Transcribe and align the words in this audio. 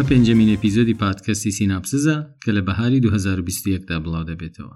ئەمە 0.00 0.12
پێنجەمین 0.12 0.50
ئەپیزۆدی 0.54 0.98
پادکەستی 1.02 1.54
سیناپسزە 1.58 2.16
کە 2.42 2.50
لە 2.56 2.62
بەهاری 2.68 3.02
2021دا 3.06 3.96
بڵاو 4.04 4.28
دەبێتەوە. 4.30 4.74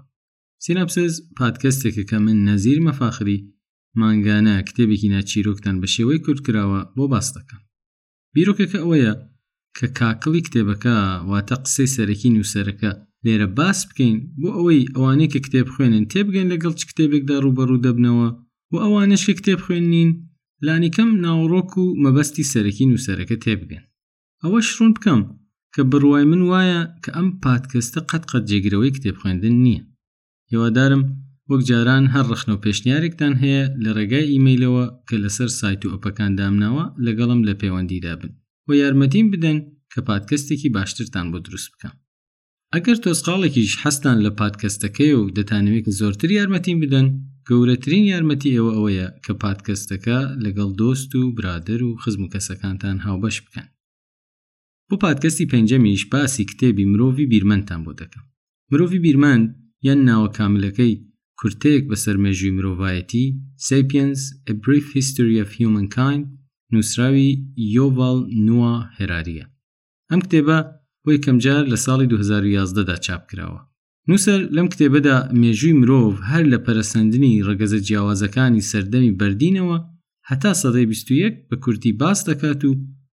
سیناپسز 0.65 1.13
پادکەستێکە 1.39 2.03
کە 2.09 2.17
من 2.25 2.37
نەزیر 2.47 2.79
مەفاخری 2.87 3.39
مانگانە 3.99 4.55
کتێبێکی 4.67 5.09
ناچیرۆکتان 5.15 5.75
بە 5.81 5.87
شێوەی 5.95 6.19
کورتکراوە 6.25 6.81
بۆ 6.97 7.05
باس 7.13 7.27
دەکەم. 7.37 7.61
بیرۆکەکە 8.35 8.77
ئەوەیە 8.81 9.13
کە 9.77 9.87
کاکڵی 9.99 10.41
کتێبەکە 10.47 10.95
واتە 11.29 11.55
قسەی 11.65 11.91
سەرەکی 11.95 12.29
نووسەرەکە 12.35 12.89
لێرە 13.25 13.47
باس 13.59 13.79
بکەین 13.89 14.15
بۆ 14.41 14.49
ئەوەی 14.57 14.81
ئەوانەیە 14.95 15.29
کە 15.33 15.39
کتێب 15.45 15.67
خوێنن 15.73 16.05
تێبگەن 16.11 16.47
لەگەڵ 16.53 16.73
چ 16.79 16.81
کتێبێکدا 16.89 17.35
ڕوبەڕوو 17.45 17.83
دەبنەوە 17.85 18.27
و 18.71 18.75
ئەوانش 18.83 19.21
کە 19.27 19.33
کتێب 19.39 19.59
خوێن 19.65 19.85
نین 19.95 20.09
لانیکەم 20.67 21.09
ناوڕۆک 21.23 21.71
و 21.81 21.85
مەبەستی 22.03 22.49
سەرەکی 22.51 22.85
نووسەرەکە 22.91 23.37
تێبگەن. 23.45 23.84
ئەوە 24.45 24.59
شڕون 24.69 24.91
بکەم 24.97 25.21
کە 25.73 25.81
بڕوای 25.91 26.25
من 26.31 26.41
وایە 26.49 26.81
کە 27.03 27.09
ئەم 27.17 27.27
پادکەستە 27.45 27.99
قەت 28.09 28.23
قەت 28.31 28.43
جێگرەوەی 28.49 28.93
کتێب 28.95 29.15
خوێندن 29.21 29.55
نییە 29.65 29.81
هێوادارم 30.51 31.03
وەک 31.49 31.61
جاران 31.69 32.05
هەر 32.13 32.25
ڕخنە 32.31 32.53
و 32.55 32.61
پێشنیارێکتان 32.65 33.33
هەیە 33.41 33.63
لە 33.83 33.89
ڕێگای 33.97 34.29
ئیممەیلەوە 34.33 34.85
کە 35.07 35.15
لەسەر 35.23 35.49
سایت 35.59 35.81
و 35.83 35.91
ئەپەکان 35.93 36.31
دامناوە 36.39 36.83
لەگەڵم 37.05 37.39
لە 37.47 37.53
پەیوەندیدا 37.61 38.13
بن 38.19 38.31
و 38.67 38.69
یارمەتیم 38.81 39.27
بدەن 39.33 39.57
کە 39.91 39.99
پادکەستێکی 40.09 40.69
باشترتان 40.75 41.25
بۆ 41.33 41.37
دروست 41.45 41.67
بکەم 41.73 41.95
ئەگەر 42.75 42.97
تۆسقاڵێکیش 43.03 43.71
هەستان 43.83 44.17
لە 44.25 44.31
پادکەستەکەی 44.39 45.13
و 45.19 45.31
دەتانەوێت 45.37 45.87
زۆرتر 45.99 46.29
یارمەتیم 46.39 46.77
بدەن 46.83 47.07
گەورەترین 47.47 48.03
یارمەتی 48.13 48.49
ئێوە 48.55 48.71
ئەوەیە 48.75 49.07
کە 49.25 49.33
پادکەستەکە 49.43 50.19
لەگەڵ 50.45 50.69
دۆست 50.81 51.11
و 51.19 51.21
برادر 51.37 51.79
و 51.87 51.97
خزم 52.03 52.21
و 52.23 52.31
کەسەکانتان 52.33 52.97
هاوبەش 53.07 53.37
بکەن 53.47 53.67
بۆ 54.91 54.97
پادکەستی 55.05 55.45
پێنجەمیش 55.51 56.01
باسی 56.13 56.43
کتێبی 56.51 56.85
مرۆڤی 56.91 57.25
بیرمەندان 57.33 57.81
بۆ 57.85 57.91
دەکەم 58.01 58.25
مرۆڤی 58.71 58.99
بیرمان 59.05 59.41
یان 59.87 59.99
ناوە 60.09 60.29
کاملەکەی 60.37 60.93
کورتەیەک 61.39 61.83
بە 61.89 61.95
سەرمێژوی 62.03 62.55
مرۆڤایەتی 62.57 63.25
سپینس 63.67 64.19
a 64.51 64.53
brief 64.65 64.87
history 64.97 65.35
of 65.43 65.49
humankind 65.59 66.25
نووسراوی 66.73 67.29
یۆڤال 67.75 68.17
نووە 68.47 68.73
هێراریە 68.97 69.45
ئەم 70.11 70.19
کتێبە 70.25 70.57
بۆی 71.03 71.19
کەمجار 71.25 71.63
لە 71.71 71.77
ساڵی 71.85 72.07
2011دا 72.13 72.95
چاپ 73.05 73.23
کراوە 73.29 73.61
نووسەر 74.07 74.39
لەم 74.55 74.67
کتێبەدا 74.73 75.17
مێژووی 75.41 75.77
مرۆڤ 75.81 76.13
هەر 76.29 76.43
لە 76.53 76.59
پەرسەندنی 76.65 77.33
ڕگەزە 77.49 77.79
جیاوازەکانی 77.87 78.67
سەردەمی 78.71 79.15
بەردینەوە 79.19 79.77
هەتا 80.29 80.51
سەدەی 80.61 80.85
21 80.85 81.49
بە 81.49 81.55
کورتی 81.63 81.91
باس 82.01 82.19
دەکات 82.29 82.61
و 82.67 82.71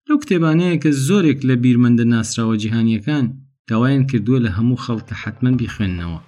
لەو 0.08 0.18
کتێبانەیە 0.22 0.76
کە 0.82 0.90
زۆرێک 1.06 1.38
لە 1.48 1.54
بیرمەندە 1.62 2.04
ناسراوە 2.12 2.54
جیهانیەکان 2.62 3.24
داوایان 3.68 4.02
کردووە 4.10 4.38
لە 4.46 4.50
هەموو 4.56 4.82
خەڵکە 4.84 5.14
حتمما 5.22 5.50
بیخوێندنەوە 5.60 6.18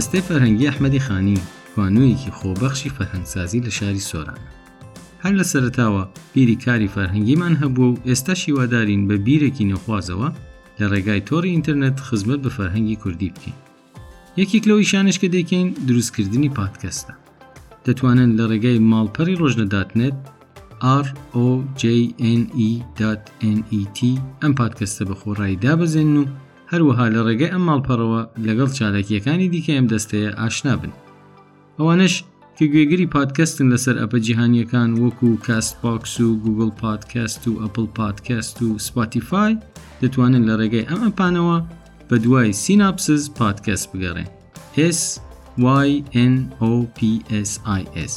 دەستەی 0.00 0.22
فەرهەنگی 0.28 0.68
ئەحمەدی 0.68 1.04
خانی 1.06 1.38
وانوویەکی 1.76 2.32
خۆبەخشی 2.38 2.94
فەرهەنگسازی 2.96 3.64
لە 3.66 3.70
شاری 3.78 4.06
سۆرانە 4.10 4.48
هەر 5.24 5.32
لە 5.40 5.44
سەرتاوە 5.52 6.04
بیری 6.34 6.56
کاری 6.64 6.92
فەرهەنگیمان 6.94 7.54
هەبوو 7.62 7.86
و 7.92 8.00
ئێستا 8.08 8.32
شیوادارین 8.42 9.02
بە 9.08 9.16
بیرێکی 9.26 9.68
نەخوازەوە 9.72 10.28
لە 10.78 10.84
ڕێگای 10.92 11.24
تۆری 11.28 11.52
ئینتەرنێت 11.54 11.98
خزمەت 12.06 12.40
بە 12.44 12.50
فەرهەنگی 12.56 13.00
کوردی 13.02 13.32
بکەین 13.34 13.56
یەکێک 14.40 14.64
لەوەی 14.68 14.88
شانش 14.92 15.16
کە 15.22 15.28
دەکەین 15.36 15.68
دروستکردنی 15.88 16.50
پادکەستە 16.58 17.14
دەتوانن 17.86 18.30
لە 18.38 18.44
ڕێگای 18.50 18.82
ماڵپەری 18.90 19.38
ڕۆژنەداتنێت 19.40 20.16
rojne.net 21.80 24.00
ئەم 24.42 24.52
پادکەستە 24.60 25.02
بە 25.08 25.14
خۆڕایی 25.20 25.60
دابزێن 25.64 26.12
و 26.16 26.22
هەروەها 26.72 27.06
لە 27.14 27.20
ڕێگەی 27.26 27.52
ئەم 27.52 27.64
ماڵپەڕەوە 27.68 28.20
لەگەڵ 28.46 28.70
چالاکیەکانی 28.78 29.50
دیکە 29.52 29.72
ئەم 29.76 29.86
دەستەیە 29.92 30.30
ئاشنا 30.40 30.74
بن 30.80 30.92
ئەوانش 31.78 32.14
کە 32.56 32.64
گوێگری 32.72 33.10
پادکەستن 33.16 33.66
لەسەر 33.74 33.96
ئەپە 34.02 34.18
جیهانیەکان 34.26 34.90
وەکو 35.02 35.30
کاست 35.46 35.74
باکس 35.84 36.12
و 36.26 36.28
گوگل 36.44 36.70
پادکەست 36.82 37.42
و 37.48 37.52
ئەپل 37.62 37.86
پادکەست 37.98 38.56
و 38.64 38.68
سپاتیفای 38.86 39.52
دەتوانن 40.02 40.42
لە 40.48 40.54
ڕێگەی 40.60 40.88
ئەم 40.90 41.00
ئەپانەوە 41.06 41.56
بە 42.08 42.16
دوای 42.24 42.48
سیناپسز 42.62 43.22
پادکەست 43.38 43.86
بگەڕێن 43.92 44.28
S 44.98 45.02
YNOPSIS. 46.24 48.16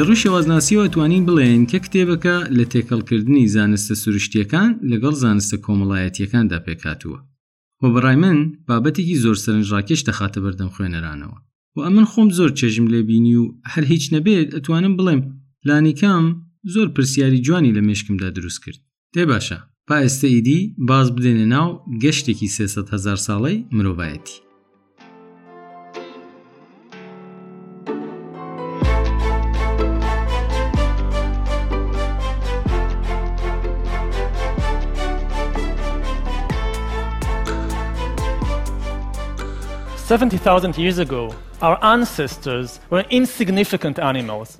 لە 0.00 0.06
ڕووشی 0.08 0.32
وەزناسیەوە 0.34 0.86
توانین 0.94 1.24
بڵێن 1.28 1.60
کە 1.70 1.78
کتێبەکە 1.84 2.36
لە 2.58 2.64
تێکەڵکردنی 2.72 3.50
زانستە 3.54 3.94
سروشتیەکان 4.02 4.70
لەگەڵ 4.90 5.14
زانستە 5.22 5.56
کۆمەڵایەتیەکاندا 5.64 6.58
پێکاتووە 6.66 7.18
وە 7.82 7.88
بەڕای 7.94 8.16
من 8.24 8.38
بابەتێکی 8.68 9.20
زۆر 9.24 9.36
سەرنجڕاکێش 9.44 10.00
دەخاتە 10.08 10.38
بەردەم 10.44 10.70
خوێنەرانەوە 10.74 11.36
و 11.76 11.78
ئەمن 11.86 12.06
خۆم 12.12 12.28
زۆر 12.38 12.50
چێژم 12.58 12.86
لێبینی 12.92 13.36
و 13.40 13.44
هەر 13.72 13.84
هیچ 13.92 14.04
نەبێت 14.14 14.48
ئەتوانم 14.56 14.94
بڵێم 14.98 15.22
لانیکام 15.68 16.24
زۆر 16.74 16.86
پرسیاری 16.94 17.42
جوانی 17.46 17.74
لە 17.76 17.82
مێشکمدا 17.88 18.28
دروست 18.36 18.60
کرد 18.64 18.80
تێ 19.14 19.22
باشە 19.30 19.58
پائێستە 19.88 20.26
ئیدی 20.34 20.60
باز 20.88 21.06
بدێنە 21.16 21.46
ناو 21.54 21.68
گەشتێکی 22.02 22.48
300 22.56 22.94
هزار 22.94 23.18
ساڵەی 23.26 23.58
مرۆڤایەتی 23.76 24.36
70,000 40.10 40.76
years 40.76 40.98
ago, 40.98 41.32
our 41.62 41.78
ancestors 41.84 42.80
were 42.90 43.02
insignificant 43.10 44.00
animals. 44.00 44.58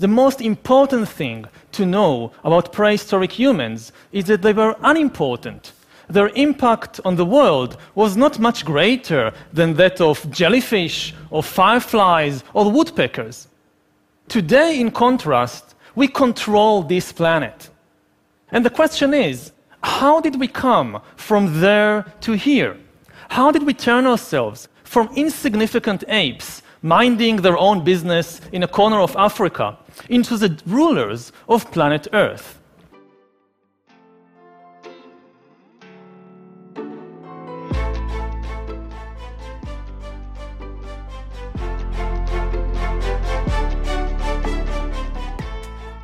The 0.00 0.08
most 0.08 0.40
important 0.40 1.08
thing 1.08 1.44
to 1.70 1.86
know 1.86 2.32
about 2.42 2.72
prehistoric 2.72 3.30
humans 3.30 3.92
is 4.10 4.24
that 4.24 4.42
they 4.42 4.52
were 4.52 4.74
unimportant. 4.82 5.70
Their 6.10 6.30
impact 6.34 6.98
on 7.04 7.14
the 7.14 7.24
world 7.24 7.76
was 7.94 8.16
not 8.16 8.40
much 8.40 8.64
greater 8.64 9.32
than 9.52 9.74
that 9.74 10.00
of 10.00 10.28
jellyfish, 10.32 11.14
or 11.30 11.44
fireflies, 11.44 12.42
or 12.52 12.68
woodpeckers. 12.72 13.46
Today, 14.26 14.80
in 14.80 14.90
contrast, 14.90 15.76
we 15.94 16.08
control 16.08 16.82
this 16.82 17.12
planet. 17.12 17.70
And 18.50 18.66
the 18.66 18.74
question 18.80 19.14
is 19.14 19.52
how 19.80 20.18
did 20.20 20.40
we 20.40 20.48
come 20.48 21.00
from 21.14 21.60
there 21.60 22.04
to 22.22 22.32
here? 22.32 22.76
How 23.28 23.52
did 23.52 23.62
we 23.62 23.74
turn 23.74 24.04
ourselves 24.04 24.66
from 24.94 25.08
insignificant 25.22 26.02
apes 26.08 26.62
minding 26.94 27.36
their 27.44 27.58
own 27.68 27.84
business 27.84 28.40
in 28.56 28.62
a 28.62 28.68
corner 28.78 29.00
of 29.06 29.14
Africa 29.16 29.66
into 30.08 30.36
the 30.36 30.50
rulers 30.76 31.32
of 31.48 31.70
planet 31.76 32.08
Earth. 32.12 32.48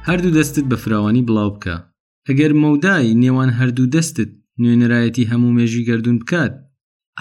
هەردوو 0.08 0.30
دەستت 0.30 0.64
بە 0.72 0.76
فراوانی 0.76 1.22
بڵاو 1.28 1.50
بکە 1.54 1.74
ئەگەر 2.28 2.52
مەودای 2.62 3.14
نێوان 3.22 3.50
هەردوو 3.58 3.90
دەستت 3.94 4.30
نوێنەرایەتی 4.62 5.28
هەموو 5.30 5.52
مێژی 5.56 5.84
گردردون 5.88 6.18
بکات 6.18 6.54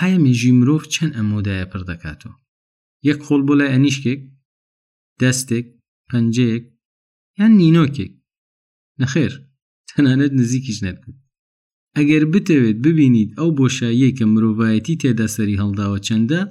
ئایا 0.01 0.17
مێژی 0.23 0.51
مرۆڤ 0.59 0.83
چەند 0.93 1.13
ئەمۆدایە 1.17 1.65
پڕ 1.71 1.81
دەکاتەوە 1.91 2.35
یەک 3.09 3.19
خۆڵ 3.25 3.41
بۆ 3.47 3.53
لای 3.59 3.71
ئەنیشکێک 3.73 4.19
دەستێک 5.21 5.65
پەنجەیەک 6.09 6.63
یان 7.39 7.51
نینۆکێک 7.59 8.11
نەخێر 9.01 9.33
تەنانەت 9.89 10.31
نزیکیش 10.39 10.77
نەکرد 10.87 11.15
ئەگەر 11.97 12.23
بتەوێت 12.33 12.77
ببینیت 12.85 13.29
ئەو 13.39 13.49
بۆشاییە 13.57 14.09
کە 14.17 14.25
مرۆڤایەتی 14.33 14.99
تێدا 15.01 15.27
سەری 15.35 15.59
هەڵداوە 15.61 15.99
چەندە 16.07 16.41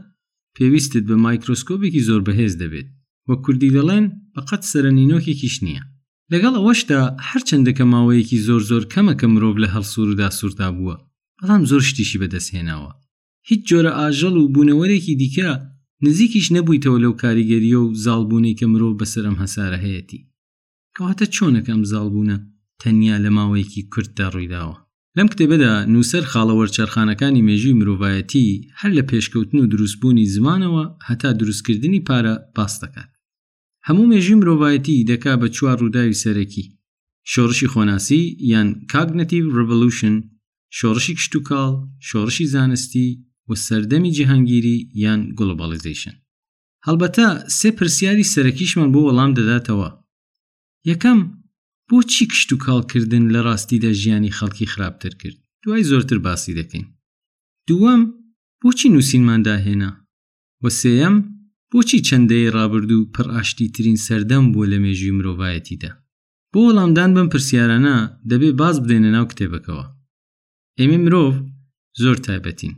پێویستت 0.57 1.05
بە 1.11 1.17
مایکرۆسکۆپێکی 1.25 2.03
زۆر 2.09 2.21
بەهێز 2.27 2.55
دەبێت 2.63 2.89
وە 3.29 3.35
کوردی 3.45 3.75
دەڵێن 3.77 4.05
بەقەت 4.35 4.63
سرە 4.71 4.91
نینۆکێکیش 4.99 5.57
نییە 5.67 5.85
لەگەڵ 6.33 6.55
ئەوەشدا 6.59 7.01
هەرچەندەکە 7.29 7.85
ماوەیەکی 7.95 8.39
زۆر 8.47 8.63
زۆر 8.71 8.83
کەمە 8.93 9.15
کە 9.21 9.27
مرۆڤ 9.35 9.57
لە 9.63 9.69
هەڵسووردا 9.75 10.29
سووردا 10.39 10.69
بووە 10.77 10.97
بەڵام 11.39 11.63
زۆر 11.71 11.83
شتیشی 11.89 12.21
بەدەستهێناوە 12.23 12.93
هیچ 13.49 13.61
جۆرە 13.71 13.93
ئاژەڵ 14.01 14.35
و 14.39 14.51
بوونەوەرێکی 14.55 15.15
دیکە 15.23 15.49
نزیکیش 16.07 16.47
نەبوویتەوە 16.57 16.99
لەو 17.05 17.13
کاریگەریە 17.23 17.79
و 17.83 17.95
زالبوونی 18.05 18.57
کە 18.59 18.65
مرۆڤ 18.73 18.95
بەسەرم 19.01 19.37
هەسارە 19.43 19.79
هەیەی 19.85 20.07
کەواتە 20.97 21.27
چۆنەکەم 21.35 21.81
زالبوونە 21.93 22.37
تەنیا 22.81 23.17
لە 23.25 23.31
ماوەیەکی 23.37 23.89
کورتدا 23.93 24.27
ڕوویداوە 24.35 24.77
لەم 25.17 25.29
کتێبەدا 25.33 25.73
نووسەر 25.93 26.25
خاڵەوە 26.33 26.67
چرخانەکانی 26.77 27.45
مێژوی 27.49 27.79
مرۆڤایەتی 27.81 28.47
هەر 28.81 28.91
لە 28.99 29.03
پێشکەوتن 29.11 29.59
و 29.61 29.67
دروستبوونی 29.73 30.27
زمانەوە 30.35 30.85
هەتا 31.09 31.31
دروستکردنی 31.41 32.01
پارە 32.09 32.35
باس 32.57 32.75
دەکات 32.85 33.11
هەموو 33.87 34.07
مێژوی 34.13 34.39
مرۆڤایەتی 34.41 35.05
دەکا 35.11 35.33
بە 35.41 35.47
چوار 35.57 35.77
ڕووداوی 35.83 36.21
سەرەکی 36.25 36.65
شۆڕشی 37.33 37.71
خۆناسی 37.73 38.21
یان 38.53 38.69
کاگنەتی 38.93 39.41
ڕڤلوشن 39.57 40.15
شۆڕشی 40.79 41.15
کشتتوکاڵ 41.19 41.73
شۆڕشی 42.09 42.45
زانستی 42.55 43.09
و 43.53 43.57
سەردەمی 43.69 44.11
جیهانگیری 44.17 44.77
یان 45.05 45.21
گلوبالیزیشن 45.39 46.15
هەڵبەتە 46.87 47.27
سێ 47.59 47.69
پرسیاری 47.79 48.31
سەرەکیشمان 48.35 48.89
بۆ 48.95 49.01
وەڵام 49.07 49.31
دەداتەوە 49.39 49.89
یەکەم 50.91 51.19
بۆچی 51.89 52.25
کشت 52.31 52.49
و 52.53 52.57
کاڵکردن 52.65 53.25
لە 53.35 53.41
ڕاستیدا 53.47 53.91
ژیانی 54.03 54.35
خەڵکی 54.39 54.67
خراپتر 54.73 55.13
کرد 55.21 55.39
دوای 55.65 55.85
زۆرتر 55.91 56.19
باسی 56.27 56.57
دەکەین 56.61 56.87
دووەم 57.69 58.01
بۆچی 58.63 58.89
نووسینمانداهێنا 58.95 59.91
وە 60.63 60.71
سێەم 60.81 61.15
بۆچی 61.73 62.05
چەندەیە 62.09 62.51
ڕابرد 62.57 62.91
و 62.97 63.11
پڕئاشتی 63.15 63.67
ترین 63.77 63.97
سەردەم 64.07 64.45
بووە 64.53 64.67
لە 64.73 64.79
مێژوی 64.85 65.17
مرۆڤایەتیدا 65.19 65.91
بۆ 66.53 66.59
وەڵامدان 66.67 67.11
بم 67.17 67.29
پرسیارانە 67.33 67.97
دەبێ 68.31 68.51
باز 68.61 68.77
بدەێنە 68.83 69.11
ناو 69.17 69.27
کتێبەکەەوە 69.31 69.85
ئێمە 70.79 70.99
مرۆڤ 71.05 71.35
زۆر 72.03 72.17
تایبەتین 72.27 72.75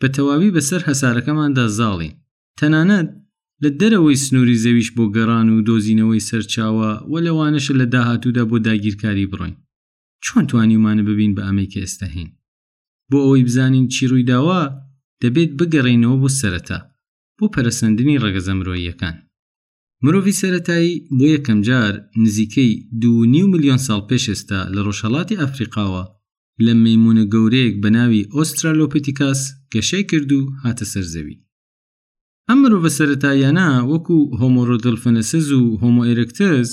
بە 0.00 0.08
تەواوی 0.14 0.54
بەسەر 0.56 0.82
هەسارەکەماندا 0.88 1.64
زاڵین 1.78 2.14
تەنانەت 2.58 3.08
لە 3.62 3.70
دەرەوەی 3.80 4.22
سنووری 4.24 4.60
زەویش 4.64 4.88
بۆ 4.96 5.04
گەڕان 5.16 5.46
و 5.50 5.64
دۆزینەوەی 5.68 6.26
سەرچاوە 6.28 6.90
و 7.10 7.14
لەوانەشە 7.26 7.72
لە 7.80 7.86
داهاتوودا 7.94 8.44
بۆ 8.50 8.56
داگیرکاری 8.66 9.30
بڕۆین 9.32 9.56
چۆن 10.24 10.44
توانیمانە 10.50 11.02
ببین 11.08 11.32
بە 11.36 11.42
ئەمەی 11.46 11.70
کە 11.72 11.78
ئێستا 11.84 12.06
هین 12.14 12.28
بۆ 13.10 13.18
ئەوەی 13.24 13.44
بزانین 13.48 13.86
چی 13.94 14.02
ڕوویداوە 14.10 14.60
دەبێت 15.22 15.50
بگەڕینەوە 15.58 16.16
بۆ 16.22 16.28
سەرەتا 16.40 16.78
بۆ 17.38 17.44
پەرەسەندنی 17.54 18.20
ڕەگەزە 18.24 18.52
مرۆیەکان 18.60 19.16
مرۆڤی 20.04 20.34
سەتایی 20.40 21.00
بۆ 21.18 21.24
یەکەم 21.34 21.58
جار 21.68 21.92
نزیکەی 22.24 22.72
دو 23.02 23.12
نیو 23.34 23.46
میلیۆن 23.52 23.80
ساڵ 23.86 24.00
پێش 24.08 24.24
ئێستا 24.30 24.60
لە 24.74 24.80
ڕۆژهڵاتی 24.86 25.40
ئەفریقاوە 25.42 26.02
لە 26.66 26.72
مەمونە 26.84 27.24
گەورەیەک 27.34 27.74
بە 27.82 27.90
ناوی 27.96 28.28
ئۆسترالۆپیتیکاس 28.34 29.40
گەشەی 29.74 30.04
کرد 30.10 30.30
و 30.38 30.40
هاتە 30.64 30.84
سەرزەوی 30.92 31.38
ئەم 32.48 32.58
مرۆڤ 32.62 32.84
سەرەتاییانە 32.98 33.68
وەکو 33.92 34.16
هۆمۆڕۆدڵفەنەسز 34.40 35.48
و 35.58 35.62
هۆمۆئێرەکتز 35.82 36.68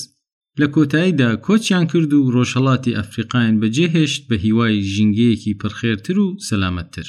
لە 0.62 0.68
کۆتاییدا 0.76 1.30
کۆچیان 1.46 1.86
کرد 1.92 2.12
و 2.14 2.20
ڕۆژهڵاتی 2.36 2.96
ئەفریقاین 3.00 3.54
بەجێهێشت 3.62 4.22
بە 4.30 4.36
هیوای 4.46 4.76
ژینگەیەکی 4.94 5.58
پرخێرتر 5.62 6.18
و 6.24 6.28
سەلامەتتر 6.48 7.08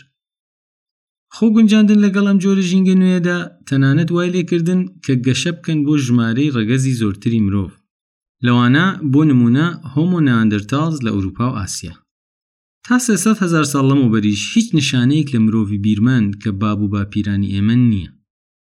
خۆ 1.36 1.46
گونجاندن 1.54 1.98
لەگەڵ 2.04 2.24
ئەم 2.28 2.38
جۆرە 2.44 2.62
ژینگە 2.70 2.94
نوێدا 3.02 3.38
تەنانەت 3.68 4.10
وای 4.12 4.28
لێکردن 4.34 4.80
کە 5.04 5.12
گەشە 5.26 5.50
بکەن 5.58 5.78
بۆ 5.86 5.92
ژمارەی 6.06 6.52
ڕەگەزی 6.56 6.98
زۆرتری 7.00 7.44
مرۆڤ 7.46 7.72
لەوانە 8.46 8.86
بۆ 9.12 9.20
نمونە 9.30 9.66
هۆمۆ 9.94 10.18
نەاندرتالز 10.28 10.98
لە 11.06 11.10
ئەوروپا 11.16 11.46
و 11.52 11.58
ئاسیا 11.60 11.94
تا 12.88 12.96
سێسەد 13.06 13.36
هزار 13.44 13.64
ساڵ 13.72 13.84
لەمە 13.90 14.08
بەریش 14.14 14.40
هیچ 14.54 14.68
نیشانەیەک 14.78 15.28
لە 15.34 15.38
مرۆڤی 15.46 15.82
بیرمان 15.84 16.24
کە 16.42 16.50
باب 16.62 16.78
و 16.82 16.88
باپیرانی 16.94 17.52
ئێمە 17.54 17.76
نییە 17.92 18.10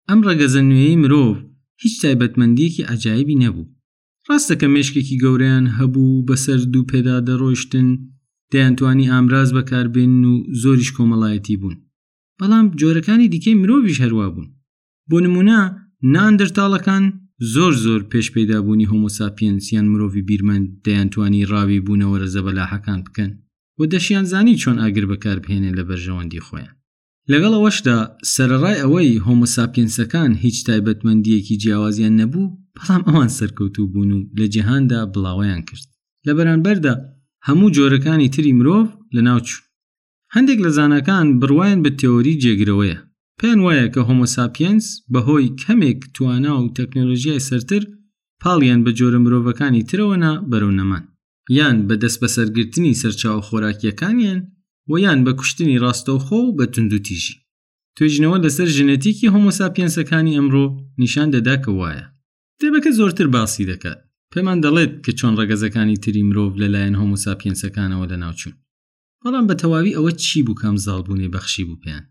ئەم 0.09 0.21
ڕەگەزە 0.27 0.61
نوێی 0.71 1.00
مرۆڤ 1.03 1.37
هیچ 1.83 1.95
تایبەتمەندیەکی 2.03 2.87
ئاجایبی 2.89 3.39
نەبوو 3.43 3.71
ڕاستەکە 4.29 4.67
مێشکێکی 4.75 5.17
گەوریان 5.25 5.65
هەبوو 5.79 6.25
بەسەر 6.29 6.61
دوو 6.73 6.89
پێدا 6.91 7.17
دەڕۆشتن 7.29 7.89
دەیانتوانی 8.53 9.11
ئامراز 9.12 9.49
بەکاربێن 9.57 10.12
و 10.31 10.33
زۆریش 10.62 10.91
کۆمەڵایەتی 10.97 11.57
بوون 11.61 11.77
بەڵام 12.41 12.67
جۆرەکانی 12.81 13.29
دیکەی 13.35 13.55
مرۆڤش 13.62 13.99
هەروە 14.05 14.27
بوون 14.35 14.49
بۆ 15.11 15.17
نمونە 15.25 15.59
ناندرتاڵەکان 16.15 17.05
زۆر 17.55 17.73
زۆر 17.85 18.00
پێش 18.12 18.27
پێدابوونی 18.35 18.89
هۆمۆساپینسیان 18.91 19.87
مرۆڤی 19.93 20.23
بیرمەند 20.29 20.67
دەیانتوانی 20.87 21.43
ڕاوی 21.53 21.81
بوونەوەرە 21.87 22.29
زەبەلاحەکان 22.35 23.00
بکەن 23.09 23.33
و 23.81 23.87
دەشیانزانی 23.93 24.55
چۆن 24.63 24.77
ئاگر 24.83 25.07
بەکاربهێنێ 25.13 25.71
لە 25.79 25.83
بەرژەوەندی 25.89 26.45
خۆیان 26.47 26.75
لەگەڵ 27.33 27.53
ئەوەشدا 27.57 27.97
سەرڕای 28.35 28.77
ئەوەی 28.83 29.23
هۆمەساپینسەکان 29.27 30.31
هیچ 30.45 30.57
تایبەتمەندیەکی 30.67 31.55
جیاوازیان 31.63 32.15
نەبوو 32.21 32.53
بەڵام 32.77 33.03
ئەوان 33.09 33.29
سەرکەوتوو 33.39 33.91
بوون 33.93 34.11
و 34.17 34.21
لە 34.39 34.47
جیهاندا 34.55 35.01
بڵاویان 35.15 35.61
کرد 35.69 35.89
لە 36.27 36.33
بەرانبەردا 36.39 36.95
هەموو 37.49 37.69
جۆرەکانی 37.77 38.29
تری 38.35 38.53
مرۆڤ 38.59 38.87
لە 39.15 39.21
ناوچوو 39.29 39.63
هەندێک 40.35 40.59
لە 40.67 40.71
زانەکان 40.79 41.27
بڕواین 41.41 41.79
بە 41.85 41.91
تێۆری 42.01 42.41
جێگرەوەیە 42.43 42.99
پێیان 43.41 43.61
وایە 43.65 43.87
کە 43.95 44.01
هۆمۆساپینس 44.09 44.85
بەهۆی 45.13 45.53
کەمێک 45.63 46.01
توانا 46.17 46.53
و 46.61 46.73
تەکنۆلژیای 46.79 47.45
سەرتر 47.49 47.83
پاڵیان 48.43 48.81
بە 48.85 48.91
جۆرە 48.99 49.19
مرۆڤەکانی 49.25 49.83
ترەوەنا 49.91 50.33
بەرەو 50.51 50.75
نەمان 50.81 51.05
یان 51.59 51.76
بە 51.88 51.95
دەست 52.04 52.19
بە 52.25 52.28
سەرگرتنی 52.37 52.95
سەرچاو 53.02 53.40
خۆراکیەکانیان 53.49 54.40
و 54.90 54.92
یان 55.04 55.21
بە 55.26 55.33
کوشتنی 55.38 55.78
ڕاستەوخۆ 55.83 56.33
و 56.45 56.57
بە 56.59 56.66
تونندوتیژی 56.75 57.35
توێژنەوە 57.99 58.37
لەسەر 58.45 58.69
ژنەتیکی 58.76 59.33
هۆمۆساپیەنسەکانی 59.35 60.37
ئەمڕۆ 60.37 60.64
نیشان 61.02 61.28
دەدا 61.35 61.57
کە 61.64 61.69
وایە 61.78 62.04
کتێبەکە 62.59 62.90
زۆرتر 62.99 63.26
باسی 63.37 63.66
دەکات 63.73 63.99
پێمان 64.33 64.59
دەڵێت 64.64 64.92
کە 65.04 65.12
چۆن 65.19 65.33
ڕگەزەکانی 65.40 65.97
تری 66.02 66.23
مرۆڤ 66.28 66.52
لەلایەن 66.62 66.97
هۆمۆساپیەنسەکانەوە 67.00 68.07
لەناوچوون 68.12 68.57
بەڵام 69.25 69.45
بە 69.50 69.54
تەواوی 69.61 69.95
ئەوە 69.97 70.11
چی 70.25 70.40
بوو 70.47 70.57
کامزالبوونێ 70.62 71.28
بەخشی 71.35 71.64
بوو 71.69 71.80
پێیان 71.83 72.04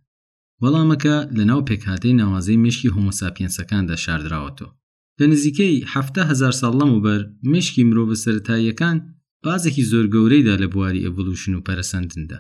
وەڵامەکە 0.63 1.15
لە 1.38 1.43
ناو 1.50 1.62
پێکهاتەی 1.69 2.17
ناوازەی 2.22 2.58
مشکی 2.65 2.93
هۆمۆساپیەنسەکاندا 2.96 3.96
شاردراوەتەوە 4.05 4.72
لە 5.19 5.25
نزیکەی 5.31 5.74
1 5.93 6.25
هزار 6.31 6.53
ساڵ 6.62 6.74
لەموبەر 6.79 7.22
مشکی 7.53 7.84
مرۆڤ 7.89 8.10
سەتاییەکان 8.25 8.98
بازێکی 9.46 9.84
زۆر 9.91 10.05
گەورەیدا 10.13 10.55
لە 10.63 10.67
بواری 10.74 11.03
ئەڤلوشن 11.05 11.53
و 11.55 11.63
پەرسەندندا 11.67 12.39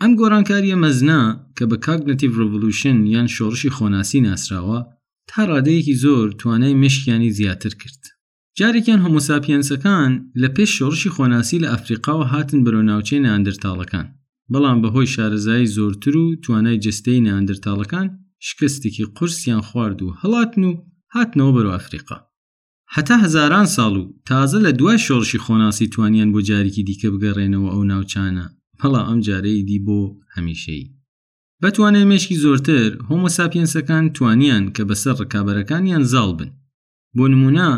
ئەم 0.00 0.12
گۆرانکاریە 0.20 0.76
مەزنا 0.84 1.20
کە 1.56 1.64
بە 1.70 1.76
کاگنتیڤ 1.86 2.32
ڕڤلوشن 2.38 2.98
یان 3.14 3.28
شۆڕشی 3.36 3.74
خۆناسی 3.76 4.20
ناسراوە 4.26 4.78
تا 5.30 5.40
ڕادەیەکی 5.50 5.98
زۆر 6.04 6.26
توانای 6.40 6.78
مشکیانی 6.82 7.34
زیاتر 7.38 7.72
کرد 7.80 8.02
جارێکیان 8.58 9.00
هەموساپیەنسەکان 9.06 10.12
لە 10.42 10.48
پێش 10.56 10.70
شۆڕشی 10.78 11.12
خۆناسی 11.16 11.60
لە 11.62 11.68
ئەفریقاوە 11.74 12.24
هاتن 12.32 12.58
بەرەو 12.64 12.86
ناوچەی 12.90 13.22
ناندرتاڵەکان 13.26 14.06
بەڵام 14.52 14.78
بەهۆی 14.82 15.12
شارەزایی 15.14 15.72
زۆرتر 15.76 16.14
و 16.18 16.24
توانای 16.44 16.80
جستەی 16.84 17.24
ناندرتاڵەکان 17.28 18.06
شکستێکی 18.48 19.06
قرسیان 19.16 19.62
خوارد 19.68 19.98
و 20.02 20.14
هەڵاتن 20.20 20.62
و 20.68 20.72
هاتنەوە 21.14 21.52
بەرەو 21.56 21.74
ئەفریقا 21.76 22.18
هەتا 22.94 23.16
هزاران 23.24 23.66
ساڵ 23.76 23.92
و 24.00 24.04
تازە 24.28 24.58
لە 24.66 24.70
دوای 24.78 24.98
شۆڕشی 25.06 25.38
خۆناسی 25.44 25.86
توانیان 25.94 26.28
بۆ 26.34 26.40
جارێکی 26.50 26.82
دیکە 26.88 27.08
بگەڕێنەوە 27.14 27.68
ئەو 27.74 27.82
ناوچانە 27.90 28.46
بەڵا 28.80 29.00
ئەم 29.08 29.18
جارەی 29.26 29.60
دی 29.68 29.78
بۆ 29.86 30.00
هەمیشەی 30.34 30.90
بەتوانێ 31.62 32.02
مێشکی 32.10 32.40
زۆرتر 32.44 32.88
هۆمۆساپینسەکان 33.08 34.04
توانیان 34.16 34.64
کە 34.76 34.82
بەسەر 34.88 35.14
ڕکابەرەکانیان 35.22 36.04
زاڵ 36.12 36.30
بن 36.38 36.50
بۆ 37.16 37.24
نمونە 37.32 37.68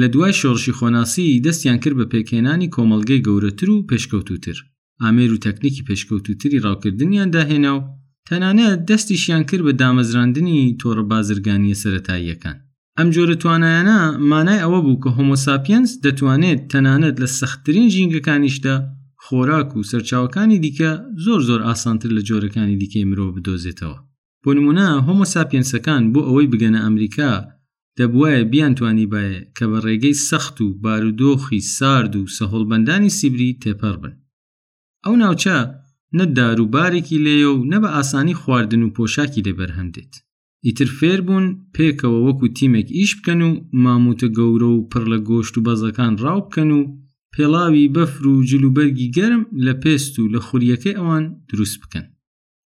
لە 0.00 0.06
دوای 0.14 0.32
شۆڕشی 0.40 0.76
خۆناسی 0.78 1.42
دەستیان 1.46 1.78
کرد 1.82 1.96
بە 2.00 2.06
پێکێنانی 2.12 2.72
کۆمەلگەی 2.74 3.24
گەورەتر 3.26 3.68
و 3.70 3.84
پێشکەوتوتر 3.90 4.56
ئامێر 5.02 5.30
و 5.34 5.42
تەکنیکی 5.46 5.86
پێشکەوتوتری 5.88 6.62
ڕاوکردنیان 6.64 7.28
داهێنا 7.36 7.72
و 7.76 7.82
تەنانەت 8.28 8.80
دەستیشیان 8.90 9.42
کرد 9.50 9.62
بە 9.66 9.72
دامەزراندنی 9.82 10.58
تۆڕە 10.80 11.04
بازرگانیە 11.10 11.76
سەتاییەکان 11.82 12.56
ئەم 13.00 13.08
جۆرە 13.14 13.34
توانایانە 13.44 13.98
مانای 14.30 14.62
ئەوە 14.64 14.80
بوو 14.84 15.00
کە 15.02 15.10
هۆمۆساپینس 15.16 15.90
دەتوانێت 16.04 16.60
تەنانەت 16.72 17.16
لە 17.22 17.28
سەختترین 17.38 17.86
ژینگەکانیشدا 17.94 18.76
خۆراک 19.24 19.68
و 19.76 19.86
سەرچاوەکانی 19.90 20.58
دیکە 20.64 20.90
زۆر 21.24 21.40
زۆر 21.48 21.60
ئاسانتر 21.68 22.10
لە 22.16 22.22
جۆرەکانی 22.28 22.80
دیکەی 22.82 23.08
مرۆ 23.10 23.26
بدۆزێتەوە 23.36 23.98
بۆ 24.42 24.50
نمونە 24.56 24.88
هۆمۆساپینسەکان 25.06 26.02
بۆ 26.12 26.20
ئەوەی 26.26 26.50
بگەنە 26.52 26.80
ئەمریکا 26.84 27.32
دەبواە 27.98 28.38
بیانتوانی 28.52 29.06
باە 29.12 29.34
کە 29.56 29.64
بە 29.70 29.78
ڕێگەی 29.86 30.20
سەخت 30.28 30.56
و 30.60 30.66
بارودۆخی 30.84 31.60
سارد 31.76 32.12
و 32.16 32.22
سەهۆڵبندانی 32.36 33.14
سیبری 33.18 33.58
تێپەر 33.62 33.94
بن 34.02 34.14
ئەو 35.04 35.14
ناوچە 35.22 35.58
نە 36.18 36.24
داروبارێکی 36.36 37.18
لێە 37.24 37.48
و 37.56 37.64
نە 37.72 37.78
بە 37.82 37.88
ئاسانی 37.96 38.38
خواردن 38.40 38.82
و 38.82 38.92
پۆشاکی 38.96 39.44
دەبەرهەم 39.46 39.88
دێت 39.96 40.12
ئیتر 40.68 40.90
فێر 40.98 41.20
بوون 41.26 41.46
پێکەوە 41.76 42.18
وەکو 42.26 42.46
تیمێک 42.58 42.88
ئیش 42.98 43.12
بکەن 43.18 43.40
و 43.44 43.50
ماموتە 43.84 44.28
گەورە 44.38 44.68
و 44.72 44.86
پڕ 44.90 45.04
لە 45.12 45.18
گۆشت 45.28 45.54
و 45.56 45.64
بەزەکان 45.66 46.12
ڕاو 46.24 46.40
بکەن 46.46 46.70
و 46.76 46.80
پێڵاوی 47.34 47.90
بەفر 47.96 48.24
و 48.32 48.44
جلوبەرگی 48.50 49.12
گەرم 49.16 49.42
لە 49.64 49.74
پێست 49.82 50.14
و 50.18 50.30
لە 50.34 50.40
خوریەکەی 50.46 50.96
ئەوان 50.98 51.24
دروست 51.50 51.76
بکەن 51.82 52.04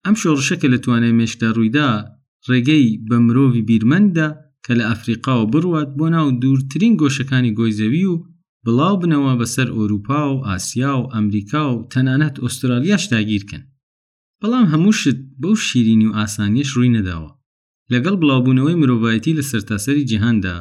ئەم 0.05 0.15
شۆڕشە 0.23 0.57
کە 0.61 0.67
لە 0.73 0.79
توانای 0.85 1.17
مێشدا 1.19 1.49
ڕوویدا 1.57 1.89
ڕێگەی 2.49 2.87
بە 3.09 3.17
مرۆڤی 3.27 3.63
بیرمەندا 3.69 4.29
کە 4.65 4.73
لە 4.79 4.85
ئەفریقا 4.91 5.35
و 5.43 5.49
بڕوات 5.53 5.91
بۆ 5.99 6.07
ناو 6.15 6.27
دوورترین 6.43 6.95
گۆشەکانی 7.01 7.55
گۆیزەوی 7.59 8.05
و 8.13 8.15
بڵاو 8.65 8.95
بنەوە 9.03 9.33
بەسەر 9.41 9.69
ئۆروپا 9.77 10.21
و 10.35 10.45
ئاسیا 10.49 10.93
و 11.01 11.09
ئەمریکا 11.15 11.63
و 11.75 11.87
تەنانەت 11.93 12.35
ئوسترالیاش 12.43 13.05
داگیرکەن 13.13 13.63
بەڵام 14.41 14.67
هەمووشت 14.73 15.19
بەو 15.43 15.55
شیرینی 15.67 16.07
و 16.09 16.17
ئاسانیش 16.19 16.71
ڕووی 16.77 16.95
نەداوە 16.97 17.31
لەگەڵ 17.93 18.15
بڵاوبوونەوەی 18.23 18.81
مرۆڤایەتی 18.81 19.37
لە 19.39 19.45
سەرتاسەری 19.51 20.05
جیهاندا 20.11 20.55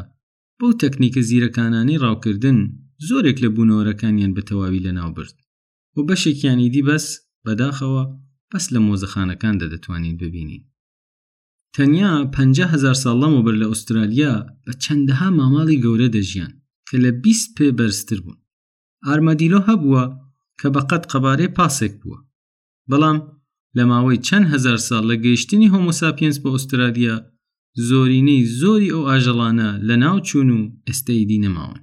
بەو 0.60 0.72
تەکنیکە 0.82 1.22
زیرەکانانی 1.30 2.02
ڕاوکردن 2.04 2.58
زۆرێک 3.08 3.38
لە 3.44 3.50
بوونەوەرەکانیان 3.56 4.32
بەتەواوی 4.38 4.84
لەناو 4.88 5.10
برد 5.18 5.36
و 5.96 6.00
بەشێکیانی 6.10 6.70
دی 6.76 6.82
بەس 6.90 7.06
بەداخەوە 7.46 8.04
بەس 8.52 8.66
لە 8.74 8.80
مۆزەخانەکاندا 8.88 9.66
دەتوانین 9.74 10.16
ببینین 10.24 10.64
تەنیا 11.76 12.12
500هزار 12.36 12.96
ساڵ 13.04 13.16
لەمەوبەر 13.24 13.56
لە 13.62 13.66
ئوسترالیا 13.72 14.34
بە 14.66 14.74
چەندەها 14.84 15.30
ماماڵی 15.40 15.82
گەورە 15.86 16.08
دەژیان 16.18 16.54
کە 16.88 16.96
لە 17.04 17.12
20 17.24 17.56
پێ 17.58 17.68
بەرزتر 17.78 18.20
بوون 18.26 18.40
ئارمەدیلۆ 19.08 19.60
هەبووە 19.70 20.04
کە 20.60 20.68
بەقەت 20.76 21.04
قەبارەی 21.12 21.54
پاسێک 21.58 21.94
بووە 22.02 22.20
بەڵام 22.90 23.18
لە 23.78 23.84
ماوەی 23.92 24.20
چەند 24.28 24.46
هزار 24.54 24.78
ساڵ 24.88 25.04
لە 25.12 25.16
گەیشتنی 25.26 25.72
هۆمۆساپینس 25.74 26.36
بە 26.44 26.50
ئوسترالیا 26.54 27.16
زۆرینەی 27.88 28.42
زۆری 28.62 28.90
ئەو 28.94 29.04
ئاژەڵانە 29.10 29.70
لە 29.88 29.96
ناو 30.04 30.16
چوون 30.28 30.50
و 30.58 30.60
ئێستەیدی 30.88 31.42
نەماون 31.46 31.80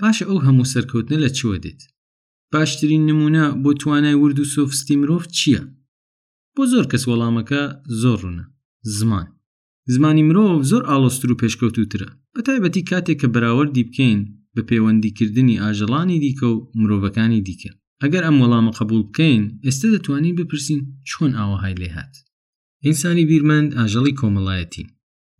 پاشە 0.00 0.24
ئەو 0.30 0.38
هەموو 0.46 0.70
سەرکەوتنە 0.72 1.16
لە 1.24 1.30
چوە 1.38 1.56
دێت 1.64 1.80
باشترین 2.52 3.02
نمونە 3.10 3.44
بۆ 3.62 3.70
توانای 3.82 4.16
ورد 4.22 4.38
و 4.40 4.50
سۆفستی 4.54 4.94
مرۆڤ 5.02 5.24
چییە 5.38 5.62
بۆ 6.54 6.62
زۆر 6.72 6.84
کەس 6.92 7.02
وەڵامەکە 7.10 7.62
زۆر 8.00 8.18
ڕونە 8.24 8.44
زمان 8.98 9.26
زمانی 9.94 10.22
مرۆڤ 10.28 10.52
زۆر 10.70 10.82
ئالۆستر 10.90 11.28
و 11.32 11.38
پێشکەوتوترە 11.42 12.08
بەتایبەتی 12.36 12.82
کاتێک 12.90 13.16
کە 13.20 13.28
بەراوەردی 13.34 13.86
بکەین 13.88 14.20
بە 14.54 14.62
پەیوەندیکردنی 14.68 15.60
ئاژەڵانی 15.62 16.18
دیکە 16.24 16.46
و 16.52 16.60
مرۆڤەکانی 16.80 17.40
دیکە 17.48 17.72
ئەگەر 18.04 18.22
ئەم 18.26 18.36
وەڵامە 18.42 18.72
قبول 18.78 19.02
بکەین 19.08 19.42
ئێستا 19.66 19.86
دەتوانین 19.94 20.34
بپرسین 20.40 20.80
چۆن 21.08 21.30
ئاوەهای 21.38 21.78
لێ 21.80 21.88
هات 21.96 22.14
ئینسانی 22.86 23.24
بیرمەند 23.30 23.70
ئاژەڵی 23.78 24.16
کۆمەڵایەتی 24.20 24.84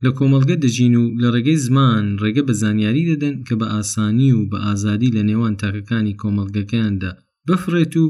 لە 0.04 0.10
کۆمەلگە 0.18 0.56
دەژین 0.64 0.94
و 1.00 1.04
لە 1.22 1.28
ڕێگەی 1.34 1.62
زمان 1.66 2.04
ڕێگە 2.22 2.42
بە 2.48 2.54
زانیاری 2.62 3.08
دەدەن 3.10 3.34
کە 3.46 3.54
بە 3.60 3.66
ئاسانی 3.74 4.30
و 4.38 4.40
بە 4.50 4.58
ئازادی 4.66 5.12
لە 5.16 5.22
نێوان 5.30 5.54
تاکەکانی 5.60 6.18
کۆمەلگەکەیاندا 6.20 7.10
بفرێت 7.48 7.94
و 8.02 8.04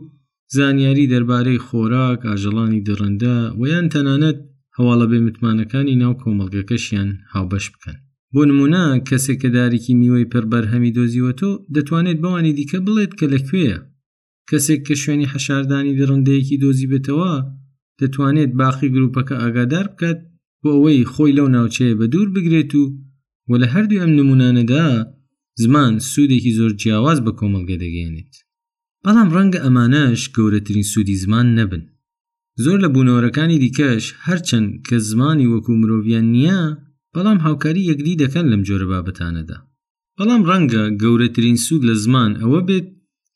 زانیاری 0.56 1.10
دەربارەی 1.12 1.62
خۆراک 1.66 2.20
ئاژەڵانی 2.28 2.84
دڕندە 2.88 3.36
ویان 3.60 3.86
تەنانەت 3.94 4.38
هەواڵە 4.76 5.06
بێمتمانەکانی 5.12 5.94
ناو 6.02 6.12
کۆمەلگەکەشیان 6.22 7.08
هاوبەش 7.32 7.66
بکەن 7.74 7.96
بۆ 8.34 8.42
نمونە 8.50 8.84
کەسێک 9.08 9.38
کە 9.42 9.48
دارێکی 9.56 9.92
میوەی 10.00 10.30
پەربەرهەمی 10.32 10.94
دۆزیوە 10.96 11.32
تۆ 11.40 11.50
دەتوانێت 11.74 12.18
بەوانی 12.24 12.52
دیکە 12.58 12.78
بڵێت 12.86 13.12
کە 13.18 13.26
لەکوێیە 13.34 13.78
کەسێک 14.50 14.80
کە 14.88 14.94
شوێنی 15.02 15.30
حەشاردانی 15.32 15.96
دڕندەیەکی 15.98 16.60
دۆزی 16.62 16.90
بێتەوە 16.92 17.32
دەتوانێت 18.00 18.50
باقی 18.60 18.92
گروپەکە 18.94 19.34
ئاگادار 19.42 19.86
بکات 19.92 20.18
بۆ 20.62 20.68
ئەوەی 20.76 21.08
خۆی 21.12 21.32
لەو 21.38 21.48
ناوچەیە 21.54 21.94
بە 22.00 22.06
دوور 22.12 22.28
بگرێت 22.34 22.72
و 22.80 22.84
و 23.50 23.52
لە 23.62 23.66
هەردوو 23.74 24.00
ئەم 24.02 24.12
نمونانەدا 24.18 24.84
زمان 25.62 25.92
سوودێکی 26.10 26.52
زۆر 26.58 26.72
جیاواز 26.80 27.18
بە 27.26 27.32
کۆمەلگە 27.38 27.76
دەگەێنێت 27.84 28.32
بەڵام 29.04 29.28
ڕەنگە 29.36 29.58
ئەمانەش 29.64 30.20
گەورەترین 30.36 30.84
سوودی 30.92 31.16
زمان 31.24 31.46
نەبن 31.58 31.82
زۆر 32.64 32.78
لە 32.84 32.88
بوونەوەرەکانی 32.94 33.58
دیکەش 33.64 34.04
هەرچەند 34.26 34.68
کە 34.86 34.96
زمانی 35.10 35.50
وەکو 35.52 35.72
مرۆڤیان 35.80 36.26
نییە 36.34 36.60
بەڵام 37.14 37.38
هاوکاری 37.46 37.88
یەکدی 37.90 38.18
دەکەن 38.22 38.46
لەم 38.52 38.62
جۆرە 38.68 38.86
بابەتانەدا 38.92 39.58
بەڵام 40.18 40.42
ڕەنگە 40.48 40.84
گەورەترین 41.02 41.56
سوود 41.64 41.82
لە 41.88 41.94
زمان 42.04 42.30
ئەوە 42.42 42.60
بێت 42.68 42.88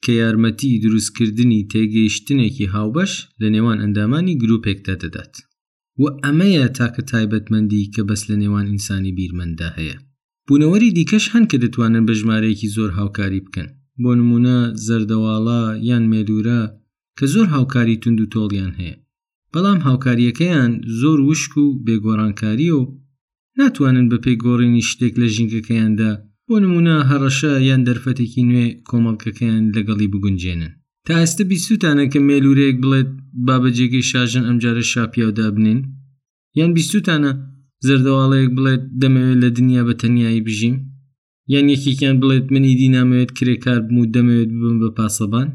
کە 0.04 0.12
یارمەتی 0.21 0.71
دروستکردنی 0.85 1.61
تێگەیشتنێکی 1.73 2.66
هاوبەش 2.75 3.12
لە 3.42 3.49
نێوان 3.54 3.78
ئەندامانی 3.83 4.38
گرروپێکدا 4.42 4.95
دەدات 5.02 5.35
و 6.00 6.04
ئەمەیە 6.25 6.66
تاکە 6.78 7.02
تایبەتمەندی 7.11 7.90
کە 7.95 8.00
بەس 8.09 8.23
لە 8.30 8.37
نێوان 8.42 8.66
ئینسانی 8.71 9.12
بیرمەندا 9.19 9.69
هەیە 9.78 9.97
بوونەوەری 10.47 10.95
دیکەش 10.99 11.25
هەن 11.33 11.45
کە 11.50 11.57
دەتوانن 11.64 12.04
بە 12.09 12.14
ژمارەیەکی 12.21 12.73
زۆر 12.76 12.90
هاوکاری 12.99 13.45
بکەن 13.47 13.69
بۆ 14.02 14.11
نمونە 14.19 14.59
زەردەواڵە 14.87 15.62
یان 15.90 16.04
مێدورە 16.12 16.61
کە 17.19 17.25
زۆر 17.35 17.47
هاوکاری 17.54 17.97
تونند 18.02 18.21
و 18.23 18.30
تۆڵیان 18.35 18.73
هەیە 18.80 18.97
بەڵام 19.52 19.78
هاوکاریەکەیان 19.88 20.73
زۆر 21.00 21.19
وشک 21.28 21.52
و 21.62 21.66
بێگۆڕانکاری 21.87 22.69
و 22.78 22.83
ناتوانن 23.59 24.07
بە 24.11 24.19
پێی 24.25 24.37
گۆڕینی 24.45 24.87
شتێک 24.90 25.14
لە 25.23 25.26
ژینگەکەیاندا 25.35 26.12
بۆ 26.52 26.57
نمونە 26.64 26.95
هەڕەشە 27.11 27.52
یان 27.69 27.83
دەرفەتێکی 27.88 28.42
نوێ 28.50 28.66
کۆمەڵکەکەیان 28.88 29.64
لەگەڵی 29.76 30.12
بگونجێنن 30.12 30.73
تا 31.07 31.12
ئێستا 31.21 31.42
بیسووتانە 31.50 32.04
کە 32.12 32.19
مێلورەیەک 32.28 32.76
بڵێت 32.85 33.11
بابەجێگەی 33.47 34.07
شاژن 34.11 34.45
ئەمجارە 34.49 34.85
شاپیاو 34.92 35.30
دابنین 35.38 35.78
یان 36.59 36.71
بیسووتانە 36.76 37.30
زەردەواڵەیەک 37.87 38.50
بڵێت 38.57 38.83
دەمەوێت 39.02 39.37
لە 39.42 39.49
دنیا 39.59 39.83
بە 39.88 39.95
تەنایی 40.00 40.45
بژیم 40.49 40.76
یان 41.54 41.66
یەکێکیان 41.75 42.16
بڵێت 42.23 42.47
منی 42.54 42.73
دینامەوێت 42.80 43.30
کرێکار 43.38 43.78
بم 43.87 43.97
و 44.02 44.11
دەمەوێت 44.14 44.50
ببم 44.57 44.76
بە 44.85 44.90
پاسەبان 44.99 45.49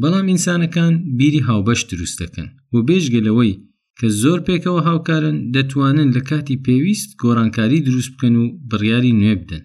بەڵام 0.00 0.26
ئینسانەکان 0.30 0.92
بیری 1.18 1.44
هاوبەش 1.48 1.80
دروست 1.90 2.16
دەکەن 2.22 2.48
و 2.72 2.76
بێژگەلەوەی 2.88 3.54
کە 3.98 4.06
زۆر 4.22 4.38
پێکەوە 4.46 4.80
هاوکارن 4.88 5.36
دەتوانن 5.54 6.08
لە 6.16 6.22
کاتی 6.30 6.60
پێویست 6.66 7.10
گۆڕانکاری 7.22 7.84
دروست 7.88 8.10
بکەن 8.14 8.34
و 8.40 8.44
بڕیاری 8.70 9.14
نوێ 9.20 9.36
بدەن 9.42 9.64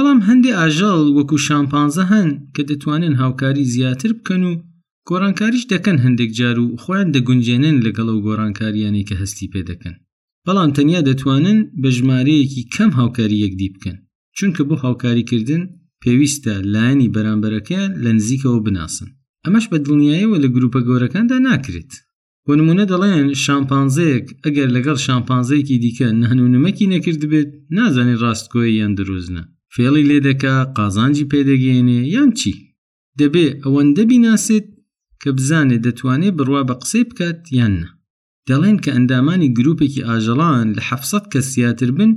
بەڵام 0.00 0.20
هەندی 0.28 0.56
ئاژەڵ 0.60 1.00
وەکو 1.18 1.36
شامپانزە 1.48 2.04
هەن 2.12 2.28
کە 2.54 2.62
دەتوانن 2.70 3.14
هاوکاری 3.22 3.64
زیاتر 3.74 4.10
بکەن 4.18 4.42
و 4.44 4.50
گۆڕانکاریش 5.08 5.64
دەکەن 5.72 5.96
هەندێک 6.04 6.30
جار 6.38 6.56
و 6.64 6.76
خۆیان 6.82 7.08
دەگونجێنن 7.16 7.76
لەگەڵ 7.86 8.08
و 8.12 8.22
گۆڕانکاریانی 8.26 9.06
کە 9.08 9.14
هەستی 9.22 9.50
پێ 9.52 9.60
دەکەن 9.70 9.94
بەڵام 10.46 10.70
تەنیا 10.76 11.00
دەتوانن 11.08 11.58
بە 11.82 11.88
ژمارەیەکی 11.96 12.62
کەم 12.74 12.90
هاوکاری 13.00 13.42
یەکدی 13.44 13.72
بکەن 13.74 13.96
چونکە 14.38 14.62
بۆ 14.68 14.74
هاوکاریکردن 14.84 15.62
پێویستە 16.02 16.54
لایەنی 16.74 17.12
بەرامبەرەکەیان 17.14 17.90
لە 18.04 18.10
نزیکەوە 18.18 18.58
بناسن 18.66 19.08
ئەمەش 19.44 19.64
بە 19.70 19.78
دڵنیایەوە 19.86 20.36
لە 20.44 20.48
گروپە 20.54 20.80
گۆرەکاندا 20.88 21.36
ناکرێت 21.48 21.92
بۆ 22.46 22.52
نمونە 22.60 22.84
دەڵێن 22.92 23.26
شامپانزەیەک 23.44 24.26
ئەگەر 24.44 24.68
لەگەڵ 24.76 24.96
شامپانزەیەکی 25.06 25.76
دیکە 25.84 26.06
نهنونمەکی 26.22 26.90
نەکرد 26.94 27.22
بێت 27.30 27.50
نازانێت 27.76 28.20
ڕاستگۆی 28.24 28.76
یان 28.80 28.94
دروزنە 29.00 29.44
فێڵی 29.74 30.02
لێ 30.10 30.18
دەکا 30.28 30.54
قازانجی 30.76 31.28
پێدەگەێنێ 31.32 32.00
یان 32.14 32.30
چی 32.40 32.52
دەبێ 33.20 33.46
ئەوەندە 33.62 34.02
بیناسێت 34.10 34.66
کە 35.22 35.30
بزانێ 35.36 35.76
دەتوانێت 35.86 36.34
بڕوا 36.38 36.62
بە 36.68 36.74
قسەی 36.82 37.04
بکات 37.10 37.38
یاننا 37.60 37.90
دەڵێن 38.48 38.76
کە 38.84 38.90
ئەندامانی 38.94 39.52
گرروپێکی 39.56 40.02
ئاژەڵان 40.08 40.66
لە 40.76 40.82
حەفسەت 40.88 41.24
کە 41.32 41.40
سیاتر 41.50 41.90
بن 41.98 42.10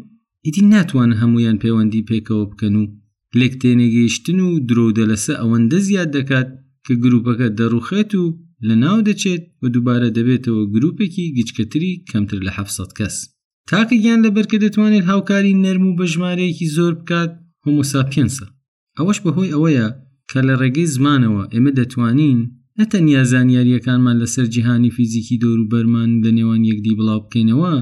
ئیدی 0.46 0.62
ناتوان 0.74 1.12
هەمویان 1.22 1.58
پەیوەندی 1.64 2.06
پێکەوە 2.10 2.46
بکەن 2.52 2.76
و 2.82 2.84
لێک 3.40 3.54
تێنێگەیشتن 3.62 4.40
و 4.48 4.50
درۆدە 4.70 5.04
لەسە 5.12 5.34
ئەوەندە 5.42 5.78
زیاد 5.88 6.10
دەکات 6.18 6.50
کە 6.86 6.94
گرروپەکە 7.04 7.48
دەڕوخێت 7.60 8.12
و 8.16 8.26
لە 8.68 8.76
ناو 8.84 8.98
دەچێت 9.08 9.44
و 9.62 9.64
دووبارە 9.74 10.10
دەبێتەوە 10.18 10.64
گرروپێکی 10.74 11.26
گچکەتری 11.38 11.92
کەمتر 12.10 12.40
لە 12.48 12.52
حەفسەت 12.58 12.92
کەس 13.00 13.16
تاکە 13.70 13.96
گیان 14.04 14.20
لەبەرکە 14.26 14.58
دەتوانێت 14.66 15.06
هاوکاری 15.12 15.54
نەرم 15.64 15.86
و 15.88 15.96
بە 16.00 16.06
ژمارەیەکی 16.14 16.68
زۆر 16.76 16.94
بکات 17.00 17.32
هۆموساپینسە 17.66 18.46
ئەوەش 18.98 19.18
بەهۆی 19.24 19.54
ئەوەیە 19.54 19.88
کە 20.30 20.40
لە 20.48 20.54
ڕێگەی 20.62 20.92
زمانەوە 20.96 21.44
ئێمە 21.54 21.72
دەتوانین 21.80 22.40
نەتەنیا 22.80 23.22
زانیاریەکانمان 23.32 24.16
لەسەر 24.24 24.46
جیهانی 24.54 24.94
فیزیکی 24.98 25.42
دەوروبەرمان 25.44 26.10
لە 26.24 26.32
نێوان 26.38 26.62
یەکدی 26.70 26.98
بڵاو 27.00 27.20
بکەینەوە 27.26 27.74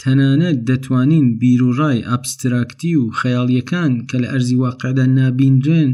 تەنانەت 0.00 0.58
دەتوانین 0.68 1.26
بیرروڕای 1.40 1.98
ئابستراکتی 2.08 2.92
و 2.96 3.02
خەیاڵیەکان 3.20 3.92
کە 4.08 4.16
لە 4.22 4.28
ئەرزی 4.32 4.60
واقعدا 4.64 5.06
نابیندرێن 5.18 5.90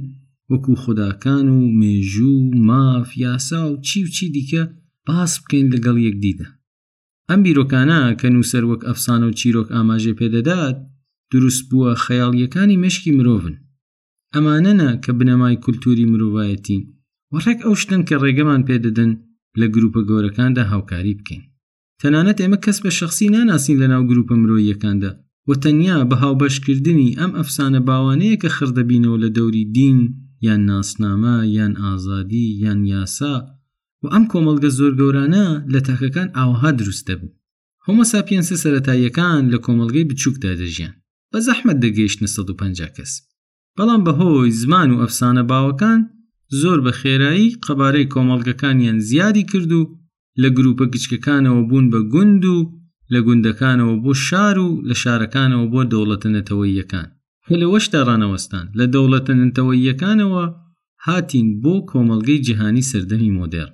وەکو 0.50 0.72
خودداکان 0.82 1.46
و 1.56 1.58
مێژوو 1.80 2.40
ماف 2.68 3.08
یاسا 3.26 3.62
و 3.70 3.80
چی 3.86 3.98
و 4.04 4.08
چی 4.14 4.26
دیکە 4.36 4.62
باس 5.06 5.32
بکەین 5.42 5.66
لەگەڵ 5.74 5.96
یەکدیدا 6.08 6.48
ئەم 7.28 7.40
بیرۆکانە 7.44 8.00
کە 8.20 8.26
نووسەر 8.34 8.64
وەک 8.70 8.80
ئەفسانە 8.88 9.26
و 9.28 9.36
چیرۆک 9.38 9.68
ئاماژێ 9.76 10.12
پێدەدات 10.18 10.76
دروست 11.32 11.62
بووە 11.70 11.90
خەیاڵیەکانی 12.04 12.76
مشکی 12.84 13.10
مرۆڤن 13.18 13.56
ئەمانەنا 14.34 14.90
کە 15.04 15.10
بنەمای 15.18 15.56
کولتوری 15.64 16.10
مرۆڤایەتین 16.12 16.82
وەڕێک 17.32 17.58
ئەو 17.64 17.74
شتن 17.80 18.00
کە 18.08 18.14
ڕێگەمان 18.24 18.62
پێدەدەن 18.68 19.10
لە 19.60 19.66
گروپە 19.74 20.00
گەورەکاندا 20.10 20.62
هاوکاری 20.72 21.18
بکەین 21.18 21.42
تەنانەت 22.00 22.38
ئێمە 22.42 22.58
کەس 22.64 22.78
بە 22.84 22.90
شخصی 22.98 23.28
ناناسین 23.34 23.76
لە 23.82 23.86
ناو 23.92 24.02
گروپە 24.10 24.34
مرۆیەکاندا 24.42 25.10
و 25.48 25.52
تەنیا 25.62 25.96
بە 26.10 26.16
هاوبەشکردنی 26.22 27.10
ئەم 27.20 27.32
ئەفسانە 27.38 27.80
باوانەیە 27.88 28.36
کە 28.42 28.48
خردەبینەوە 28.56 29.16
لە 29.24 29.28
دەوری 29.36 29.62
دین 29.76 29.98
یان 30.46 30.60
ناسنامە 30.70 31.36
یان 31.58 31.72
ئازادی 31.84 32.46
یان 32.64 32.80
یاسا 32.94 33.34
و 34.02 34.06
ئەم 34.14 34.24
کۆمەلگە 34.32 34.70
زۆر 34.78 34.92
گەورانە 35.00 35.46
لە 35.72 35.80
تاکەکان 35.86 36.28
ئاوها 36.38 36.70
دروستە 36.78 37.14
بوو 37.20 37.34
هۆمەساپینسە 37.86 38.56
سەتاییەکان 38.62 39.42
لە 39.52 39.58
کۆمەلگەی 39.66 40.08
بچووکدا 40.10 40.52
دەژیان 40.60 40.94
بە 41.32 41.38
زەحمت 41.48 41.78
دەگەیشتە 41.84 42.26
150 42.26 42.92
کەس 42.96 43.12
بەڵام 43.76 44.02
بەهۆی 44.06 44.50
زمان 44.60 44.88
و 44.92 45.00
ئەفسانە 45.02 45.42
باوەکان 45.50 46.00
زۆر 46.60 46.78
بە 46.86 46.92
خێرایی 47.00 47.56
قەبارەی 47.66 48.10
کۆمەڵگەکانیان 48.12 48.98
زیادی 49.08 49.44
کرد 49.50 49.72
و 49.78 49.82
لە 50.42 50.48
گروپە 50.56 50.84
گچکەکانەوە 50.94 51.62
بوون 51.68 51.86
بە 51.92 52.00
گوند 52.12 52.44
و 52.54 52.58
لە 53.12 53.18
گوندەکانەوە 53.26 53.94
بۆ 54.04 54.12
شار 54.26 54.56
و 54.66 54.68
لە 54.88 54.94
شارەکانەوە 55.02 55.66
بۆ 55.72 55.80
دەوڵەتەنەتەوەیەکان 55.92 57.08
کە 57.46 57.54
لە 57.60 57.66
وەشدا 57.72 58.00
ڕانەوەستان 58.08 58.64
لە 58.78 58.84
دەوڵەتەنەتەوەیەکانەوە 58.94 60.44
هاتین 61.06 61.48
بۆ 61.62 61.74
کۆمەلگەی 61.90 62.42
جیهانی 62.46 62.86
سەردەمی 62.90 63.34
مۆدێر 63.38 63.68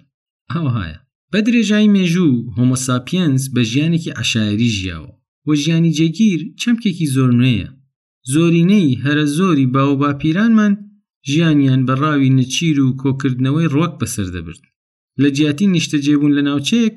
ئەوهایە 0.53 0.99
بە 1.33 1.39
درێژای 1.47 1.93
مێژوو 1.97 2.35
هۆمۆساپینس 2.57 3.43
بە 3.55 3.63
ژیانێکی 3.71 4.11
عشاعری 4.21 4.69
ژیاوە 4.79 5.13
وە 5.47 5.55
ژیانی 5.63 5.93
جێگیر 5.99 6.41
چەمکێکی 6.61 7.07
زۆر 7.15 7.31
نوێیە 7.41 7.69
زۆرینەی 8.33 8.99
هەرە 9.05 9.25
زۆری 9.37 9.71
باوەباپیرانمان 9.75 10.73
ژیانیان 11.31 11.83
بەڕاوی 11.89 12.35
نەچیر 12.39 12.77
و 12.85 12.97
کۆکردنەوەی 13.03 13.73
ڕۆک 13.75 13.93
بەسەر 14.01 14.29
دەبرد 14.35 14.63
لە 15.23 15.29
جیاتی 15.37 15.67
نیشتە 15.75 15.99
جێبوون 16.05 16.33
لە 16.37 16.43
ناوچەیەک 16.49 16.95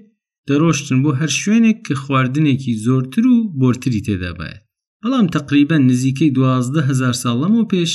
دەڕۆشتن 0.48 0.98
بۆ 1.04 1.12
هەر 1.20 1.32
شوێنێک 1.42 1.78
کە 1.86 1.94
خواردنێکی 2.04 2.80
زۆرتر 2.86 3.26
و 3.34 3.38
بۆرتری 3.60 4.04
تێدابێت 4.08 4.60
بەڵام 5.02 5.28
تقریبا 5.38 5.78
نزیکەی 5.90 6.34
دوازدە 6.38 6.82
هزار 6.90 7.16
ساڵەمەوە 7.24 7.66
پێش 7.72 7.92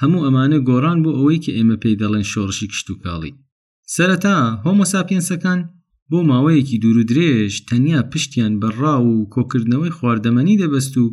هەموو 0.00 0.24
ئەمانە 0.24 0.58
گۆڕان 0.68 0.98
بۆ 1.04 1.10
ئەوەی 1.16 1.42
کە 1.44 1.50
ئێمە 1.58 1.76
پێی 1.82 1.98
دەڵێن 2.00 2.26
شۆڕشی 2.32 2.66
کشت 2.72 2.88
و 2.90 2.94
کاڵی 3.04 3.32
سەرەتا 3.94 4.34
هۆمۆساپینسەکان 4.64 5.60
بۆ 6.12 6.18
ماوەیەکی 6.30 6.80
دوورودرێژ 6.84 7.54
تەنیا 7.68 8.00
پشتیان 8.12 8.52
بەڕا 8.62 8.94
و 9.06 9.10
کۆکردنەوەی 9.34 9.94
خواردەمەنی 9.96 10.60
دەبەست 10.62 10.94
و 11.02 11.06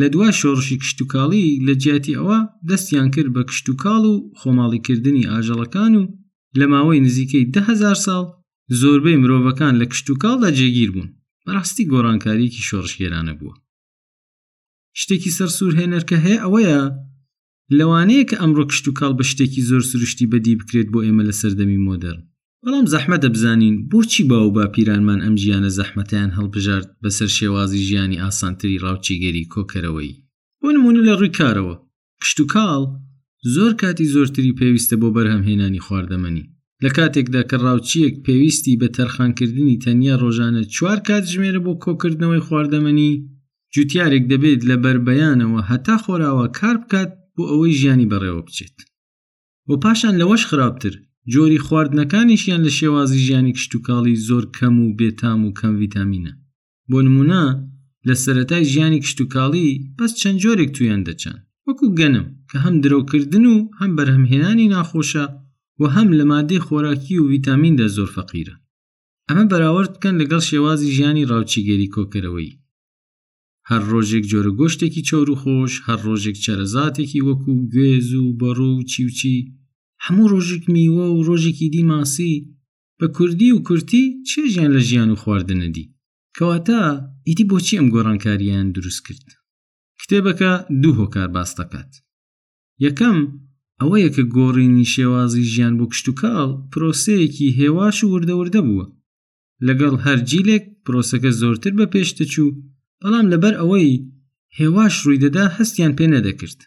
لە 0.00 0.06
دوای 0.12 0.32
شۆڕشی 0.40 0.80
کشتتوکاڵی 0.82 1.44
لە 1.66 1.72
جیاتی 1.82 2.16
ئەوە 2.18 2.38
دەستیان 2.68 3.08
کرد 3.14 3.30
بە 3.36 3.42
کشتتوکاڵ 3.48 4.02
و 4.12 4.14
خۆماڵیکردنی 4.40 5.28
ئاژەڵەکان 5.30 5.92
و 6.00 6.02
لە 6.58 6.66
ماوەی 6.72 7.02
نزیکەی 7.06 7.44
دههزار 7.54 7.96
ساڵ 8.06 8.24
زۆربەی 8.80 9.20
مرۆڤەکان 9.22 9.74
لە 9.80 9.86
کشتتوکاڵدا 9.92 10.50
جێگیر 10.58 10.90
بوون 10.94 11.08
بەڕاستی 11.46 11.88
گۆڕانکاریکی 11.92 12.62
شۆڕشگێرانە 12.68 13.34
بووە 13.38 13.54
شتێکی 15.00 15.30
سەرسوور 15.38 15.72
هێنەرکە 15.80 16.16
هەیە 16.24 16.38
ئەوەیە 16.44 16.80
لەوانەیە 17.78 18.24
کە 18.30 18.36
ئەمڕۆ 18.42 18.64
کشتتوکاڵ 18.70 19.12
بە 19.18 19.24
شتێکی 19.30 19.62
زۆر 19.68 19.82
سروشتی 19.90 20.30
بەدی 20.32 20.54
بکرێت 20.60 20.88
بۆ 20.92 20.98
ئێمە 21.06 21.22
لە 21.28 21.34
سەردەمی 21.40 21.82
مۆدەرن 21.86 22.22
بەڵام 22.64 22.86
زەحمە 22.94 23.16
دەبزانین 23.24 23.76
بۆچی 23.90 24.22
باو 24.30 24.46
با 24.56 24.64
پیرانمان 24.74 25.20
ئەم 25.24 25.34
ژیانە 25.42 25.70
زەحمەتیان 25.78 26.30
هەڵبژارد 26.38 26.88
بەسەر 27.02 27.30
شێوازی 27.38 27.84
ژیانی 27.88 28.20
ئاسانتری 28.24 28.80
ڕاوچیگەری 28.84 29.48
کۆکەرەوەی 29.52 30.10
بۆ 30.60 30.68
نمونە 30.76 31.00
لە 31.08 31.12
ڕووی 31.18 31.34
کارەوە 31.38 31.76
کشت 32.20 32.38
و 32.42 32.44
کاڵ 32.54 32.82
زۆر 33.54 33.72
کاتی 33.80 34.10
زۆرتری 34.14 34.56
پێویستە 34.60 34.96
بۆ 35.00 35.08
بەرهەمهێنانی 35.16 35.84
خواردەمەنی 35.86 36.44
لە 36.84 36.90
کاتێکدا 36.96 37.42
کە 37.50 37.56
ڕاوچیەک 37.64 38.14
پێویستی 38.26 38.78
بە 38.80 38.88
تەرخانکردنی 38.96 39.80
تەنیا 39.84 40.14
ڕۆژانە 40.22 40.62
چوار 40.74 40.98
کات 41.08 41.24
ژمێرە 41.32 41.60
بۆ 41.66 41.72
کۆکردنەوەی 41.84 42.44
خواردەمەنی 42.46 43.10
جوتیارێک 43.74 44.24
دەبێت 44.32 44.60
لە 44.68 44.76
بربەیانەوە 44.84 45.60
هەتا 45.70 45.96
خۆراوە 46.04 46.46
کار 46.58 46.76
بکات 46.82 47.10
بۆ 47.34 47.44
ئەوەی 47.50 47.74
ژیانی 47.80 48.10
بەڕێوە 48.12 48.42
بچێت. 48.46 48.76
و 49.68 49.72
پاشان 49.84 50.14
لەوەش 50.20 50.42
خراپتر 50.50 50.94
جۆری 51.32 51.58
خواردنەکانیشیان 51.66 52.60
لە 52.66 52.70
شێوازی 52.78 53.18
ژیانی 53.26 53.52
کشتتوکاڵی 53.56 54.14
زۆر 54.28 54.44
کەم 54.56 54.74
و 54.82 54.86
بێتام 54.98 55.40
و 55.44 55.52
کەم 55.58 55.74
ڤیتامینە 55.80 56.32
بۆ 56.90 56.98
نمونە 57.06 57.44
لە 58.08 58.14
سەتای 58.24 58.64
ژیانی 58.72 59.00
کشتتوکاڵی 59.04 59.68
بەس 59.98 60.12
چەند 60.20 60.38
جۆرێک 60.42 60.70
تویان 60.76 61.02
دەچەند 61.08 61.40
وەکو 61.68 61.86
گەنم 61.98 62.26
کە 62.50 62.56
هەم 62.64 62.74
درۆکردن 62.84 63.44
و 63.52 63.56
هەم 63.80 63.90
بەرهەمهێنانی 63.98 64.68
ناخۆشە 64.74 65.24
و 65.80 65.84
هەم 65.96 66.08
لە 66.18 66.24
مادەی 66.30 66.60
خۆراکی 66.66 67.16
و 67.22 67.28
ڤیتامیندا 67.32 67.86
زۆر 67.96 68.08
فەقیرە 68.16 68.54
ئەمە 69.30 69.44
بەراورد 69.50 69.90
بکەن 69.94 70.14
لەگەڵ 70.20 70.42
شێوازی 70.50 70.92
ژیانی 70.96 71.28
ڕاوچیگەری 71.30 71.92
کۆکەرەوەی 71.94 72.52
هەر 73.70 73.82
ڕۆژێک 73.90 74.24
جۆرە 74.30 74.52
گۆشتێکی 74.60 75.02
چۆر 75.08 75.26
و 75.30 75.36
خۆش 75.42 75.72
هەر 75.86 75.98
ڕۆژێک 76.06 76.36
چەرەزاتێکی 76.44 77.20
وەکو 77.28 77.52
گوێز 77.72 78.08
و 78.14 78.26
بەڕۆ 78.40 78.68
و 78.76 78.82
چیوچی 78.90 79.36
هەموو 80.04 80.28
ڕۆژێک 80.32 80.64
میوە 80.74 81.06
و 81.10 81.22
ڕۆژێکی 81.28 81.68
دیماسی 81.74 82.32
بە 82.98 83.06
کوردی 83.16 83.52
و 83.56 83.62
کورتی 83.68 84.04
چێژیان 84.28 84.70
لە 84.76 84.80
ژیان 84.88 85.08
و 85.10 85.20
خواردنەدی 85.22 85.90
کەواتە 86.36 86.80
ئیتی 87.28 87.44
بۆچی 87.50 87.78
ئەم 87.78 87.86
گۆڕانکاریان 87.94 88.66
دروست 88.76 89.00
کرد 89.06 89.26
کتێبەکە 90.00 90.52
دوو 90.82 90.98
هۆکار 91.00 91.28
باس 91.36 91.50
دەکات 91.58 91.90
یەکەم 92.86 93.16
ئەوەیە 93.80 94.08
کە 94.16 94.22
گۆڕینی 94.36 94.90
شێوازی 94.94 95.48
ژیان 95.52 95.74
بۆ 95.78 95.84
کشتتوکاڵ 95.90 96.48
پرۆسەیەکی 96.72 97.54
هێواش 97.60 97.96
و 98.02 98.10
وردەوردە 98.14 98.60
بووە 98.68 98.86
لەگەڵ 99.66 99.94
هەرگیلێک 100.06 100.64
پرۆسەکە 100.84 101.30
زۆرتر 101.40 101.72
بە 101.78 101.86
پێشتەچوو 101.92 102.50
بەڵام 103.02 103.26
لەبەر 103.32 103.54
ئەوەی 103.60 103.94
هێواش 104.58 104.94
ڕوویدەدا 105.02 105.44
هەستیان 105.56 105.92
پێ 105.98 106.06
نەدەکرد 106.14 106.60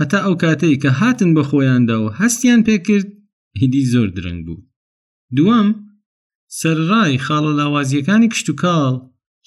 هەتا 0.00 0.18
ئەو 0.24 0.34
کاتەی 0.42 0.76
کە 0.82 0.90
هاتن 1.00 1.30
بە 1.36 1.42
خۆیاندا 1.50 1.96
و 2.04 2.08
هەستیان 2.20 2.60
پێکرد 2.68 3.08
هیدی 3.60 3.82
زۆر 3.92 4.08
درەنگ 4.16 4.40
بوو 4.46 4.64
دوام 5.36 5.68
سەرڕای 6.60 7.14
خاڵە 7.26 7.52
لاوازیەکانی 7.60 8.28
کشت 8.32 8.48
و 8.50 8.54
کاڵ 8.62 8.94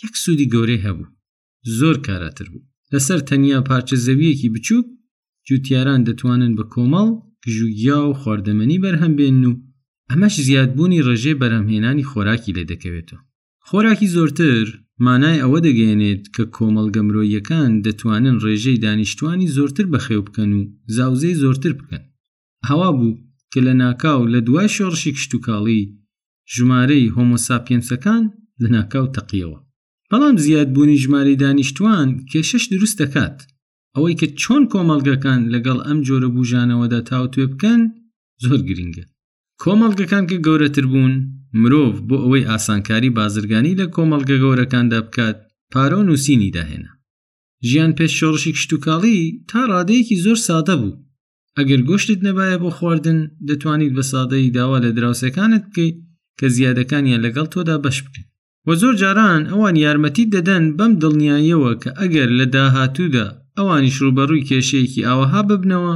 یەک 0.03 0.13
سوودی 0.23 0.49
گەورەی 0.53 0.83
هەبوو 0.85 1.11
زۆر 1.79 1.95
کاراتر 2.05 2.47
بوو 2.53 2.67
لەسەر 2.93 3.19
تەنیا 3.29 3.59
پارچە 3.69 3.95
زەویەکی 4.05 4.49
بچووک 4.55 4.85
جوتیاران 5.47 6.01
دەتوانن 6.07 6.51
بە 6.57 6.63
کۆمەڵ 6.73 7.09
گژوگیا 7.45 7.99
و 8.05 8.13
خواردەمەنی 8.21 8.77
بەرهەم 8.83 9.13
بێن 9.19 9.43
و 9.49 9.53
ئەمەش 10.11 10.35
زیادبوونی 10.47 11.03
ڕێژێ 11.07 11.33
بەرەمهێنانی 11.41 12.07
خۆراکی 12.11 12.55
لێ 12.57 12.63
دەکەوێتەوە 12.71 13.21
خۆراکی 13.67 14.11
زۆرتر 14.15 14.65
مانای 15.05 15.41
ئەوە 15.41 15.59
دەگەێنێت 15.67 16.23
کە 16.35 16.43
کۆمەڵگە 16.55 17.01
مرۆیەکان 17.07 17.71
دەتوانن 17.85 18.35
ڕێژەی 18.43 18.81
دانیشتوانی 18.85 19.51
زۆرتر 19.55 19.85
بەخێو 19.93 20.21
بکەن 20.27 20.49
و 20.57 20.61
زاوزەی 20.95 21.39
زۆرتر 21.43 21.73
بکەن 21.79 22.03
هەوا 22.69 22.89
بوو 22.97 23.17
کە 23.53 23.59
لە 23.67 23.73
ناکاو 23.83 24.21
لە 24.33 24.39
دوای 24.47 24.69
شۆڕشی 24.75 25.11
کشتتوکاڵی 25.15 25.81
ژمارەی 26.55 27.11
هۆمۆساپێنسەکان 27.15 28.23
لە 28.61 28.67
ناکاو 28.75 29.07
تەقیەوە 29.15 29.59
بەڵام 30.09 30.35
زیاد 30.45 30.69
بوونی 30.73 30.97
ژمارەی 31.03 31.39
دانیشتوان 31.43 32.07
کێشەش 32.31 32.63
دروست 32.73 32.97
دەکات 33.03 33.37
ئەوەی 33.95 34.15
کە 34.19 34.27
چۆن 34.41 34.63
کۆمەڵگەکان 34.71 35.41
لەگەڵ 35.53 35.77
ئەم 35.87 35.99
جۆرە 36.07 36.29
بژانەوەدا 36.37 36.99
تاوتێ 37.09 37.43
بکەن 37.51 37.81
زۆر 38.43 38.59
گرنگە 38.69 39.05
کۆمەڵگەکان 39.61 40.23
کە 40.29 40.35
گەورەتر 40.45 40.85
بوون 40.91 41.13
مرۆڤ 41.61 41.91
بۆ 42.09 42.17
ئەوەی 42.23 42.47
ئاسانکاری 42.51 43.09
بازرگانی 43.19 43.77
لە 43.81 43.85
کۆمەڵگە 43.95 44.37
گەورەکاندا 44.43 44.99
بکات 45.07 45.37
پارۆ 45.71 45.99
نووسینی 46.07 46.53
داهێنا 46.57 46.91
ژیان 47.67 47.91
پێش 47.97 48.11
شۆڕشی 48.19 48.51
کشتتوکاڵی 48.55 49.15
تا 49.49 49.59
ڕادەیەکی 49.71 50.21
زۆر 50.25 50.37
سادە 50.47 50.75
بوو 50.81 50.99
ئەگەر 51.57 51.81
گۆشتت 51.89 52.19
نەبایە 52.27 52.57
بۆ 52.63 52.69
خواردن 52.77 53.19
دەتوانیت 53.49 53.93
بە 53.97 54.03
سادەی 54.11 54.53
داوا 54.57 54.77
لە 54.85 54.89
دراوسەکانت 54.97 55.63
بکەیت 55.69 55.95
کە 56.39 56.45
زیادەکانیان 56.55 57.21
لەگەڵ 57.25 57.45
تۆدا 57.53 57.77
بەش 57.85 57.97
بکەن 58.05 58.25
وە 58.67 58.73
زۆر 58.81 58.93
جاران 59.01 59.41
ئەوان 59.51 59.75
یارمەتی 59.85 60.29
دەدەن 60.35 60.63
بەم 60.77 60.91
دڵنیاییەوە 61.01 61.73
کە 61.81 61.89
ئەگەر 62.01 62.29
لە 62.39 62.45
داهاتوودا 62.55 63.27
ئەوانیش 63.57 63.95
ڕوبەڕووی 64.03 64.45
کێشەیەکی 64.49 65.05
ئاوەها 65.07 65.41
ببنەوە 65.49 65.95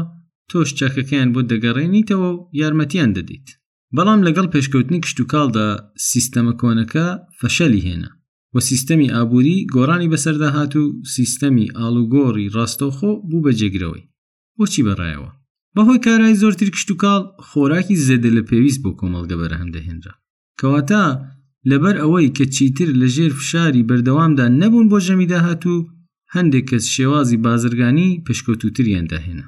تۆش 0.50 0.70
چەکەکەیان 0.80 1.30
بۆ 1.34 1.42
دەگەڕێنیتەوە 1.52 2.20
و 2.34 2.40
یارمەتیان 2.62 3.12
دەدەیت 3.18 3.48
بەڵام 3.98 4.20
لەگەڵ 4.28 4.48
پێشکەوتنی 4.54 5.02
کشتتوکالدا 5.06 5.68
سیستەمە 6.12 6.54
کۆنەکە 6.62 7.06
فەشەلی 7.40 7.84
هێنا 7.88 8.10
وە 8.54 8.62
سیستەمی 8.70 9.12
ئابووری 9.16 9.58
گۆرانی 9.76 10.12
بەسەردا 10.14 10.50
هات 10.58 10.74
و 10.82 10.86
سیستەمی 11.16 11.68
ئالوگۆڕی 11.78 12.52
ڕاستەوخۆ 12.56 13.12
بوو 13.30 13.42
بە 13.46 13.52
جێگرەوەی 13.60 14.04
بۆچی 14.58 14.86
بەڕایەوە 14.88 15.30
بەهۆی 15.76 16.00
کارای 16.06 16.40
زۆرتر 16.42 16.70
کشتتوکال 16.76 17.22
خۆراکی 17.50 18.02
زەدە 18.08 18.30
لە 18.38 18.42
پێویست 18.50 18.82
بۆ 18.84 18.92
کۆمەڵگە 19.00 19.36
بەرەهندەهێنرا 19.42 20.14
کەواتە 20.60 21.04
لەبەر 21.70 21.96
ئەوەی 22.02 22.28
کە 22.38 22.46
چیتر 22.56 22.90
لە 23.02 23.08
ژێر 23.16 23.32
فشاری 23.40 23.86
بەردەوامدا 23.90 24.46
نەبوون 24.62 24.88
بۆ 24.92 24.98
ژەمیدا 25.06 25.40
هاتوو 25.48 25.80
هەندێک 26.36 26.66
کەس 26.72 26.86
شێوازی 26.96 27.42
بازرگانی 27.46 28.10
پشکوتوتریان 28.26 29.06
داهێنا 29.12 29.48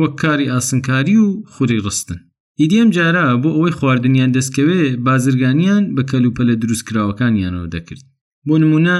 وەک 0.00 0.12
کاری 0.22 0.50
ئاسنکاری 0.52 1.16
و 1.24 1.26
خوری 1.52 1.82
ڕستن 1.86 2.20
ئیدیم 2.62 2.88
جارە 2.96 3.24
بۆ 3.42 3.48
ئەوەی 3.56 3.76
خواردنیان 3.78 4.30
دەستکەوێ 4.36 4.82
بازرگانیان 5.06 5.82
بە 5.96 6.02
کەلوپەلە 6.10 6.54
دروستکراوەکانیانەوە 6.62 7.66
دەکرد 7.74 8.02
بۆ 8.46 8.54
نمونە 8.62 8.96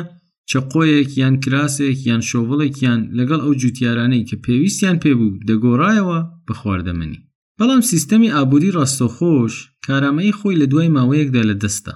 چەقۆیەک 0.51 1.11
یان 1.23 1.35
کراسێک 1.45 1.99
یان 2.11 2.23
شۆڤڵێکیان 2.29 3.01
لەگەڵ 3.19 3.41
ئەو 3.45 3.55
جوتیارانەی 3.63 4.27
کە 4.29 4.37
پێویستیان 4.45 4.97
پێبوو 5.03 5.39
دەگۆڕایەوە 5.49 6.19
بە 6.47 6.55
خواردەمەنی 6.61 7.21
بەڵام 7.59 7.83
سیستەمی 7.91 8.33
ئابووری 8.37 8.75
ڕاستەخۆش 8.77 9.55
کارامەی 9.87 10.37
خۆی 10.39 10.59
لە 10.61 10.67
دوای 10.73 10.89
ماوەیەکدا 10.97 11.43
لە 11.51 11.55
دەستە 11.63 11.93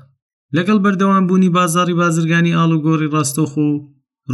لەگەڵ 0.57 0.79
بەردەوام 0.85 1.24
بوونی 1.29 1.50
بازاری 1.59 1.98
بازرگانی 2.02 2.57
ئالوگۆڕی 2.59 3.12
ڕاستەخۆ 3.14 3.68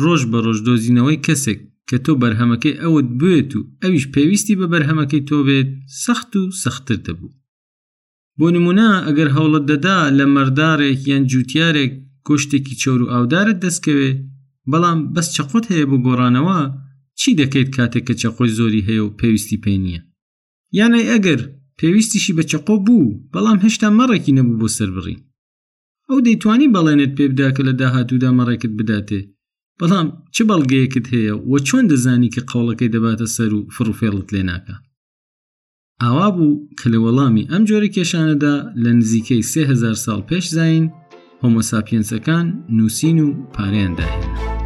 ڕۆژ 0.02 0.22
بە 0.30 0.38
ڕۆژ 0.44 0.58
دۆزینەوەی 0.66 1.22
کەسێک 1.26 1.60
کە 1.94 1.98
تۆ 2.06 2.12
بەرهەمەکەی 2.22 2.78
ئەوت 2.84 3.08
بێت 3.20 3.50
و 3.56 3.60
ئەویش 3.82 4.04
پێویستی 4.14 4.54
بە 4.60 4.66
بەرهەمەکەی 4.72 5.26
تۆ 5.28 5.38
بێت 5.46 5.70
سەخت 6.04 6.30
و 6.40 6.42
سەختتر 6.62 6.98
دەبوو 7.06 7.32
بۆ 8.38 8.46
نمونە 8.54 8.88
ئەگەر 9.06 9.28
هەوڵت 9.36 9.64
دەدا 9.72 9.98
لە 10.18 10.24
مەردارێک 10.34 11.00
یان 11.10 11.22
جووتارێک 11.30 11.92
کۆشتێکی 12.26 12.74
چۆر 12.82 12.98
و 13.02 13.10
ئاودارت 13.12 13.56
دەستکەوێ 13.64 14.10
بەڵام 14.70 14.98
بەس 15.14 15.26
چەقۆت 15.36 15.64
هەیە 15.72 15.86
بۆ 15.90 15.96
گۆڕانەوە 16.06 16.58
چی 17.20 17.30
دەکەیت 17.40 17.68
کاتێک 17.76 18.04
کە 18.08 18.14
چەقۆی 18.20 18.50
زۆری 18.58 18.86
هەیە 18.88 19.02
و 19.04 19.14
پێویستی 19.20 19.60
پێ 19.64 19.74
نییە 19.84 20.00
یانای 20.78 21.08
ئەگەر 21.12 21.40
پێویستیشی 21.78 22.36
بە 22.38 22.44
چەقۆ 22.50 22.74
بوو 22.86 23.06
بەڵام 23.32 23.58
هێشتا 23.64 23.88
مەڕێکی 23.98 24.34
نەبوو 24.38 24.58
بۆ 24.60 24.68
سەر 24.76 24.90
بڕی 24.96 25.16
ئەو 26.08 26.18
دەیتوانی 26.26 26.72
بەڵێنێت 26.74 27.12
پێ 27.16 27.24
بدا 27.32 27.48
کە 27.56 27.62
لە 27.68 27.72
داهاتوودا 27.80 28.30
مەڕێکت 28.38 28.72
بداتێ 28.78 29.20
بەڵام 29.82 30.08
چ 30.34 30.36
بەڵگەیەکت 30.48 31.06
هەیە 31.14 31.34
و 31.50 31.54
چۆن 31.68 31.84
دەزانی 31.90 32.32
کە 32.34 32.40
قوڵەکەی 32.50 32.92
دەباتە 32.94 33.26
سەر 33.36 33.50
و 33.56 33.60
فرڕوفێڵت 33.74 34.28
لێ 34.34 34.42
ناکە 34.50 34.74
ئاوا 36.02 36.28
بوو 36.36 36.56
کە 36.78 36.86
لە 36.92 36.98
وەڵامی 37.04 37.48
ئەم 37.52 37.62
جۆرە 37.68 37.88
کێشانەدا 37.96 38.54
لە 38.82 38.90
نزیکەی 38.98 39.42
3000 39.52 39.94
ساڵ 40.04 40.20
پێش 40.28 40.44
زین 40.56 40.84
هۆمۆساپینسەکان 41.42 42.46
نووسین 42.76 43.16
و 43.24 43.28
پارێنداهێنا 43.54 44.60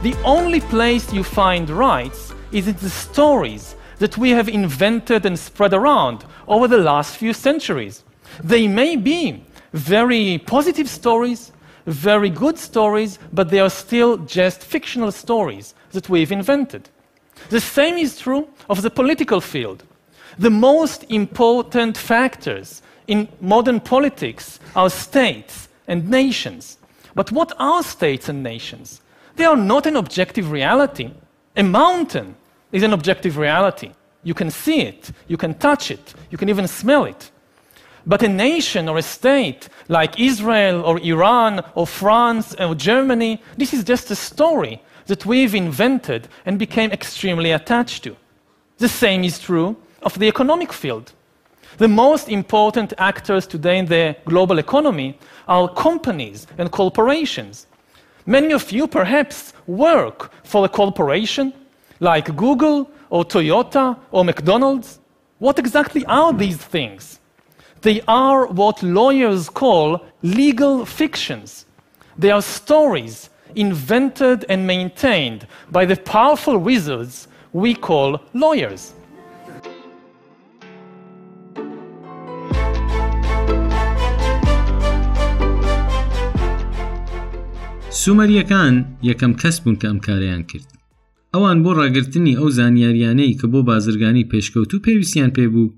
The 0.00 0.14
only 0.22 0.60
place 0.60 1.12
you 1.12 1.24
find 1.24 1.68
rights 1.68 2.32
is 2.52 2.68
in 2.68 2.76
the 2.76 2.88
stories 2.88 3.74
that 3.98 4.16
we 4.16 4.30
have 4.30 4.48
invented 4.48 5.26
and 5.26 5.36
spread 5.36 5.74
around 5.74 6.24
over 6.46 6.68
the 6.68 6.78
last 6.78 7.16
few 7.16 7.32
centuries. 7.32 8.04
They 8.44 8.68
may 8.68 8.94
be 8.94 9.42
very 9.72 10.38
positive 10.46 10.88
stories, 10.88 11.50
very 11.84 12.30
good 12.30 12.58
stories, 12.60 13.18
but 13.32 13.50
they 13.50 13.58
are 13.58 13.68
still 13.68 14.18
just 14.18 14.62
fictional 14.62 15.10
stories 15.10 15.74
that 15.90 16.08
we've 16.08 16.30
invented. 16.30 16.90
The 17.48 17.60
same 17.60 17.96
is 17.96 18.20
true 18.20 18.46
of 18.70 18.82
the 18.82 18.90
political 18.90 19.40
field. 19.40 19.82
The 20.38 20.50
most 20.50 21.06
important 21.08 21.98
factors 21.98 22.82
in 23.08 23.26
modern 23.40 23.80
politics 23.80 24.60
are 24.76 24.90
states 24.90 25.68
and 25.88 26.08
nations. 26.08 26.78
But 27.16 27.32
what 27.32 27.50
are 27.58 27.82
states 27.82 28.28
and 28.28 28.44
nations? 28.44 29.00
They 29.38 29.44
are 29.44 29.56
not 29.72 29.86
an 29.86 29.94
objective 29.94 30.50
reality. 30.50 31.12
A 31.56 31.62
mountain 31.62 32.34
is 32.72 32.82
an 32.82 32.92
objective 32.92 33.38
reality. 33.38 33.92
You 34.24 34.34
can 34.34 34.50
see 34.50 34.80
it, 34.80 35.12
you 35.28 35.36
can 35.36 35.54
touch 35.54 35.92
it, 35.92 36.12
you 36.30 36.36
can 36.36 36.48
even 36.48 36.66
smell 36.66 37.04
it. 37.04 37.30
But 38.04 38.24
a 38.24 38.28
nation 38.28 38.88
or 38.88 38.98
a 38.98 39.02
state 39.18 39.68
like 39.86 40.18
Israel 40.18 40.82
or 40.82 40.98
Iran 40.98 41.62
or 41.76 41.86
France 41.86 42.56
or 42.58 42.74
Germany, 42.74 43.40
this 43.56 43.72
is 43.72 43.84
just 43.84 44.10
a 44.10 44.16
story 44.16 44.82
that 45.06 45.24
we've 45.24 45.54
invented 45.54 46.26
and 46.44 46.58
became 46.58 46.90
extremely 46.90 47.52
attached 47.52 48.02
to. 48.04 48.16
The 48.78 48.88
same 48.88 49.22
is 49.22 49.38
true 49.38 49.76
of 50.02 50.18
the 50.18 50.26
economic 50.26 50.72
field. 50.72 51.12
The 51.76 51.86
most 51.86 52.28
important 52.28 52.92
actors 52.98 53.46
today 53.46 53.78
in 53.78 53.86
the 53.86 54.16
global 54.24 54.58
economy 54.58 55.16
are 55.46 55.68
companies 55.68 56.48
and 56.58 56.72
corporations. 56.72 57.67
Many 58.36 58.52
of 58.52 58.70
you 58.70 58.86
perhaps 58.86 59.54
work 59.66 60.18
for 60.44 60.62
a 60.66 60.68
corporation 60.68 61.46
like 61.98 62.36
Google 62.36 62.90
or 63.08 63.24
Toyota 63.24 63.96
or 64.10 64.22
McDonald's. 64.22 64.98
What 65.38 65.58
exactly 65.58 66.04
are 66.04 66.30
these 66.34 66.58
things? 66.58 67.20
They 67.80 68.02
are 68.06 68.46
what 68.48 68.82
lawyers 68.82 69.48
call 69.48 70.04
legal 70.22 70.84
fictions. 70.84 71.64
They 72.18 72.30
are 72.30 72.42
stories 72.42 73.30
invented 73.56 74.44
and 74.50 74.66
maintained 74.66 75.46
by 75.70 75.86
the 75.86 75.96
powerful 75.96 76.58
wizards 76.58 77.28
we 77.54 77.74
call 77.74 78.20
lawyers. 78.34 78.92
سومەریەکان 88.02 88.74
یەکەم 89.10 89.32
کەس 89.42 89.56
بوون 89.62 89.76
کە 89.80 89.86
ئەم 89.90 90.00
کاریان 90.06 90.42
کرد 90.50 90.68
ئەوان 91.34 91.58
بۆ 91.64 91.70
ڕاگررتنی 91.80 92.34
ئەو 92.38 92.48
زانیاریانەی 92.58 93.36
کە 93.40 93.46
بۆ 93.52 93.60
بازرگانی 93.70 94.28
پێشکەوت 94.32 94.70
و 94.74 94.82
پێویستیان 94.86 95.30
پێبوو 95.36 95.74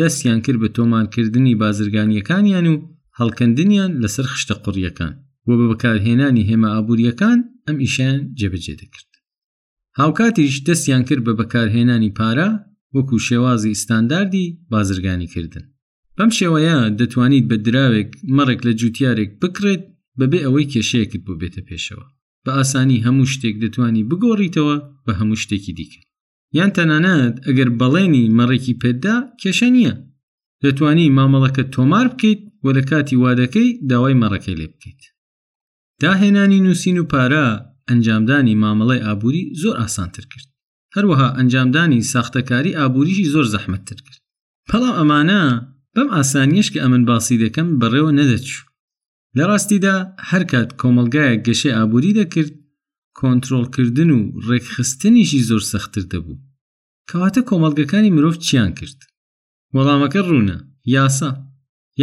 دەستیان 0.00 0.40
کرد 0.44 0.58
بە 0.62 0.68
تۆمانکردنی 0.76 1.54
بازرگانیەکانیان 1.62 2.66
و 2.72 2.74
هەڵکەندنیان 3.18 3.90
لەسەر 4.02 4.26
خشتە 4.32 4.54
قوڕیەکان 4.64 5.14
وە 5.46 5.54
بە 5.60 5.66
بەکارهێنانی 5.70 6.46
هێمە 6.50 6.68
ئابوووریەکان 6.74 7.38
ئەم 7.66 7.76
ئیشیان 7.84 8.18
جێبەجێ 8.40 8.74
دەکرد 8.80 9.10
هاوکاتیش 10.00 10.54
دەستیان 10.68 11.02
کرد 11.08 11.22
بە 11.26 11.32
بەکارهێنانی 11.40 12.10
پارا 12.18 12.50
وەکو 12.96 13.16
شێوازی 13.28 13.72
ئستانداردی 13.76 14.46
بازرگانیکردن 14.72 15.64
بەم 16.18 16.30
شێوەیە 16.38 16.76
دەتوانیت 16.98 17.44
بە 17.50 17.56
دراوێک 17.66 18.10
مەڕێک 18.36 18.60
لە 18.66 18.72
جوتیارێک 18.80 19.30
بکرێت 19.42 19.84
بەبێ 20.18 20.38
ئەوەی 20.44 20.70
کێشەیەکت 20.72 21.22
بۆ 21.26 21.34
بێتە 21.40 21.62
پێشەوە 21.68 22.06
بە 22.44 22.52
ئاسانی 22.58 23.02
هەموو 23.06 23.30
شتێک 23.32 23.56
دەتوانی 23.64 24.06
بگۆڕیتەوە 24.10 24.76
بە 25.06 25.12
هەموو 25.20 25.40
شتێکی 25.42 25.72
دیکە 25.78 26.00
یان 26.58 26.70
تەنانەت 26.76 27.34
ئەگەر 27.46 27.68
بەڵێنی 27.80 28.24
مەڕێکی 28.38 28.74
پێدا 28.82 29.16
کێشە 29.40 29.68
نییە 29.76 29.94
دەتوانی 30.64 31.12
مامەڵەکە 31.18 31.64
تۆمار 31.74 32.06
بکەیت 32.12 32.40
و 32.64 32.66
لە 32.76 32.82
کاتی 32.90 33.16
وادەکەی 33.24 33.68
داوای 33.90 34.18
مەڕەکەی 34.22 34.58
لێ 34.60 34.66
بکەیت 34.72 35.02
داهێنانی 36.02 36.62
نووسین 36.66 36.96
و 36.98 37.04
پارە 37.12 37.46
ئەنجامدانی 37.88 38.58
مامەڵی 38.62 39.00
ئابووری 39.06 39.42
زۆر 39.62 39.74
ئاسانتر 39.82 40.24
کرد 40.32 40.48
هەروەها 40.96 41.28
ئەنجامدانی 41.38 42.00
ساختەکاری 42.12 42.76
ئابووریشی 42.78 43.30
زۆر 43.34 43.46
زەحمەتتر 43.54 43.98
کرد 44.06 44.18
بەڵام 44.70 44.94
ئەمانە 44.98 45.42
بەم 45.94 46.08
ئاسانیش 46.16 46.68
کە 46.72 46.78
ئەمن 46.82 47.02
باسی 47.10 47.40
دەکەم 47.42 47.68
بەڕێوە 47.80 48.12
نەدەچوو 48.18 48.64
لە 49.38 49.44
ڕاستیدا 49.50 49.94
هەرکات 50.30 50.70
کۆمەلگایە 50.80 51.34
گەشێ 51.46 51.70
ئابووری 51.76 52.16
دەکرد 52.20 52.52
کۆنتترۆلکردن 53.20 54.10
و 54.12 54.18
ڕێکخستنیشی 54.48 55.42
زۆر 55.48 55.62
سەختتر 55.72 56.04
دەبوو 56.12 56.42
کەواتە 57.10 57.40
کۆمەلگەکانی 57.48 58.14
مرۆڤ 58.16 58.36
چیان 58.46 58.70
کرد 58.78 58.98
وەڵامەکە 59.74 60.20
ڕوونە 60.28 60.58
یاسا 60.98 61.30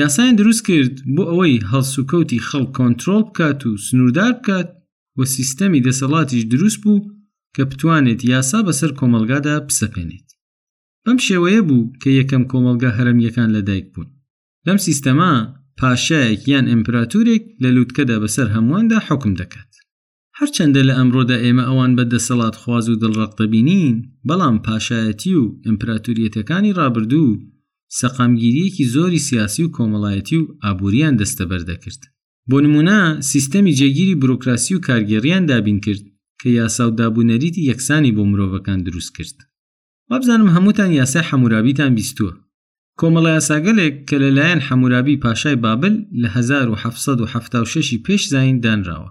یاسایان 0.01 0.35
دروست 0.41 0.61
کرد 0.67 0.95
بۆ 1.15 1.23
ئەوەی 1.31 1.63
هەڵسوکەوتی 1.71 2.43
خەڵ 2.47 2.63
کۆنتترۆل 2.77 3.23
بکات 3.29 3.59
و 3.67 3.71
سنووردار 3.87 4.31
بکات 4.39 4.69
و 5.17 5.21
سیستەمی 5.35 5.83
دەسەڵاتیش 5.87 6.43
دروست 6.53 6.79
بوو 6.83 6.99
کە 7.55 7.63
بتوانێت 7.71 8.21
یاسا 8.33 8.59
بەسەر 8.67 8.91
کۆمەلگادا 8.99 9.55
پسەپێنێت 9.67 10.27
بەم 11.05 11.17
شێوەیە 11.27 11.61
بوو 11.67 11.83
کە 12.01 12.09
یەکەم 12.19 12.43
کۆمەلگا 12.51 12.89
هەرمیەکان 12.97 13.49
لەدایک 13.55 13.87
بوون 13.93 14.09
لەم 14.67 14.77
سیستەما 14.87 15.33
پاشایەک 15.81 16.41
یان 16.53 16.65
ئیمپراتورێک 16.73 17.43
لە 17.63 17.69
لووتکەدا 17.75 18.17
بەسەر 18.23 18.47
هەموواندا 18.55 18.97
حکم 19.07 19.31
دەکات 19.41 19.71
هەرچەندە 20.39 20.81
لە 20.89 20.93
ئەمڕۆدا 20.99 21.37
ئێمە 21.45 21.63
ئەوان 21.69 21.91
بە 21.97 22.03
دەسەڵات 22.13 22.55
خواز 22.61 22.85
و 22.89 22.99
دڵڕقتەبینین 23.03 23.95
بەڵام 24.29 24.57
پاشایەتی 24.65 25.33
و 25.41 25.43
ئیمپراتوریەتەکانی 25.67 26.75
ڕابردوو 26.79 27.29
سەقامگیریەکی 28.01 28.85
زۆری 28.95 29.25
سیاسی 29.27 29.61
و 29.65 29.73
کۆمەڵایەتی 29.77 30.37
و 30.39 30.45
ئابوووریان 30.63 31.15
دەستەبەردەکرد 31.21 32.01
بۆ 32.51 32.57
نمونە 32.65 32.99
سیستەمی 33.31 33.73
جێگیری 33.79 34.15
بروکراسی 34.23 34.75
و 34.75 34.81
کارگەڕیان 34.87 35.43
دابین 35.51 35.79
کرد 35.85 36.03
کە 36.41 36.47
یاسا 36.61 36.83
و 36.87 36.91
دابوونەریتی 36.99 37.61
یەکسانی 37.71 38.11
بۆ 38.15 38.23
مرۆڤەکان 38.31 38.79
دروست 38.85 39.11
کرد 39.17 39.37
وابزانم 40.09 40.49
هەمووتان 40.55 40.89
یاسای 41.01 41.23
حەمورابیتان 41.29 41.91
بیستووە 41.99 42.33
کۆمەڵە 43.01 43.29
یاساگەلێک 43.37 43.95
کە 44.09 44.15
لەلایەن 44.23 44.61
حەمورابی 44.67 45.21
پاشای 45.23 45.55
بابل 45.65 45.93
لە 46.21 46.27
1976 46.35 47.97
پێش 48.05 48.21
زین 48.33 48.57
دانراوە 48.63 49.09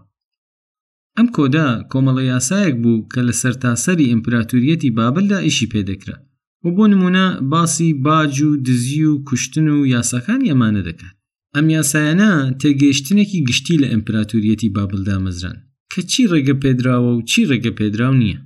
ئەم 1.17 1.27
کۆدا 1.37 1.69
کۆمەڵە 1.93 2.23
یاسایەک 2.35 2.75
بوو 2.83 3.07
کە 3.13 3.21
لە 3.29 3.35
سەرتاسەری 3.43 4.09
ئیمپراتوریەتی 4.13 4.91
بابلدا 4.99 5.39
ئیشی 5.47 5.71
پێدەکرا 5.73 6.17
و 6.65 6.67
بۆ 6.77 6.85
نمونە 6.93 7.27
باسی 7.53 7.91
باج 8.07 8.35
و 8.49 8.51
دزی 8.67 9.03
و 9.13 9.15
کوشتن 9.29 9.69
و 9.77 9.87
یاساکان 9.95 10.41
ئەمانە 10.49 10.83
دەکات 10.89 11.15
ئەم 11.57 11.67
یاسایەنە 11.79 12.33
تێگەیشتنێکی 12.63 13.41
گشتی 13.49 13.77
لە 13.83 13.87
ئەمپراتوریەتی 13.93 14.69
بابلدا 14.77 15.17
مەزران 15.25 15.59
کە 15.93 16.01
چی 16.11 16.23
ڕێگە 16.33 16.55
پێدراوە 16.63 17.11
و 17.15 17.23
چی 17.31 17.41
ڕێگە 17.51 17.73
پێدراو 17.79 18.15
نییە 18.23 18.39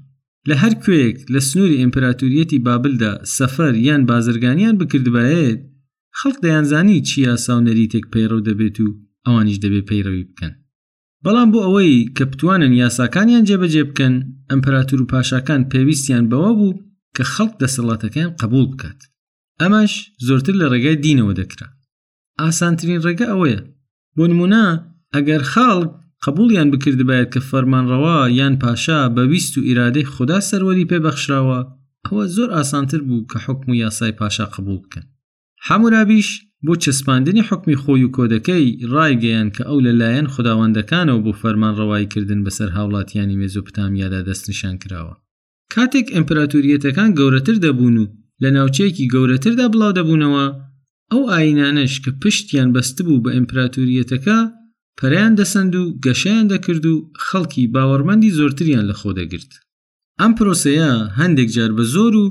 لە 0.48 0.54
هەر 0.62 0.74
کوێک 0.84 1.16
لە 1.34 1.40
سنووری 1.48 1.80
ئیمپراتوریەتی 1.82 2.58
بابلدا 2.66 3.12
سەفەر 3.36 3.74
یان 3.88 4.02
بازرگانیان 4.10 4.74
بکردبێت 4.80 5.58
خەڵک 6.18 6.36
دەیانزانی 6.44 6.98
چیا 7.08 7.34
ساونەری 7.46 7.86
تێک 7.92 8.04
پەیڕەو 8.12 8.40
دەبێت 8.48 8.76
و 8.84 8.88
ئەوانیش 9.26 9.58
دەبێت 9.64 9.84
پەیڕەوی 9.90 10.26
بکەن 10.30 10.52
بەڵام 11.24 11.48
بۆ 11.52 11.58
ئەوەی 11.66 11.94
کە 12.16 12.24
بتوانن 12.30 12.72
یاساکانیان 12.82 13.44
جێبەجێ 13.48 13.82
بکەن 13.90 14.14
ئەمپراتور 14.50 15.00
و 15.02 15.08
پاشاکان 15.12 15.60
پێویستیان 15.72 16.24
بەوە 16.32 16.50
بوو 16.58 16.80
کە 17.16 17.22
خەڵک 17.34 17.54
دەسەڵاتەکەیان 17.62 18.30
قبول 18.40 18.66
بکات 18.72 18.98
ئەمەش 19.60 19.92
زۆرتر 20.26 20.54
لە 20.60 20.66
ڕێگای 20.72 20.96
دینەوە 21.04 21.32
دەکرا 21.40 21.68
ئاسانترین 22.40 23.00
ڕێگە 23.06 23.26
ئەوەیە 23.32 23.60
بۆ 24.16 24.24
نمونە 24.30 24.64
ئەگەر 25.14 25.42
خەڵک 25.52 25.92
قبولیان 26.26 26.68
بکردبێت 26.70 27.26
کە 27.34 27.40
فەرمانڕەوە 27.50 28.16
یان 28.40 28.54
پاشا 28.62 29.00
بەویست 29.16 29.54
و 29.56 29.60
ئیرادەی 29.68 30.08
خوددا 30.14 30.38
سەروەری 30.50 30.88
پێبەخشراوە 30.90 31.60
ئەوە 32.06 32.24
زۆر 32.36 32.48
ئاسانتر 32.56 33.00
بوو 33.08 33.26
کە 33.30 33.36
حکم 33.46 33.66
و 33.72 33.78
یاسای 33.84 34.12
پاشا 34.20 34.46
قبول 34.54 34.78
بکەن 34.84 35.04
حمورابیش 35.66 36.28
بۆ 36.66 36.72
چەسپاندنی 36.84 37.42
حکمی 37.48 37.76
خۆی 37.82 38.04
و 38.06 38.10
کۆدەکەی 38.16 38.64
ڕایگەیان 38.94 39.48
کە 39.56 39.62
ئەو 39.68 39.78
لەلایەن 39.86 40.26
خداوەندەکانەوە 40.34 41.22
بۆ 41.24 41.32
فەرمان 41.42 41.74
ڕەوایکردن 41.80 42.40
بەسەر 42.46 42.70
هاوڵاتیانی 42.76 43.38
مێزوپتامیادا 43.40 44.20
دەستنیشان 44.28 44.74
کراوە 44.82 45.14
کاتێک 45.74 46.06
ئەمپراتوریەتەکان 46.14 47.10
گەورەتر 47.18 47.56
دەبوون 47.64 47.96
و 47.98 48.04
لە 48.42 48.48
ناوچەیەکی 48.56 49.10
گەورەتردا 49.14 49.66
بڵاو 49.72 49.92
دەبوونەوە 49.98 50.46
ئەو 51.12 51.22
ئاینانش 51.32 51.92
کە 52.04 52.10
پشتیان 52.22 52.68
بەستبوو 52.74 53.22
بە 53.24 53.30
ئەمپراتوریەتەکە 53.36 54.38
پەریان 55.00 55.32
دەسەند 55.40 55.74
و 55.80 55.82
گەشیان 56.04 56.44
دەکرد 56.52 56.84
و 56.92 56.94
خەڵکی 57.26 57.64
باوەڕمەندی 57.74 58.34
زۆرتریان 58.38 58.84
لە 58.90 58.94
خۆ 59.00 59.10
دەگرت 59.20 59.50
ئەم 60.20 60.32
پرۆسەیە 60.38 60.92
هەندێک 61.20 61.48
جار 61.56 61.70
بە 61.78 61.84
زۆر 61.94 62.12
و 62.22 62.24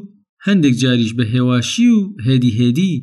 هەندێک 0.47 0.76
جاریش 0.82 1.12
بە 1.17 1.26
هێواشی 1.34 1.88
و 1.97 1.99
هێدی 2.26 2.52
هێدی 2.60 2.93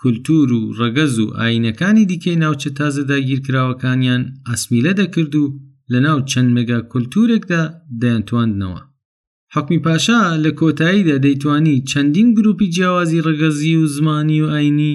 کولتور 0.00 0.48
و 0.52 0.60
ڕەگەز 0.78 1.14
و 1.22 1.26
ئاینەکانی 1.38 2.04
دیکەی 2.10 2.40
ناوچە 2.42 2.70
تازە 2.78 3.02
داگیرکراوەکانیان 3.10 4.22
ئەسمیلە 4.50 4.92
دەکرد 5.00 5.32
و 5.42 5.44
لە 5.92 5.98
ناو 6.06 6.18
چەند 6.30 6.50
مێگا 6.56 6.78
کولتورێکدا 6.92 7.62
دەیانتواندنەوە 8.02 8.80
حکمی 9.54 9.78
پاشا 9.86 10.20
لە 10.44 10.50
کۆتاییدا 10.60 11.16
دەیتوانی 11.24 11.76
چەندین 11.90 12.28
گروپی 12.36 12.66
جیاوازی 12.74 13.24
ڕەگەزی 13.26 13.74
و 13.80 13.84
زمانی 13.96 14.40
و 14.42 14.46
ئاینی 14.54 14.94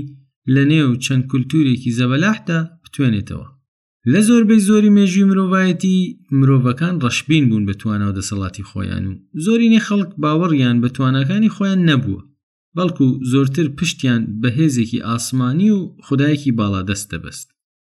لە 0.53 0.63
نێو 0.71 0.91
چەند 1.05 1.23
کولتورێکی 1.31 1.95
زەبەلاحدا 1.99 2.59
بتوێنێتەوە 2.85 3.47
لە 4.11 4.21
زۆربەی 4.27 4.59
زۆری 4.69 4.93
مێژوی 4.97 5.23
مرۆڤایەتی 5.29 5.99
مرۆڤەکان 6.39 6.95
ڕەشبین 7.03 7.43
بوون 7.49 7.63
بە 7.69 7.73
توانەوە 7.81 8.13
دەسەڵاتی 8.19 8.67
خۆیان 8.69 9.03
و 9.07 9.13
زۆرینەی 9.45 9.85
خەڵک 9.87 10.11
باوەڕیان 10.21 10.77
بە 10.83 10.89
توانەکانی 10.95 11.53
خۆیان 11.55 11.79
نەبووە 11.89 12.21
بەڵکو 12.75 13.07
زۆرتر 13.31 13.67
پشتیان 13.77 14.21
بە 14.41 14.49
هێزێکی 14.57 15.03
ئاسمانی 15.07 15.69
و 15.77 15.79
خدایەکی 16.05 16.55
باڵا 16.59 16.81
دەست 16.89 17.07
دەبەست 17.13 17.47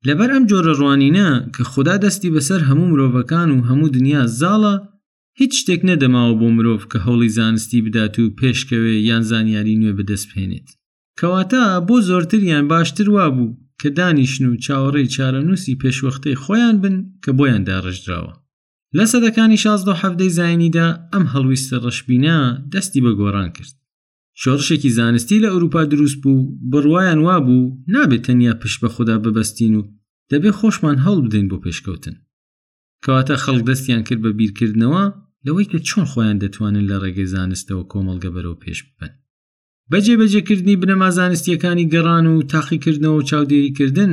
لەبەر 0.09 0.31
ئەم 0.35 0.45
جۆرە 0.51 0.73
ڕوانینە 0.81 1.29
کە 1.55 1.63
خدا 1.73 1.95
دەستی 2.05 2.35
بەسەر 2.37 2.61
هەموو 2.69 2.91
مرۆڤەکان 2.93 3.49
و 3.53 3.65
هەموو 3.69 3.89
دنیا 3.97 4.23
زاڵە 4.41 4.75
هیچ 5.41 5.53
شتێک 5.61 5.81
نەدەماوە 5.91 6.35
بۆ 6.41 6.49
مرۆڤ 6.57 6.83
کە 6.93 6.99
هەوڵی 7.07 7.29
زانستی 7.37 7.81
بدات 7.87 8.15
و 8.19 8.35
پێشکەوێ 8.41 8.95
یان 9.09 9.23
زانیاری 9.31 9.79
نوێ 9.81 9.93
بەدەست 9.99 10.27
بهێنێت 10.31 10.69
کەواتە 11.21 11.63
بۆ 11.87 11.97
زۆرتریان 12.09 12.65
باشتر 12.73 13.07
وا 13.15 13.27
بوو 13.37 13.49
کە 13.81 13.91
دانیشن 13.99 14.45
و 14.53 14.61
چاوەڕێی 14.65 15.13
چارەنووسی 15.17 15.79
پێشوەختەی 15.83 16.41
خۆیان 16.43 16.77
بن 16.83 16.97
کە 17.25 17.31
بۆیان 17.39 17.63
داڕژراوە 17.69 18.33
لە 18.97 19.05
سەدەکانی 19.13 19.63
شازدە 19.65 19.93
حەفتەی 20.03 20.35
زایانیدا 20.39 20.89
ئەم 21.13 21.25
هەڵویستە 21.35 21.77
ڕشبینا 21.85 22.39
دەستی 22.73 23.01
بە 23.05 23.13
گۆڕان 23.21 23.49
کرد 23.57 23.75
شۆڕشێکی 24.43 24.91
زانستی 24.99 25.43
لە 25.43 25.49
ئەوروپا 25.53 25.83
دروست 25.93 26.19
بوو 26.23 26.43
بڕواان 26.71 27.19
وابوو 27.27 27.75
نابێت 27.95 28.23
تەنیا 28.27 28.53
پشت 28.63 28.79
بە 28.83 28.89
خوددا 28.95 29.17
ببەستین 29.25 29.75
و 29.79 29.83
دەبێت 30.33 30.57
خۆشمان 30.61 30.97
هەڵ 31.07 31.17
بدەین 31.25 31.47
بۆ 31.51 31.57
پێشکەوتن 31.65 32.17
کەواتە 33.05 33.35
خەڵک 33.45 33.63
دەستیان 33.69 34.03
کرد 34.07 34.21
بە 34.25 34.31
بیرکردنەوە 34.39 35.05
لەوەی 35.47 35.71
کە 35.73 35.79
چۆن 35.89 36.05
خۆیان 36.11 36.39
دەتوانن 36.43 36.85
لە 36.91 36.97
ڕێگەی 37.03 37.31
زانستەوە 37.35 37.85
کۆمەڵگە 37.93 38.31
بەرەوە 38.35 38.59
پێش 38.65 38.81
ببن 38.89 39.11
بەجێبەجێکردنی 39.93 40.81
بنەما 40.83 41.11
زانستیەکانی 41.19 41.89
گەڕان 41.93 42.25
و 42.33 42.37
تاقیکردنەوە 42.53 43.17
و 43.19 43.27
چاودێریکردن 43.31 44.13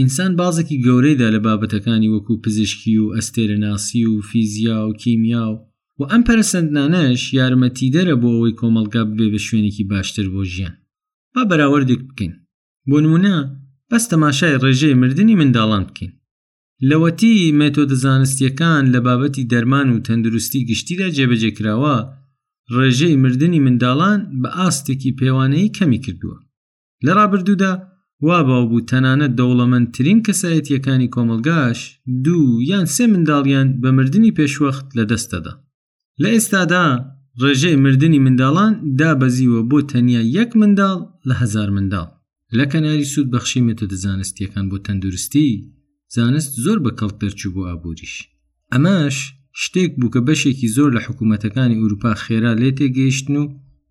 ئینسان 0.00 0.32
بازێکی 0.40 0.82
گەورەیدا 0.86 1.28
لە 1.34 1.40
بابەتەکانی 1.46 2.12
وەکو 2.14 2.32
پزیشکی 2.44 2.94
و 3.04 3.06
ئەستێرەناسی 3.16 4.02
و 4.12 4.14
فیزیا 4.28 4.78
و 4.88 4.92
کیمیا 5.02 5.44
و 5.52 5.56
و 5.98 6.02
ئەم 6.12 6.22
پەرسەندانەش 6.28 7.20
یارمەتی 7.38 7.92
دەرە 7.94 8.14
بۆ 8.22 8.28
ئەوەی 8.34 8.56
کۆمەلگا 8.60 9.02
ببێ 9.10 9.26
بە 9.32 9.40
شوێنێکی 9.46 9.84
باشتر 9.92 10.26
بۆ 10.34 10.42
ژیان 10.52 10.74
با 11.34 11.42
بەراوردێک 11.50 12.02
بکەین 12.08 12.34
بۆ 12.90 12.96
نمونە 13.04 13.36
بەس 13.90 14.04
تەماشای 14.12 14.58
ڕێژەی 14.62 14.94
مردنی 15.02 15.38
منداڵان 15.40 15.84
بکەین 15.88 16.12
لەوەتی 16.88 17.52
مێتۆدە 17.60 17.96
زانستیەکان 18.04 18.84
لە 18.94 18.98
بابەتی 19.06 19.48
دەرمان 19.52 19.88
و 19.90 20.02
تەندروستی 20.06 20.66
گشتیدا 20.70 21.06
جێبەجێکراوە 21.16 21.96
ڕێژەی 22.74 23.16
مردنی 23.24 23.60
منداڵان 23.66 24.20
بە 24.42 24.48
ئاستێکی 24.58 25.16
پێوانەی 25.18 25.72
کەمی 25.76 26.00
کردووە 26.04 26.38
لە 27.04 27.12
ڕابردوودا 27.18 27.72
وا 28.26 28.38
باو 28.48 28.64
بوو 28.70 28.86
تەنانە 28.90 29.28
دەوڵەمەندترین 29.38 30.18
کەسایەتیەکانی 30.26 31.12
کۆمەلگاش 31.14 31.78
دوو 32.24 32.62
یان 32.70 32.86
سێ 32.94 33.04
منداڵیان 33.14 33.68
بە 33.82 33.90
مردنی 33.98 34.34
پێشوەخت 34.38 34.86
لە 34.98 35.04
دەستەدا 35.10 35.52
لە 36.22 36.28
ئێستادا 36.34 36.86
ڕێژەی 37.42 37.76
مردنی 37.84 38.22
منداڵان 38.26 38.72
دابەزیوە 38.98 39.60
بۆ 39.70 39.78
تەنیا 39.90 40.22
یەک 40.38 40.50
منداڵ 40.60 40.98
لە 41.28 41.34
هزار 41.42 41.68
منداڵ 41.76 42.08
لە 42.58 42.64
کەناری 42.72 43.04
سوود 43.12 43.28
بەخشی 43.32 43.64
مێتۆدە 43.66 43.96
زانستیەکان 44.06 44.66
بۆ 44.70 44.76
تەندروستی 44.86 45.46
زانست 46.16 46.52
زۆر 46.64 46.78
بە 46.84 46.90
کەڵ 46.98 47.10
دەرچوو 47.20 47.54
بۆ 47.54 47.62
ئابووریش 47.68 48.14
ئەمەش 48.72 49.16
شتێک 49.64 49.90
بوو 49.98 50.10
کە 50.14 50.20
بەشێکی 50.26 50.68
زۆر 50.76 50.90
لە 50.96 51.00
حکوومەتەکانی 51.06 51.80
ئوروپا 51.80 52.12
خێرا 52.24 52.52
لێ 52.60 52.70
تێگەیشتن 52.78 53.34
و 53.40 53.44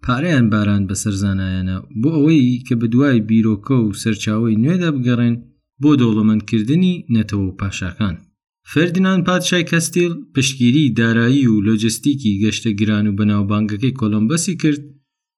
پارەیان 0.06 0.46
باران 0.54 0.84
بە 0.90 0.96
سەرزانایانە 1.04 1.78
بۆ 2.02 2.10
ئەوەی 2.16 2.62
کە 2.68 2.74
بە 2.82 2.88
دوای 2.94 3.20
بیرۆکە 3.30 3.78
و 3.82 3.96
سەرچاوی 4.02 4.60
نوێدا 4.64 4.90
بگەڕێن 4.96 5.36
بۆ 5.82 5.92
دەوڵەمەندکردنی 6.02 6.94
نەتەوە 7.16 7.46
و 7.50 7.56
پاشاکان. 7.60 8.16
فردنان 8.72 9.20
پادشای 9.28 9.68
کەستیل 9.72 10.14
پشتگیری 10.34 10.94
دارایی 11.00 11.48
و 11.52 11.62
لۆجستیکی 11.68 12.34
گەشتە 12.44 12.72
گران 12.80 13.06
و 13.08 13.14
بەناوبانگەکەی 13.20 13.98
کۆلمبەسی 14.00 14.56
کرد 14.62 14.82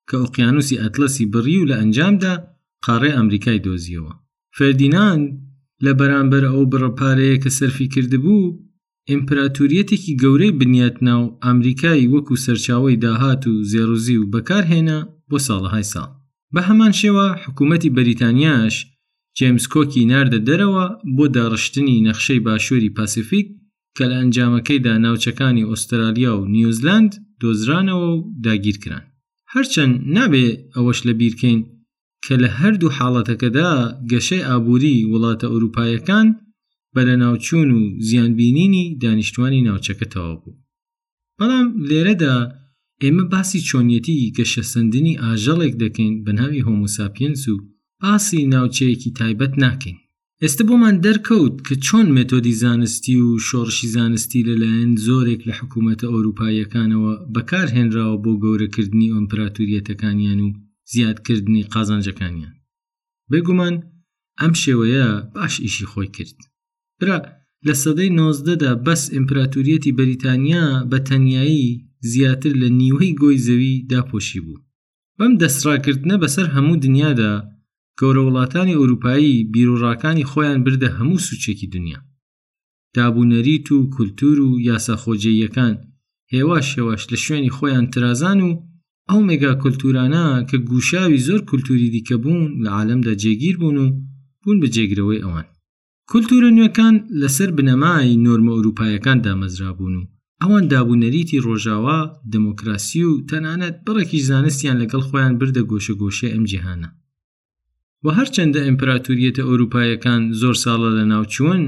کە 0.09 0.15
ئۆقیانوسی 0.21 0.79
ئەتلەسی 0.81 1.25
بڕی 1.33 1.57
و 1.61 1.65
لە 1.69 1.75
ئەنجامدا 1.79 2.33
قاڕێ 2.85 3.11
ئەمریکای 3.17 3.59
دۆزیەوە. 3.65 4.11
فردیناند 4.57 5.25
لە 5.85 5.91
بەرامبەر 5.99 6.43
ئەو 6.49 6.61
بڕەپارەیە 6.71 7.35
کە 7.43 7.49
سەرفی 7.59 7.87
کردبوو 7.93 8.41
ئیمپراتوریەتێکی 9.11 10.17
گەورەی 10.23 10.57
بنیات 10.59 10.97
ناو 11.07 11.23
ئەمریکای 11.45 12.09
وەکو 12.13 12.41
سەرچاوی 12.45 12.95
داهات 13.05 13.41
و 13.47 13.53
زێڕوزی 13.71 14.17
و 14.19 14.29
بەکارهێنا 14.33 14.99
بۆ 15.29 15.37
ساڵەهای 15.47 15.85
ساڵ 15.93 16.09
بە 16.53 16.61
هەمان 16.67 16.93
شێوە 17.01 17.27
حکوومەتی 17.43 17.93
بەریتانیاش 17.97 18.75
جێمس 19.37 19.65
کۆکی 19.73 20.03
ناردە 20.11 20.39
دەرەوە 20.47 20.85
بۆ 21.15 21.25
داڕشتنی 21.35 22.03
نەخشەی 22.07 22.43
باشووری 22.47 22.93
پاسیفیک 22.97 23.47
کە 23.97 24.03
لە 24.09 24.15
ئەنجامەکەیدا 24.19 24.93
ناوچەکانی 25.05 25.67
ئوسترالیا 25.69 26.33
و 26.37 26.45
نیوزیلند 26.55 27.11
دۆزرانەوە 27.41 28.07
و 28.09 28.11
داگیرکران 28.45 29.03
هەرچەند 29.53 29.95
نابێ 30.15 30.47
ئەوەش 30.75 30.99
لە 31.07 31.13
بیرکەین 31.19 31.59
کە 32.25 32.33
لە 32.41 32.49
هەردوو 32.59 32.95
حاڵەتەکەدا 32.97 33.69
گەشەی 34.11 34.45
ئابووری 34.49 35.07
وڵاتە 35.11 35.47
ئەوروپایەکان 35.51 36.27
بەرە 36.97 37.15
ناوچوون 37.23 37.69
و 37.79 37.81
زیانبینینی 38.07 38.83
دانیشتوانی 39.03 39.59
ناوچەکەتەوە 39.67 40.33
بوو 40.41 40.59
بەڵام 41.39 41.67
لێرەدا 41.89 42.35
ئێمە 43.03 43.25
باسی 43.33 43.59
چۆنیەتی 43.69 44.31
گەشەسەندنی 44.37 45.19
ئاژەڵێک 45.23 45.73
دەکەین 45.83 46.13
بە 46.25 46.31
ناوی 46.39 46.63
هۆموساپینس 46.67 47.41
و 47.51 47.55
باسی 48.01 48.41
ناوچەیەکی 48.53 49.09
تایبەت 49.19 49.53
ناکەین 49.63 49.97
ئێستا 50.43 50.63
بۆمان 50.69 50.95
دەرکەوت 51.05 51.55
کە 51.67 51.73
چۆن 51.85 52.07
مێتۆدی 52.15 52.53
زانستی 52.63 53.15
و 53.25 53.29
شۆڕشی 53.47 53.87
زانستی 53.95 54.45
لەلایەن 54.49 54.91
زۆرێک 55.07 55.41
لە 55.49 55.53
حکوومەتە 55.59 56.05
ئەوروپایەکانەوە 56.13 57.13
بەکارهێنراوە 57.35 58.17
بۆ 58.23 58.33
گەورەکردنی 58.43 59.11
ئۆمپراتوریەتەکانیان 59.13 60.39
و 60.45 60.49
زیادکردنی 60.93 61.63
قازانجەکانیان 61.73 62.55
بێگومان 63.31 63.75
ئەم 64.41 64.53
شێوەیە 64.61 65.07
باش 65.35 65.53
ئیشی 65.65 65.89
خۆی 65.93 66.11
کرد 66.17 66.37
برا 67.01 67.17
لە 67.67 67.73
سەدەی 67.83 68.09
نۆزدەدا 68.19 68.71
بەس 68.85 69.01
ئیمپراتوریەتی 69.15 69.95
بەریتانیا 69.97 70.65
بە 70.89 70.97
تەنایی 71.07 71.67
زیاتر 72.11 72.53
لە 72.61 72.67
نیوەی 72.79 73.11
گۆی 73.21 73.41
زەوی 73.47 73.73
داپۆشی 73.91 74.41
بوو 74.45 74.63
بەم 75.19 75.33
دەسراکردنە 75.41 76.15
بەسەر 76.23 76.47
هەموو 76.55 76.81
دنیادا 76.85 77.33
گەورە 77.99 78.21
وڵاتانی 78.27 78.77
ئەوروپایی 78.79 79.45
بیرۆڕاکانی 79.53 80.27
خۆیان 80.31 80.59
بردە 80.65 80.89
هەموو 80.97 81.23
سوچێکی 81.27 81.67
دنیا 81.75 81.99
دابوونەریت 82.95 83.67
و 83.75 83.77
کولتور 83.95 84.37
و 84.47 84.49
یاساخۆجێیەکان 84.69 85.75
هێوا 86.33 86.59
شێواش 86.71 87.01
لە 87.11 87.17
شوێنی 87.25 87.51
خۆیان 87.57 87.85
ترازان 87.93 88.39
و 88.47 88.49
ئەو 89.09 89.19
مێگا 89.29 89.53
کولتورانە 89.63 90.25
کە 90.49 90.57
گوشاوی 90.69 91.23
زۆر 91.27 91.41
کولتوری 91.49 91.89
دیکە 91.95 92.15
بوون 92.23 92.43
لە 92.65 92.69
عالەمدا 92.77 93.13
جێگیر 93.21 93.55
بوون 93.61 93.77
و 93.85 93.87
بوون 94.43 94.57
بە 94.63 94.67
جێگرەوەی 94.75 95.23
ئەوان 95.25 95.47
کولتورە 96.11 96.49
نوێەکان 96.57 96.95
لەسەر 97.21 97.49
بنەمای 97.57 98.11
نۆرمە 98.25 98.51
ئەوروپایەکان 98.55 99.17
دامەزرابوون 99.25 99.93
و 99.99 100.03
ئەوان 100.41 100.63
دابوونەریتی 100.71 101.43
ڕۆژاوا 101.45 101.99
دموکراسی 102.33 103.03
و 103.09 103.13
تەنانەت 103.29 103.75
بڕێکی 103.85 104.19
زانستیان 104.29 104.77
لەگەڵ 104.81 105.01
خۆیان 105.09 105.33
بردە 105.39 105.63
گۆشە 105.71 105.93
گۆشە 106.01 106.27
ئەم 106.33 106.43
جیهانە 106.51 106.89
و 108.03 108.07
هەرچەندە 108.17 108.59
ئەمپراتوریەتە 108.67 109.41
ئەوروپایەکان 109.47 110.21
زۆر 110.41 110.55
ساڵە 110.63 110.89
لە 110.97 111.03
ناوچوون 111.11 111.61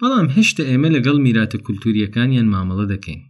بەڵام 0.00 0.26
هێشتا 0.36 0.62
ئێمە 0.70 0.88
لەگەڵ 0.96 1.16
میراتە 1.26 1.58
کولتوریەکانیان 1.66 2.48
مامەڵە 2.54 2.86
دەکەین 2.92 3.20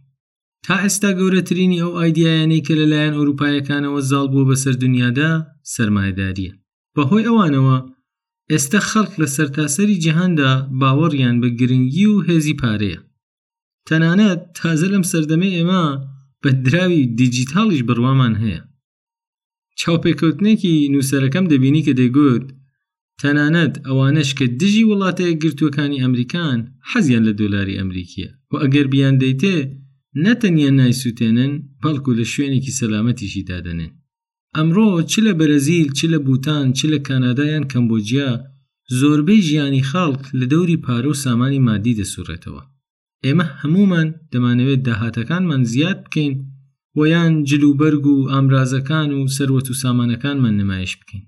تا 0.65 0.75
ئێستا 0.83 1.09
گەورەترینی 1.19 1.79
ئەو 1.83 1.91
ئایدیایانەی 1.99 2.65
کە 2.65 2.73
لەلایەن 2.79 3.13
ئەوروپایەکانەوە 3.17 3.99
زاڵ 4.09 4.25
بوو 4.33 4.45
بەسەر 4.49 4.73
دنیادا 4.83 5.31
سەرمایداریە 5.73 6.53
بەهۆی 6.95 7.27
ئەوانەوە 7.27 7.77
ئێستا 8.53 8.79
خەڵک 8.89 9.13
لە 9.21 9.27
سەرتاسەری 9.35 10.01
جیهاندا 10.03 10.51
باوەڕیان 10.79 11.35
بە 11.43 11.49
گرنگی 11.59 12.05
و 12.13 12.17
هێزی 12.27 12.57
پارەیە 12.61 12.99
تەنانەت 13.87 14.41
تازە 14.57 14.87
لەم 14.93 15.03
سەردەمە 15.11 15.49
ئێمە 15.57 15.83
بە 16.43 16.49
دراوی 16.65 17.03
دیجیتاڵیش 17.19 17.81
بڕوامان 17.87 18.33
هەیە 18.43 18.61
چاوپێکەوتنێکی 19.79 20.73
نووسەرەکەم 20.93 21.45
دەبینی 21.51 21.85
کە 21.87 21.93
دەیگوت 21.99 22.45
تەنانەت 23.21 23.73
ئەوانش 23.87 24.29
کە 24.37 24.45
دژی 24.61 24.87
وڵاتەیە 24.89 25.33
گرتوەکانی 25.43 26.01
ئەمریکان 26.03 26.57
حەزیان 26.89 27.23
لە 27.27 27.33
دۆلاری 27.39 27.77
ئەمریکیە 27.79 28.29
و 28.51 28.53
ئەگەر 28.63 28.85
بیان 28.93 29.15
دەیتێ 29.23 29.57
نەتەنیا 30.23 30.69
نایسووتێنن 30.79 31.53
بەڵکو 31.81 32.11
لە 32.19 32.25
شوێنێکی 32.33 32.75
سەلامەتیشی 32.79 33.47
دادەنێن 33.49 33.93
ئەمڕۆ 34.57 34.87
چ 35.11 35.13
لە 35.27 35.33
بەرەزیل 35.39 35.87
چ 35.97 35.99
لە 36.13 36.19
بوتان 36.27 36.65
چ 36.77 36.79
لە 36.93 36.99
کانادایان 37.07 37.63
کەمبۆجیا 37.73 38.29
زۆربەی 38.99 39.41
ژیانی 39.47 39.83
خاڵک 39.89 40.23
لە 40.39 40.45
دەوری 40.53 40.77
پارە 40.85 41.07
و 41.11 41.19
سامانی 41.23 41.59
مادی 41.67 41.97
دەسوڕێتەوە 42.01 42.63
ئێمە 43.25 43.45
هەمومان 43.61 44.07
دەمانەوێت 44.33 44.81
داهاتەکانمان 44.87 45.61
زیاد 45.71 45.97
بکەین 46.05 46.33
و 46.97 47.01
یان 47.13 47.33
جلوبەرگ 47.49 48.03
و 48.13 48.17
ئامرازەکان 48.31 49.09
و 49.17 49.21
سەروەت 49.35 49.67
و 49.71 49.77
سامانەکانمان 49.83 50.53
نمایش 50.61 50.93
بکەین 50.99 51.23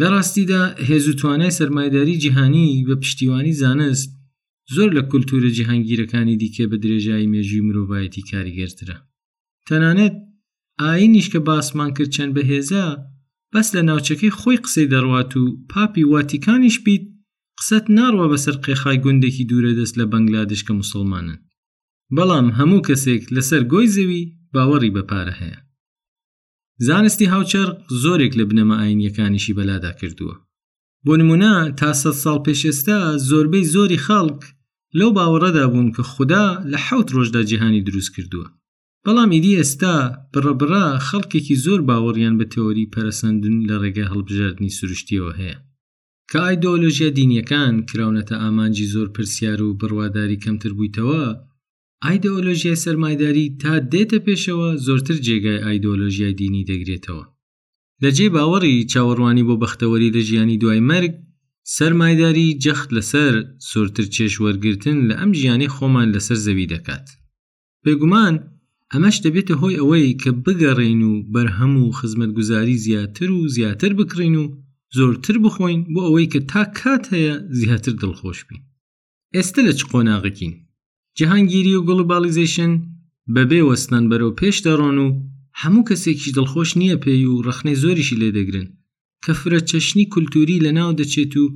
لە 0.00 0.06
ڕاستیدا 0.12 0.62
هێز 0.88 1.04
و 1.08 1.14
توانای 1.20 1.56
سەرمایداری 1.58 2.16
جیهانی 2.22 2.84
بە 2.88 2.94
پشتیوانی 3.02 3.52
زانست 3.62 4.10
زۆر 4.74 4.88
لە 4.96 5.02
کولتورە 5.10 5.50
جیهانگیرەکانی 5.56 6.36
دیکە 6.42 6.64
بە 6.70 6.76
درێژایی 6.84 7.30
مێژوی 7.32 7.62
مرۆڤایەتی 7.68 8.22
کاریگەرترە 8.30 8.96
تەنانەت 9.68 10.16
ئاینیش 10.80 11.28
کە 11.32 11.36
باسمان 11.48 11.90
کرد 11.94 12.10
چەند 12.16 12.32
بەهێزە 12.36 12.86
بەس 13.52 13.68
لە 13.76 13.82
ناوچەکەی 13.88 14.36
خۆی 14.40 14.62
قسەی 14.64 14.90
دەڕوات 14.92 15.30
و 15.36 15.42
پاپی 15.70 16.04
واتیکانیش 16.12 16.76
بیت 16.84 17.04
قسەت 17.60 17.84
ناڕوە 17.96 18.26
بەسەر 18.32 18.56
قێخای 18.64 18.98
گوندێکی 19.04 19.48
دوورە 19.50 19.72
دەست 19.80 19.94
لە 20.00 20.04
بەنگلادش 20.12 20.62
کە 20.66 20.72
مسلمانن 20.80 21.38
بەڵام 22.16 22.48
هەموو 22.58 22.84
کەسێک 22.88 23.22
لەسەر 23.34 23.62
گۆی 23.72 23.86
زەوی 23.96 24.22
باوەڕی 24.54 24.94
بەپارە 24.96 25.34
هەیە 25.40 25.58
زانستی 26.86 27.30
هاوچەر 27.32 27.68
زۆرێک 28.02 28.32
لە 28.38 28.44
بنەمە 28.50 28.76
ئاینیەکانیشی 28.80 29.56
بەلادا 29.58 29.92
کردووە 30.00 30.36
بۆ 31.06 31.12
نمونە 31.20 31.52
تا 31.78 31.90
سە 32.00 32.10
ساڵ 32.22 32.38
پێشێستا 32.46 32.98
زۆربەی 33.28 33.68
زۆری 33.74 34.02
خەڵک 34.06 34.40
لەو 34.98 35.10
باوەڕەدا 35.16 35.64
بوون 35.72 35.88
کە 35.96 36.02
خوددا 36.12 36.46
لە 36.70 36.78
حوت 36.86 37.08
ڕۆژدا 37.16 37.42
جیهانی 37.48 37.84
دروست 37.88 38.10
کردووە 38.14 38.48
بەڵام 39.06 39.30
ئیدی 39.34 39.58
ئێستا 39.58 39.96
بڕەبرا 40.32 40.86
خەڵکێکی 41.08 41.56
زۆر 41.64 41.80
باوەڕیان 41.88 42.34
بە 42.40 42.46
تەوەری 42.54 42.90
پەرسەندن 42.94 43.56
لە 43.68 43.76
ڕێگە 43.82 44.04
هەڵبژاردننی 44.12 44.76
سروشتیەوە 44.78 45.32
هەیە 45.40 45.56
کە 46.30 46.38
ئایدۆلۆژیە 46.46 47.08
دینیەکان 47.18 47.74
کراونەتە 47.90 48.34
ئامانجی 48.42 48.90
زۆر 48.94 49.08
پرسیار 49.16 49.58
و 49.62 49.68
بڕواداری 49.80 50.40
کەمتر 50.44 50.70
بوویتەوە 50.76 51.24
ئایدۆلۆژیای 52.04 52.80
سەرمایداری 52.84 53.44
تا 53.62 53.72
دێتە 53.92 54.18
پێشەوە 54.26 54.68
زۆرتر 54.86 55.16
جێگای 55.26 55.62
ئایدۆلۆژیای 55.64 56.34
دینی 56.40 56.66
دەگرێتەوە 56.70 57.24
لەجێ 58.02 58.28
باوەڕی 58.34 58.76
چاوەڕوانی 58.92 59.46
بۆ 59.48 59.54
بەختەوەری 59.62 60.12
لە 60.16 60.20
ژیانی 60.28 60.60
دوای 60.62 60.80
مەرگ 60.90 61.12
سەرمایداری 61.76 62.48
جەخت 62.64 62.88
لەسەر 62.96 63.34
سۆرتر 63.70 64.06
چێش 64.14 64.34
وەرگتن 64.44 64.98
لە 65.08 65.14
ئەم 65.20 65.30
ژیانی 65.38 65.70
خۆمان 65.74 66.08
لەسەر 66.14 66.38
زەوی 66.46 66.70
دەکات. 66.74 67.06
بێگومان 67.84 68.34
ئەمەش 68.94 69.16
دەبێتە 69.24 69.54
هۆی 69.62 69.78
ئەوەی 69.80 70.16
کە 70.22 70.30
بگەڕین 70.44 71.00
و 71.10 71.12
بەرهەم 71.32 71.74
و 71.82 71.84
خزمەتگوزاری 71.98 72.80
زیاتر 72.86 73.30
و 73.36 73.40
زیاتر 73.56 73.92
بکڕین 73.98 74.34
و 74.42 74.44
زۆرتر 74.98 75.36
بخۆین 75.44 75.80
بۆ 75.92 76.00
ئەوەی 76.06 76.30
کە 76.32 76.40
تا 76.50 76.62
کات 76.78 77.04
هەیە 77.14 77.34
زیاتر 77.60 77.92
دڵخۆش 78.02 78.40
بین 78.48 78.60
ئێستا 79.36 79.60
لە 79.68 79.72
چ 79.78 79.80
قۆناغەکین 79.90 80.54
جەهانگیری 81.18 81.72
و 81.78 81.84
گڵباڵیزیشن 81.88 82.72
بەبێ 83.34 83.60
وەستان 83.68 84.04
بەرەو 84.10 84.36
پێش 84.40 84.56
دەڕۆن 84.66 84.96
و 85.04 85.08
هەموو 85.60 85.86
کەسێکی 85.88 86.34
دڵخۆش 86.36 86.70
نییە 86.80 86.96
پێی 87.04 87.24
و 87.32 87.42
ڕخنەی 87.46 87.80
زۆریشی 87.82 88.18
لێدەگرن 88.22 88.68
کە 89.24 89.32
فرە 89.40 89.60
چەشنی 89.70 90.06
کولتوری 90.12 90.62
لە 90.66 90.70
ناو 90.78 90.90
دەچێت 91.00 91.32
و 91.42 91.46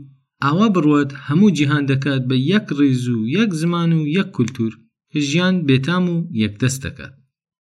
ئاوا 0.45 0.69
بڕوات 0.75 1.11
هەموو 1.27 1.51
جیهان 1.57 1.85
دەکات 1.93 2.23
بە 2.29 2.37
یەک 2.53 2.67
ڕێز 2.79 3.03
و 3.17 3.19
یەک 3.37 3.51
زمان 3.63 3.91
و 3.99 4.01
یەک 4.17 4.29
کولتور 4.37 4.73
کە 5.13 5.19
ژیان 5.29 5.55
بێتام 5.69 6.05
و 6.15 6.17
یەکدەست 6.45 6.81
دەکات 6.87 7.15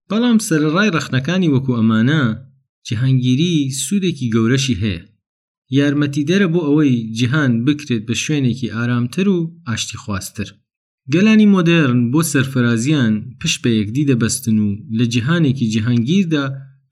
بەڵام 0.10 0.38
سەرڕای 0.48 0.90
رەخنەکانی 0.98 1.52
وەکو 1.56 1.72
ئەمانە 1.78 2.22
جیهانگیری 2.88 3.52
سوودێکی 3.84 4.32
گەورەشی 4.36 4.80
هەیە 4.84 5.02
یارمەتیدەرە 5.78 6.48
بۆ 6.54 6.60
ئەوەی 6.68 6.96
جیهان 7.18 7.52
بکرێت 7.66 8.04
بە 8.08 8.16
شوێنێکی 8.24 8.74
ئارامتر 8.76 9.28
و 9.36 9.40
ئاشتی 9.68 9.98
خواستتر 10.04 10.48
گەلانی 11.14 11.52
مۆدرن 11.56 12.00
بۆ 12.12 12.22
سەرفەرازیان 12.32 13.14
پش 13.40 13.54
بە 13.62 13.70
یەکدی 13.80 14.08
دەبەستن 14.12 14.58
و 14.66 14.70
لە 14.98 15.06
جیهانێکی 15.14 15.68
جیهانگیردا 15.74 16.46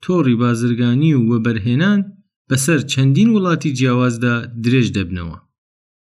تۆڕی 0.04 0.34
بازرگانی 0.42 1.12
و 1.18 1.22
وەبەرهێنان 1.30 2.00
بەسەر 2.50 2.80
چەندین 2.92 3.28
وڵاتی 3.34 3.70
جیاوازدا 3.78 4.34
درێژ 4.64 4.88
دەبنەوە 4.96 5.38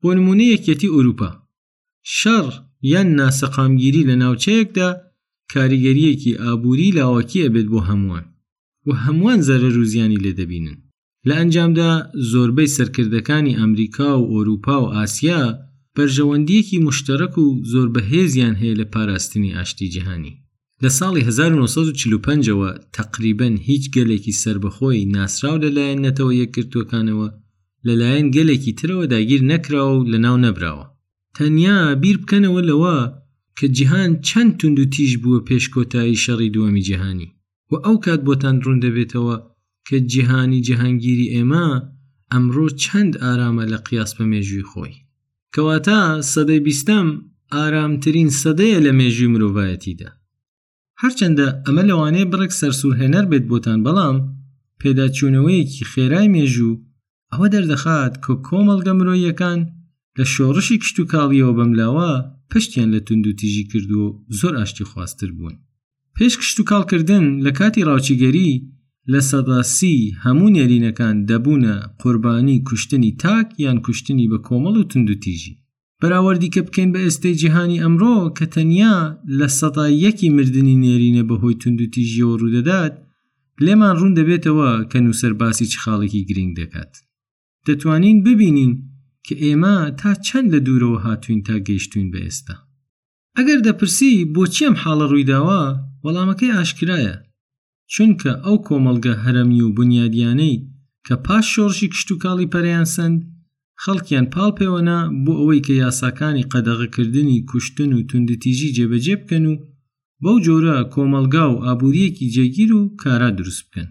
بۆ 0.03 0.09
نمونە 0.17 0.47
یەکەتی 0.55 0.93
ئوروپا 0.95 1.31
شەڕ 2.19 2.47
یان 2.93 3.09
ناسەقامگیری 3.21 4.07
لە 4.11 4.15
ناوچەیەکدا 4.23 4.91
کاریگەریەکی 5.55 6.39
ئابووری 6.43 6.95
لاوەکیە 6.99 7.47
بێت 7.55 7.67
بۆ 7.73 7.81
هەمووان 7.89 8.25
و 8.87 8.91
هەمووان 9.05 9.41
زەرە 9.49 9.69
روزیانی 9.77 10.23
لێ 10.25 10.33
دەبینن 10.41 10.79
لە 11.29 11.35
ئەنجامدا 11.39 11.91
زۆربەی 12.33 12.73
سەرکردەکانی 12.77 13.57
ئەمریکا 13.61 14.11
و 14.19 14.23
ئۆروپا 14.33 14.77
و 14.83 14.93
ئاسیا 14.97 15.43
بەرژەوەندیەکی 15.97 16.83
مشتەرەک 16.89 17.35
و 17.43 17.47
زۆر 17.73 17.89
بەهێزیان 17.95 18.55
هەیە 18.61 18.75
لە 18.81 18.87
پاراستنی 18.93 19.55
ئاشتی 19.57 19.89
جیهانی 19.95 20.35
لە 20.85 20.91
ساڵی 20.99 21.23
1945ەوە 21.31 22.71
تقریبەن 22.99 23.55
هیچ 23.69 23.85
گەلێکی 23.97 24.39
سربەخۆی 24.43 25.09
ناسراو 25.15 25.57
لەلایەن 25.65 26.01
نەتەوە 26.07 26.33
یەکگرتوەکانەوە 26.43 27.29
لەلایەن 27.87 28.27
گەلێکی 28.37 28.73
ترەوە 28.79 29.05
داگیر 29.13 29.43
نەکراوە 29.51 29.95
و 29.97 30.07
لەناو 30.13 30.37
نەبراوە 30.45 30.87
تەنیا 31.37 31.79
بیر 32.03 32.17
بکەنەوە 32.23 32.61
لەوە 32.71 32.97
کە 33.59 33.67
جیهان 33.69 34.21
چەند 34.21 34.57
تونند 34.57 34.79
و 34.81 34.85
تیژ 34.85 35.13
بووە 35.23 35.41
پێشکۆتایی 35.49 36.17
شەڕی 36.25 36.53
دووەمی 36.55 36.83
جیهانی 36.89 37.29
و 37.71 37.75
ئەو 37.87 37.97
کات 38.05 38.21
بۆتان 38.29 38.57
ڕوون 38.65 38.79
دەبێتەوە 38.85 39.35
کە 39.89 39.97
جیهانی 40.13 40.63
جەهانگیری 40.69 41.31
ئێمە 41.35 41.67
ئەمڕۆ 42.33 42.67
چەند 42.85 43.13
ئارامە 43.23 43.65
لە 43.73 43.79
قیاس 43.87 44.11
بە 44.17 44.25
مێژووی 44.33 44.69
خۆی 44.71 44.95
کەواتە 45.55 46.01
سەدەی 46.33 46.63
بیستەم 46.67 47.07
ئارامترین 47.55 48.31
سەدەیە 48.43 48.79
لە 48.87 48.93
مێژووی 49.01 49.33
مرۆڤایەتیدا 49.35 50.11
هەرچەندە 51.03 51.47
ئەمە 51.67 51.83
لەوانەیە 51.89 52.31
بڕێک 52.33 52.53
سەرسوورهێنەر 52.61 53.25
بێت 53.31 53.45
بۆتان 53.51 53.79
بەڵام 53.87 54.17
پێداچوونەوەیەکی 54.81 55.89
خێرای 55.93 56.29
مێژوو 56.37 56.81
ئەوە 57.33 57.47
دەردەخات 57.55 58.15
کە 58.25 58.33
کۆمەڵگە 58.47 58.93
مرۆیەکان 58.99 59.61
لە 60.19 60.25
شۆڕشی 60.35 60.77
کشت 60.83 60.97
و 61.01 61.05
کاڵیەوە 61.13 61.53
بەملاوە 61.59 62.11
پشتیان 62.51 62.89
لە 62.95 63.01
تونند 63.07 63.27
و 63.29 63.33
تیژی 63.41 63.65
کردو 63.71 64.01
و 64.05 64.15
زۆر 64.41 64.55
ئاشتی 64.57 64.85
خواستتر 64.91 65.31
بوون 65.37 65.55
پێش 66.19 66.33
کشت 66.41 66.59
و 66.61 66.63
کاڵکردن 66.71 67.25
لە 67.47 67.53
کاتی 67.59 67.85
ڕاوچیگەری 67.89 68.51
لە 69.13 69.21
سەداسی 69.31 69.97
هەموو 70.25 70.51
نێرینەکان 70.57 71.17
دەبوونە 71.29 71.75
قوربانی 72.03 72.63
کوشتنی 72.69 73.17
تاک 73.23 73.49
یان 73.65 73.79
کوشتنی 73.87 74.29
بە 74.31 74.39
کۆمەڵ 74.47 74.75
و 74.79 74.83
تونند 74.91 75.11
و 75.11 75.15
تیژی 75.25 75.57
بەراوردیکە 76.03 76.61
بکەین 76.67 76.91
بە 76.93 77.01
ئێستی 77.05 77.35
جیهانی 77.41 77.83
ئەمڕۆ 77.83 78.17
کە 78.39 78.47
تەنیا 78.55 78.97
لە 79.39 79.49
سەدا 79.59 79.87
یەکی 80.05 80.29
مردنی 80.37 80.77
نێرینە 80.85 81.23
بەهۆی 81.29 81.55
تونند 81.61 81.81
و 81.83 81.87
تیژیەوە 81.95 82.39
ڕوودەدات 82.41 82.95
لێمان 83.65 83.95
ڕوون 83.99 84.13
دەبێتەوە 84.19 84.71
کە 84.93 84.99
نووسەر 85.05 85.33
باسی 85.41 85.67
چ 85.73 85.75
خاڵێکی 85.83 86.27
گرنگ 86.29 86.53
دەکات 86.61 86.93
دەتوانین 87.67 88.19
ببینین 88.27 88.73
کە 89.27 89.35
ئێمە 89.45 89.77
تا 90.01 90.11
چەند 90.27 90.49
لە 90.55 90.61
دوورەوە 90.67 90.99
هاتوین 91.07 91.41
تا 91.49 91.55
گەیشتوین 91.69 92.09
بە 92.13 92.19
ئێستا 92.27 92.57
ئەگەر 93.37 93.59
دەپرسی 93.69 94.11
بۆچی 94.35 94.67
ئەم 94.67 94.77
حاڵە 94.83 95.07
ڕوویداوە 95.11 95.61
وەڵامەکەی 96.05 96.55
ئاشکرایە 96.57 97.17
چونکە 97.95 98.33
ئەو 98.45 98.57
کۆمەلگە 98.67 99.15
هەرەمی 99.25 99.63
و 99.67 99.75
بنیادیانەی 99.79 100.57
کە 101.07 101.15
پاش 101.27 101.45
شۆڕشی 101.55 101.89
کشت 101.93 102.09
و 102.11 102.19
کاڵی 102.23 102.51
پەریان 102.53 102.87
سند 102.97 103.19
خەڵکیان 103.83 104.27
پاڵ 104.35 104.51
پێوەنا 104.59 104.99
بۆ 105.25 105.33
ئەوەی 105.41 105.61
کە 105.67 105.75
یاساکانی 105.85 106.49
قەدەغەکردنی 106.53 107.39
کوشتن 107.51 107.91
و 107.99 108.07
توندتیژی 108.09 108.71
جێبەجێ 108.77 109.15
بکەن 109.21 109.45
و 109.49 109.55
بەو 110.23 110.37
جۆرە 110.47 110.77
کۆمەلگا 110.95 111.45
و 111.53 111.57
ئابوووریەکی 111.65 112.31
جێگیر 112.35 112.71
و 112.79 112.83
کارا 113.01 113.31
دروست 113.39 113.63
بکەن 113.67 113.89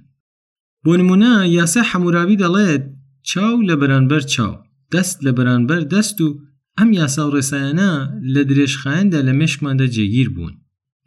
بۆ 0.85 0.91
نمونە 0.99 1.31
یاسای 1.59 1.83
حەمورابی 1.89 2.39
دەڵێت 2.43 2.83
چاو 3.29 3.53
لە 3.69 3.75
بەرانبەر 3.81 4.23
چاو 4.33 4.55
دەست 4.93 5.17
لە 5.25 5.31
بەرانبەر 5.37 5.81
دەست 5.93 6.17
و 6.21 6.27
ئەم 6.79 6.89
یاسا 6.99 7.23
و 7.27 7.31
ڕێسایانە 7.35 7.91
لە 8.33 8.41
درێژخایەندا 8.49 9.19
لە 9.27 9.33
مشکماندا 9.41 9.87
جێگیر 9.95 10.29
بوون 10.35 10.53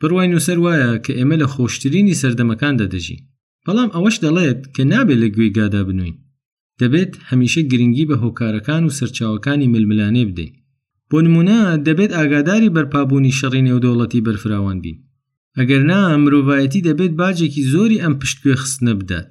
بڕوای 0.00 0.28
نووسەر 0.32 0.58
وایە 0.64 0.90
کە 1.04 1.12
ئێمە 1.18 1.36
لە 1.42 1.46
خۆشترینی 1.54 2.18
سەردەمەکاندا 2.20 2.86
دەژی 2.94 3.18
بەڵام 3.66 3.90
ئەوەش 3.94 4.16
دەڵێت 4.24 4.60
کە 4.74 4.82
نابێت 4.92 5.18
لە 5.22 5.28
گوێگادا 5.34 5.82
بنوین 5.88 6.16
دەبێت 6.80 7.12
هەمیشە 7.28 7.62
گرنگی 7.70 8.04
بە 8.10 8.16
هۆکارەکان 8.22 8.82
و 8.84 8.94
سەرچاوەکانی 8.98 9.70
ململانێ 9.74 10.24
بدەین 10.30 10.52
بۆ 11.10 11.18
نمونە 11.26 11.60
دەبێت 11.86 12.10
ئاگاداری 12.16 12.74
بەرپابوونی 12.76 13.36
شەڕی 13.38 13.62
نێودەوڵەتی 13.66 14.24
بەرفراوان 14.26 14.78
بین 14.84 14.98
ئەگەر 15.58 15.82
نا 15.90 16.00
مرۆڤایەتی 16.24 16.84
دەبێت 16.88 17.12
باجێکی 17.20 17.62
زۆری 17.72 18.02
ئەم 18.02 18.14
پشتگوێ 18.20 18.56
خستنە 18.62 18.92
بدات 19.00 19.30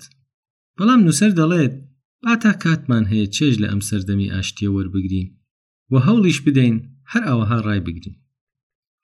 بەڵام 0.77 1.01
نووسەر 1.05 1.31
دەڵێت 1.41 1.75
ئاتا 2.27 2.51
کاتمان 2.63 3.03
هەیە 3.11 3.27
چێژ 3.35 3.53
لە 3.61 3.67
ئەم 3.71 3.81
سەردەمی 3.89 4.31
ئاشتیە 4.33 4.69
وەربگرین 4.75 5.27
و 5.91 5.95
هەوڵیش 6.07 6.39
بدەین 6.45 6.75
هەر 7.11 7.23
ئەوەها 7.29 7.57
ڕای 7.67 7.81
بگرین 7.87 8.15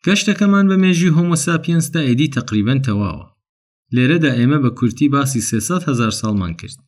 گەشتەکەمان 0.06 0.66
بە 0.70 0.76
مێژی 0.84 1.14
هۆمۆساپینستا 1.16 2.00
ئیدی 2.08 2.28
تقریبەن 2.38 2.80
تەواوە 2.88 3.26
لێرەدا 3.96 4.32
ئێمە 4.40 4.60
بە 4.64 4.70
کورتی 4.80 5.08
باسی 5.16 5.42
300 5.42 5.84
هزار 5.90 6.12
ساڵمان 6.22 6.54
کرد 6.60 6.80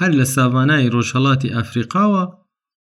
هەر 0.00 0.12
لە 0.20 0.24
ساوانای 0.36 0.90
ڕۆژهڵاتی 0.94 1.52
ئافریقاوە 1.56 2.22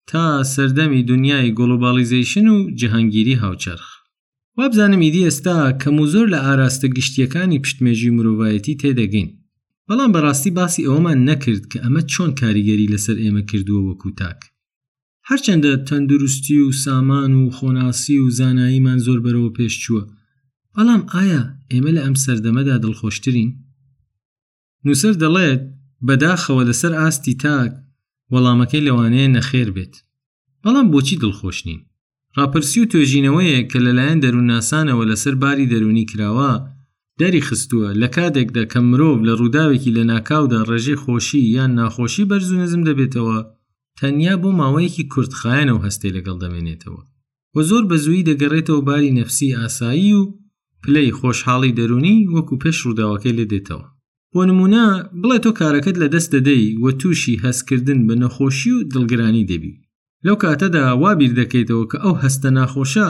تا 0.10 0.44
سەردەمی 0.54 1.02
دنیای 1.12 1.54
گۆلوبالیزیشن 1.60 2.48
و 2.56 2.58
جەهانگیری 2.80 3.36
هاوچەرخ 3.44 3.86
وابزانم 4.58 5.02
ئیدی 5.04 5.26
ئێستا 5.30 5.58
کەم 5.82 5.96
و 6.02 6.06
زۆر 6.14 6.26
لە 6.34 6.40
ئاراستە 6.46 6.88
گشتیەکانی 6.98 7.60
پشتمێژی 7.66 8.10
مرۆڤایەتی 8.18 8.76
تێدەگەین 8.82 9.30
بەڵام 9.90 10.12
بەڕاستی 10.16 10.52
باسی 10.60 10.86
ئەوەمان 10.88 11.20
نەکرد 11.30 11.64
کە 11.72 11.78
ئەمە 11.84 12.02
چۆن 12.12 12.30
کاریگەری 12.40 12.92
لەسەر 12.94 13.18
ئێمە 13.24 13.44
کردووە 13.50 13.82
وەکو 13.90 14.10
تاک 14.22 14.40
هەرچەندە 15.30 15.72
تەندروستی 15.88 16.58
و 16.62 16.68
سامان 16.84 17.32
و 17.40 17.44
خۆناسی 17.58 18.18
و 18.20 18.26
زاناییمان 18.38 19.00
زۆر 19.06 19.20
بەرەوە 19.26 19.52
پێشچووە 19.58 20.04
بەڵام 20.76 21.02
ئایا 21.14 21.44
ئێمە 21.72 21.92
لە 21.96 22.02
ئەم 22.06 22.16
سەردەمەدا 22.24 22.76
دڵخۆشترین 22.84 23.50
نووسەر 24.86 25.14
دەڵێت 25.24 25.62
بەداخەوە 26.08 26.64
لەسەر 26.70 26.92
ئاستی 27.00 27.34
تاک 27.44 27.72
وەڵامەکەی 28.34 28.86
لەوانەیە 28.88 29.28
نەخێر 29.36 29.70
بێت 29.76 29.94
بەڵام 30.64 30.88
بۆچی 30.94 31.20
دڵخۆشنین 31.24 31.80
ڕاپرسی 32.38 32.80
و 32.82 32.90
توێژینەوەیە 32.92 33.60
کە 33.72 33.78
لەلایەن 33.86 34.20
دەرووناسانەوە 34.24 35.04
لەسەر 35.12 35.34
باری 35.42 35.70
دەرونی 35.72 36.06
کراوە 36.12 36.52
دەری 37.22 37.42
خستووە 37.48 37.90
لە 38.02 38.08
کاتێکدا 38.16 38.64
کە 38.72 38.80
مرۆڤ 38.90 39.18
لە 39.28 39.34
ڕووداوێکی 39.40 39.96
لە 39.98 40.04
ناکاودا 40.12 40.60
ڕێژێ 40.70 40.96
خۆشی 41.04 41.42
یان 41.56 41.72
ناخۆشی 41.80 42.30
بەرز 42.30 42.50
و 42.52 42.58
نزم 42.62 42.82
دەبێتەوە 42.90 43.38
تەنیا 44.00 44.34
بۆ 44.42 44.50
ماوەیەکی 44.60 45.06
کورتخایەنەوە 45.14 45.84
هەستێ 45.86 46.10
لەگەڵ 46.18 46.38
دەمێنێتەوە 46.44 47.02
وە 47.56 47.62
زۆر 47.70 47.84
بە 47.90 47.96
زووی 48.04 48.26
دەگەڕێتەوە 48.30 48.82
باری 48.88 49.16
نەفسی 49.20 49.56
ئاسایی 49.60 50.14
و 50.20 50.22
پلەی 50.84 51.12
خۆشحاڵی 51.20 51.76
دەرونی 51.80 52.18
وەکو 52.36 52.56
پێش 52.64 52.78
ڕووداوەکەی 52.86 53.36
لێ 53.38 53.46
دێتەوە 53.52 53.86
بۆ 54.34 54.42
نمونە 54.50 54.86
بڵێ 55.22 55.38
تۆ 55.46 55.52
کارەکەت 55.60 55.96
لە 56.02 56.08
دەست 56.14 56.30
دەدەی 56.36 56.64
وە 56.84 56.92
تووشی 57.02 57.42
هەستکردن 57.46 58.00
بە 58.08 58.14
نەخۆشی 58.24 58.72
و 58.76 58.86
دڵگرانی 58.94 59.48
دەبی 59.52 59.74
لەو 60.26 60.36
کاتەدا 60.44 60.84
وابیر 61.04 61.32
دەکەیتەوە 61.40 61.86
کە 61.92 61.98
ئەو 62.04 62.14
هەستە 62.24 62.50
ناخۆشە 62.58 63.08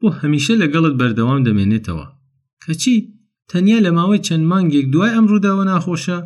بۆ 0.00 0.08
هەمیشە 0.20 0.54
لەگەڵت 0.62 0.94
بەردەوام 1.00 1.40
دەمێنێتەوە 1.46 2.06
کەچی 2.64 2.96
تەنیا 3.52 3.78
لە 3.86 3.90
ماوەی 3.98 4.24
چەند 4.26 4.44
مانگێک 4.52 4.86
دوای 4.92 5.14
ئەم 5.14 5.26
ڕووداوە 5.30 5.64
ناخۆشە 5.70 6.18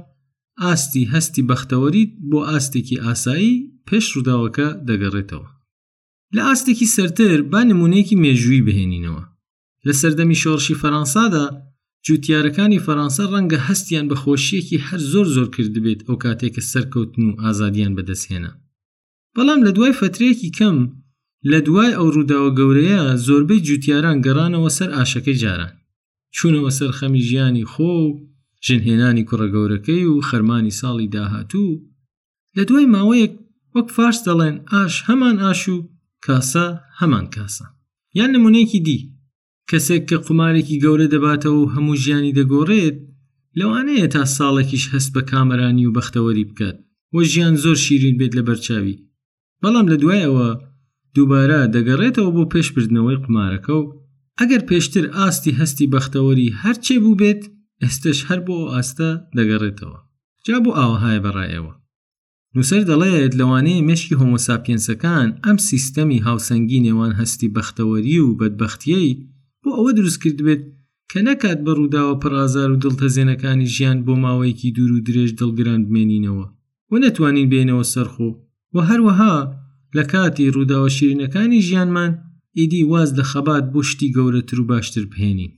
ئاستی 0.63 1.05
هەستی 1.15 1.47
بەختەوەریت 1.51 2.11
بۆ 2.31 2.39
ئاستێکی 2.51 3.03
ئاسایی 3.05 3.55
پێش 3.87 4.05
ڕووداوەکە 4.15 4.67
دەگەڕێتەوە 4.89 5.49
لە 6.35 6.43
ئاستێکی 6.49 6.93
سەرتر 6.97 7.39
با 7.53 7.61
نمونەیەکی 7.71 8.21
مێژووی 8.23 8.65
بهێنینەوە 8.67 9.23
لە 9.87 9.93
سەردەمی 10.01 10.41
شۆڕشی 10.43 10.79
فەەنسادا 10.83 11.47
جوتیارەکانی 12.07 12.83
فەەنسا 12.87 13.25
ڕەنگە 13.33 13.59
هەستیان 13.69 14.07
بە 14.11 14.17
خۆشیەکی 14.23 14.83
هەر 14.87 15.01
زۆر 15.13 15.27
زۆر 15.35 15.49
کرد 15.55 15.77
بێت 15.85 16.01
ئەو 16.07 16.17
کاتێکە 16.25 16.63
سەرکەوتن 16.73 17.23
و 17.29 17.39
ئازادیان 17.43 17.93
بەدەستهێنا 17.99 18.53
بەڵام 19.35 19.61
لە 19.67 19.71
دوای 19.77 19.97
فترەیەکی 20.01 20.55
کەم 20.59 20.77
لە 21.51 21.59
دوای 21.67 21.91
ئەو 21.99 22.07
ڕووداوە 22.15 22.51
گەورەیە 22.59 23.01
زۆربەی 23.27 23.65
جوتیاران 23.67 24.17
گەڕانەوە 24.25 24.71
سەر 24.79 24.91
ئاشەکەی 24.97 25.39
جاران 25.43 25.73
چوونەوە 26.37 26.71
سەر 26.79 26.91
خەمی 26.99 27.23
ژیانی 27.29 27.69
خۆ 27.73 27.89
و 28.05 28.09
ژنهێنانی 28.67 29.25
کوڕە 29.29 29.49
گەورەکەی 29.55 30.05
و 30.13 30.25
خەرمانی 30.29 30.77
ساڵی 30.81 31.09
داهاتوو 31.15 31.81
لە 32.57 32.63
دوای 32.69 32.87
ماوەیەک 32.95 33.33
وەک 33.75 33.89
فارس 33.97 34.19
دەڵێن 34.29 34.57
ئاش 34.73 34.95
هەمان 35.09 35.37
ئاش 35.45 35.61
و 35.75 35.77
کاسە 36.25 36.67
هەمان 37.01 37.27
کاسە 37.35 37.67
یان 38.19 38.31
نمونەیەکی 38.37 38.81
دی 38.87 39.01
کەسێک 39.71 40.03
کە 40.11 40.17
قمارێکی 40.27 40.81
گەورە 40.85 41.07
دەباتەوە 41.15 41.59
و 41.61 41.71
هەموو 41.75 41.99
ژیانی 42.03 42.37
دەگۆڕێت 42.39 42.97
لەوانەیە 43.59 44.07
تا 44.15 44.23
ساڵێکیش 44.37 44.85
هەست 44.93 45.11
بە 45.15 45.23
کامەرانی 45.31 45.87
و 45.87 45.95
بەختەوەری 45.97 46.45
بکات 46.51 46.77
وە 47.15 47.23
ژیان 47.33 47.55
زۆر 47.65 47.77
شیرین 47.85 48.17
بێت 48.21 48.33
لە 48.39 48.43
بەرچاوی 48.49 49.01
بەڵام 49.63 49.87
لە 49.93 49.97
دوایەوە 50.03 50.49
دووبارە 51.15 51.61
دەگەڕێتەوە 51.75 52.31
بۆ 52.37 52.43
پێشبردنەوەی 52.53 53.23
قمارەکە 53.25 53.75
و 53.81 53.89
ئەگەر 54.41 54.63
پێشتر 54.69 55.05
ئاستی 55.17 55.57
هەستی 55.61 55.91
بەختەوەری 55.95 56.55
هەرچێ 56.63 56.97
بوو 57.03 57.19
بێت 57.21 57.43
ئێستش 57.83 58.19
هەر 58.29 58.41
بۆ 58.47 58.57
ئاستە 58.73 59.11
دەگەڕێتەوە 59.37 59.99
جا 60.47 60.57
بۆ 60.65 60.71
ئاوەهای 60.79 61.23
بەڕایەوە 61.25 61.75
نووسەر 62.55 62.83
دەڵێت 62.91 63.33
لەوانەیە 63.41 63.87
مشکی 63.89 64.19
هۆمۆساپینسەکان 64.21 65.29
ئەم 65.45 65.59
سیستەمی 65.69 66.23
هاوسەنگی 66.27 66.83
نێوان 66.87 67.13
هەستی 67.21 67.53
بەختەوەری 67.57 68.19
و 68.25 68.37
بەدبختیەی 68.41 69.19
بۆ 69.63 69.71
ئەوە 69.77 69.91
دروست 69.99 70.19
کرد 70.23 70.39
بێت 70.47 70.63
کە 71.11 71.19
نەکات 71.29 71.59
بەڕووداوە 71.67 72.15
پڕازار 72.23 72.69
و 72.73 72.81
دڵتەزێنەکانی 72.83 73.67
ژیان 73.75 73.99
بۆ 74.07 74.15
ماوەیەکی 74.25 74.75
دوور 74.77 74.93
و 74.95 75.05
درێژ 75.07 75.31
دڵگران 75.41 75.81
بمێنینەوە 75.89 76.47
و 76.91 76.95
نەتوانین 77.05 77.49
بێنەوە 77.53 77.85
سەرخۆ 77.95 78.29
و 78.75 78.77
هەروەها 78.89 79.35
لە 79.97 80.03
کاتی 80.13 80.53
ڕووداوە 80.55 80.89
شیرینەکانی 80.97 81.65
ژیانمان 81.69 82.11
ئیدی 82.59 82.81
واز 82.91 83.11
لە 83.19 83.25
خەبات 83.33 83.65
بۆ 83.73 83.81
شتی 83.91 84.13
گەورەتر 84.17 84.57
و 84.61 84.65
باشتر 84.71 85.05
بهێنین 85.13 85.53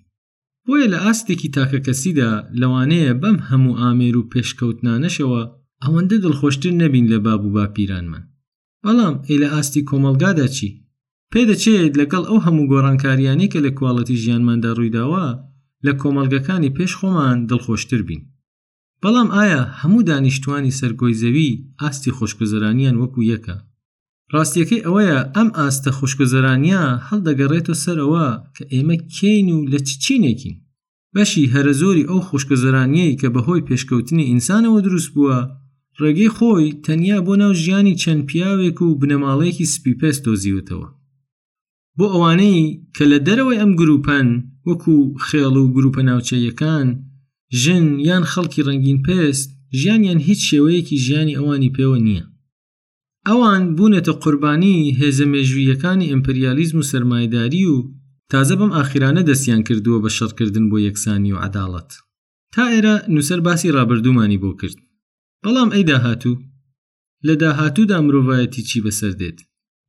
بۆیە 0.67 0.87
لە 0.93 0.99
ئاستێکی 1.05 1.49
تاکە 1.57 1.79
کەسیدا 1.87 2.31
لەوانەیە 2.61 3.13
بەم 3.23 3.39
هەموو 3.49 3.79
ئامێر 3.83 4.15
و 4.19 4.29
پێشکەوتنانەشەوە 4.33 5.43
ئەوەندە 5.85 6.17
دڵخۆشتر 6.25 6.73
نەبین 6.83 7.07
لە 7.13 7.19
باب 7.25 7.43
و 7.45 7.55
باپیرانمان 7.57 8.25
بەڵام 8.85 9.15
ئێ 9.29 9.37
لە 9.43 9.49
ئاستی 9.55 9.87
کۆمەلگادا 9.89 10.47
چی 10.57 10.69
پێدەچێت 11.33 11.93
لەگەڵ 12.01 12.25
ئەو 12.29 12.39
هەموو 12.47 12.69
گۆڕانکاریانی 12.73 13.51
کە 13.53 13.59
لە 13.67 13.71
کوواڵەتی 13.79 14.21
ژیانماندا 14.23 14.71
ڕوویداوە 14.79 15.27
لە 15.87 15.93
کۆمەلگەکانی 16.01 16.75
پێش 16.77 16.93
خۆمان 16.99 17.37
دڵخۆشتر 17.51 18.01
بین 18.09 18.23
بەڵام 19.03 19.29
ئایا 19.37 19.61
هەموو 19.81 20.07
دانیشتوانی 20.11 20.77
سەرگۆی 20.81 21.19
زەوی 21.23 21.49
ئاستی 21.81 22.15
خۆشگوزەرانیان 22.19 22.97
وەکو 23.03 23.21
یەکە 23.33 23.57
ڕاستیەکەی 24.33 24.85
ئەوەیە 24.87 25.19
ئەم 25.37 25.49
ئاستە 25.59 25.91
خوشکزەرانیا 25.99 26.83
هەڵدەگەڕێتە 27.09 27.75
سەرەوە 27.85 28.27
کە 28.57 28.65
ئێمە 28.73 28.97
کین 29.15 29.47
و 29.53 29.59
لە 29.73 29.79
چچینێکین 29.89 30.57
بەشی 31.15 31.51
هەرە 31.55 31.73
زۆری 31.81 32.09
ئەو 32.11 32.21
خوشکزەرانیەی 32.29 33.19
کە 33.21 33.29
بەهۆی 33.35 33.67
پێشکەوتنی 33.69 34.29
ئینسانەوە 34.31 34.79
دروست 34.87 35.11
بووە 35.15 35.39
ڕێگەی 36.01 36.33
خۆی 36.37 36.69
تەنیا 36.85 37.19
بۆ 37.27 37.35
ناو 37.43 37.53
ژیانی 37.63 37.99
چەند 38.03 38.23
پیاوێک 38.31 38.79
و 38.83 38.99
بنەماڵەیەکی 39.01 39.71
سپیپەس 39.75 40.17
تۆزیوتەوە 40.25 40.89
بۆ 41.99 42.07
ئەوانەی 42.13 42.59
کە 42.95 43.05
لە 43.13 43.19
دەرەوەی 43.27 43.61
ئەم 43.61 43.73
گروپەن 43.81 44.29
وەکو 44.69 44.97
خێڵ 45.27 45.55
و 45.63 45.71
گروپە 45.77 46.03
ناوچەیەکان 46.09 46.89
ژن 47.63 47.87
یان 48.09 48.25
خەڵکی 48.33 48.65
ڕنگین 48.69 48.99
پێست 49.07 49.49
ژیانیان 49.81 50.19
هیچ 50.29 50.41
شێوەیەکی 50.51 51.01
ژیانی 51.07 51.37
ئەوانی 51.39 51.75
پێوە 51.77 51.99
نییە 52.07 52.25
ئەوان 53.29 53.63
بوونێتە 53.77 54.13
قوربانی 54.23 54.97
هێزە 55.01 55.25
مێژویەکانی 55.33 56.11
ئەمپریالیزم 56.13 56.77
و 56.81 56.89
سەرمایداری 56.91 57.65
و 57.75 57.77
تازە 58.33 58.55
بەم 58.61 58.71
ئاخیرانە 58.79 59.23
دەستیان 59.31 59.63
کردووە 59.69 59.99
بە 60.05 60.11
شەڕکردن 60.17 60.65
بۆ 60.71 60.79
یەکسانی 60.89 61.33
و 61.35 61.43
عداڵەت 61.47 61.91
تا 62.55 62.65
ئێرە 62.73 62.97
نووسەر 63.15 63.41
باسی 63.47 63.73
ڕابردومانی 63.77 64.41
بۆ 64.43 64.51
کرد 64.61 64.77
بەڵام 65.45 65.69
ئەی 65.75 65.83
داهاتوو 65.91 66.37
لە 67.27 67.35
داهاتوودا 67.43 67.99
مرۆڤایەتی 68.07 68.63
چی 68.69 68.79
بەسەر 68.87 69.13
دێت 69.21 69.39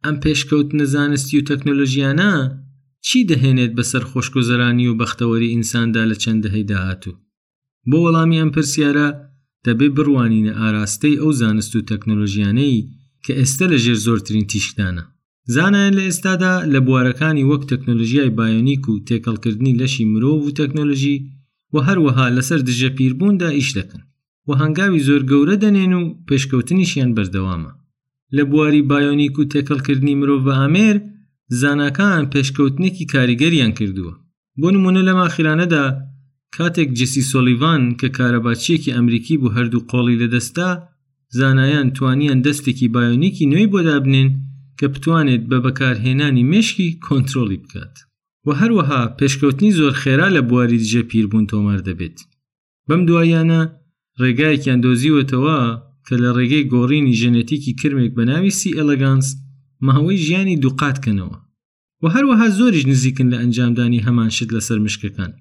ئەم 0.06 0.16
پێشکەوت 0.24 0.70
نەزانستی 0.80 1.40
و 1.40 1.46
تەکنۆلژیانە 1.50 2.32
چی 3.06 3.20
دەهێنێت 3.30 3.72
بەسەر 3.80 4.04
خۆشکۆزەرانی 4.12 4.88
و 4.90 4.98
بەختەوەری 5.02 5.52
ئینساندا 5.54 6.04
لە 6.12 6.16
چەند 6.24 6.40
دەهەی 6.46 6.66
داهاتوو 6.72 7.14
بۆ 7.90 7.98
وەڵامی 8.06 8.40
ئەم 8.42 8.50
پرسیارە 8.56 9.08
دەبێ 9.66 9.88
بڕوانینە 9.98 10.54
ئاراستەی 10.60 11.20
ئەو 11.22 11.32
زانست 11.42 11.74
و 11.76 11.86
تەکنۆلژیانەی 11.92 12.80
کە 13.26 13.34
ئێستا 13.40 13.66
لە 13.74 13.78
ژێر 13.84 13.98
زۆرترین 14.06 14.46
تیشکدانە 14.52 15.04
زانایان 15.56 15.94
لە 16.00 16.04
ئێستادا 16.08 16.54
لە 16.74 16.80
بوارەکانی 16.88 17.48
وەک 17.50 17.64
تەکنۆلژیای 17.72 18.36
بایۆنیک 18.38 18.84
و 18.90 19.02
تێکەڵکردنی 19.08 19.78
لەشی 19.82 20.06
مرۆڤ 20.14 20.40
و 20.42 20.56
تەکنۆلژی 20.60 21.16
و 21.74 21.76
هەروەها 21.88 22.26
لەسەر 22.38 22.60
دژە 22.70 22.90
پیربووندا 22.98 23.50
ئیش 23.60 23.70
دەکەن 23.78 24.02
و 24.48 24.50
هەنگاوی 24.62 25.04
زۆر 25.08 25.22
گەورە 25.30 25.56
دەنێن 25.64 25.94
و 26.00 26.04
پێشکەوتنیشیان 26.28 27.10
بەردەوامە 27.18 27.72
لە 28.36 28.44
بواری 28.52 28.82
بایۆنیک 28.90 29.36
و 29.40 29.48
تێکەڵکردنی 29.52 30.16
مرۆڤ 30.22 30.42
بە 30.48 30.54
ئامێر 30.60 30.96
زانکان 31.62 32.24
پێشکەوتنێکی 32.34 33.06
کاریگەریان 33.14 33.72
کردووە 33.80 34.14
بۆ 34.60 34.68
نمونە 34.76 35.02
لە 35.08 35.14
ماخیرانەدا 35.20 35.86
کاتێک 36.56 36.90
جسی 37.00 37.22
سۆلیڤان 37.32 37.84
کە 38.00 38.08
کارەباچیەکی 38.18 38.94
ئەمریکی 38.96 39.36
بوو 39.42 39.56
هەردوو 39.58 39.86
قۆڵی 39.92 40.20
لەدەستا 40.22 40.70
زانایان 41.40 41.88
توانیان 41.98 42.40
دەستێکی 42.48 42.88
بایۆنیکی 42.96 43.46
نوێی 43.52 43.72
بۆ 43.74 43.80
دابنێن 43.90 44.30
کە 44.80 44.86
بتوانێت 44.94 45.44
بە 45.50 45.58
بەکارهێنانی 45.66 46.44
مشکی 46.54 46.88
کۆنتترۆلی 47.06 47.58
بکات 47.64 47.94
و 48.48 48.50
هەروەها 48.60 49.02
پێشکەوتنی 49.20 49.72
زۆر 49.80 49.94
خێرا 50.02 50.28
لە 50.36 50.42
بواری 50.50 50.82
دژە 50.84 51.02
پیربوون 51.12 51.46
تۆمار 51.52 51.80
دەبێت 51.88 52.18
بەم 52.88 53.02
دوایانە 53.10 53.62
ڕێگایەکیان 54.22 54.80
دۆزیوەتەوە 54.86 55.60
کە 56.08 56.16
لە 56.24 56.30
ڕێگەی 56.38 56.68
گۆڕینی 56.74 57.18
ژەنێتیکی 57.22 57.74
کرمێک 57.80 58.12
بە 58.18 58.24
ناوی 58.32 58.52
سی 58.60 58.76
ئەلگانس 58.78 59.28
ماهەوەی 59.86 60.20
ژیانی 60.26 60.58
دووقاتکەنەوە 60.64 61.38
و 62.02 62.06
هەروەها 62.16 62.48
زۆریش 62.58 62.84
نزیکن 62.92 63.28
لە 63.34 63.38
ئەنجامدانی 63.42 64.04
هەمان 64.06 64.30
شت 64.38 64.50
لەسەر 64.56 64.80
مشکەکان 64.86 65.32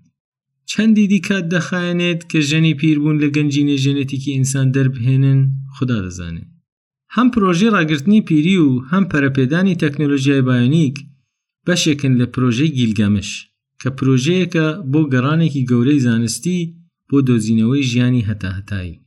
چەندی 0.72 1.06
دیکە 1.12 1.38
دەخایەنێت 1.54 2.20
کە 2.30 2.38
ژەنی 2.48 2.74
پیربوون 2.80 3.16
لە 3.22 3.28
گەنجی 3.36 3.66
نێژێنێتێکی 3.68 4.34
ئینسان 4.36 4.68
دەربهێنن 4.76 5.40
خدا 5.76 5.98
دەزانێت 6.06 6.48
هەم 7.16 7.28
پرۆژێ 7.34 7.68
ڕاگررتنی 7.76 8.20
پیری 8.28 8.56
و 8.66 8.68
هەم 8.90 9.04
پەرەپێدانی 9.10 9.78
تەکنۆلۆژیای 9.82 10.42
بایۆنیک 10.48 10.96
بەشێکن 11.66 12.12
لە 12.20 12.26
پرۆژەی 12.34 12.74
گیلگەمش 12.78 13.30
کە 13.80 13.88
پرۆژەیەکە 13.98 14.66
بۆ 14.92 15.00
گەڕانێکی 15.12 15.66
گەورەی 15.70 16.02
زانستی 16.06 16.58
بۆ 17.10 17.18
دۆزینەوەی 17.28 17.86
ژیانی 17.90 18.26
هەتاهتایی 18.28 19.00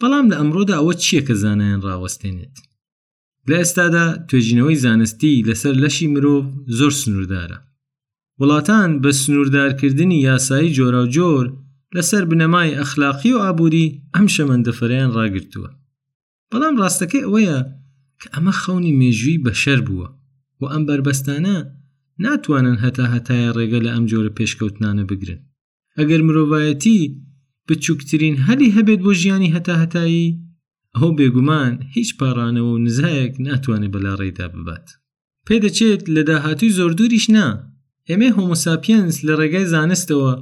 بەڵام 0.00 0.26
لە 0.30 0.36
ئەمڕۆدا 0.40 0.74
ئەوە 0.78 0.94
چییە 1.02 1.22
کە 1.26 1.34
زانایان 1.42 1.80
ڕاوەستێنێت 1.86 2.56
لە 3.48 3.56
ئێستادا 3.60 4.06
توێژینەوەی 4.28 4.80
زانستی 4.84 5.44
لەسەر 5.48 5.74
لەشی 5.82 6.06
مرۆڤ 6.14 6.44
زۆر 6.78 6.92
سنووردارە 7.00 7.58
وڵاتان 8.40 8.90
بە 9.02 9.10
سنووردارکردنی 9.20 10.18
یاسایی 10.28 10.70
جۆرا 10.76 11.02
و 11.04 11.10
جۆر 11.16 11.44
لەسەر 11.96 12.24
بنەمای 12.30 12.76
ئەخلاقی 12.78 13.30
و 13.34 13.38
ئابووری 13.44 13.86
ئەم 14.16 14.26
شەمەندەفەریان 14.34 15.10
ڕاگرتووە 15.16 15.70
بەڵام 16.52 16.74
ڕاستەکەی 16.82 17.24
ئەوەیە 17.26 17.58
کە 18.20 18.26
ئەمە 18.34 18.52
خەونی 18.60 18.92
مێژووی 19.00 19.42
بەشەر 19.46 19.80
بووە 19.86 20.08
و 20.60 20.64
ئەم 20.72 20.82
بربەستانە 20.88 21.56
ناتوانن 22.24 22.78
هەتا 22.84 23.04
هەتایە 23.14 23.50
ڕێگە 23.56 23.80
لە 23.86 23.90
ئەم 23.94 24.04
جۆرە 24.10 24.30
پێشکەوتنانە 24.38 25.04
بگرن 25.10 25.40
ئەگەر 25.98 26.20
مرۆڤایەتی 26.26 26.98
بچووکترین 27.68 28.36
هەلی 28.46 28.74
هەبێت 28.76 29.00
بۆ 29.06 29.12
ژیانی 29.20 29.54
هەتا 29.56 29.74
هەتایی 29.82 30.36
ئەو 30.96 31.10
بێگومان 31.18 31.72
هیچ 31.96 32.10
پارانەوە 32.20 32.70
و 32.74 32.78
نزایەک 32.86 33.32
ناتوانێت 33.46 33.92
بەلا 33.94 34.12
ڕێدا 34.20 34.46
ببات 34.54 34.86
پێدەچێت 35.46 36.02
لە 36.14 36.22
داهاتوی 36.28 36.70
زۆردوریش 36.78 37.26
نا 37.36 37.48
ئێمە 38.10 38.28
هۆمۆساپینس 38.38 39.14
لە 39.26 39.32
ڕێگای 39.40 39.66
زانستەوە 39.74 40.32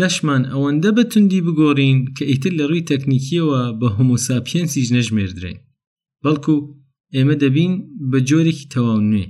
لەشمان 0.00 0.42
ئەوەندە 0.52 0.90
بە 0.96 1.02
توندی 1.10 1.44
بگۆڕین 1.46 1.98
کە 2.16 2.24
ئیتر 2.30 2.52
لە 2.58 2.64
ڕووی 2.70 2.86
تەکنیکیەوە 2.90 3.60
بە 3.80 3.88
هۆمۆساپینسیش 3.96 4.88
نەژمێردرێن 4.96 5.58
بەڵکو 6.22 6.56
ئێمە 7.14 7.34
دەبین 7.42 7.72
بە 8.10 8.18
جۆرێکی 8.28 8.66
تەواو 8.72 9.00
نوێ 9.10 9.26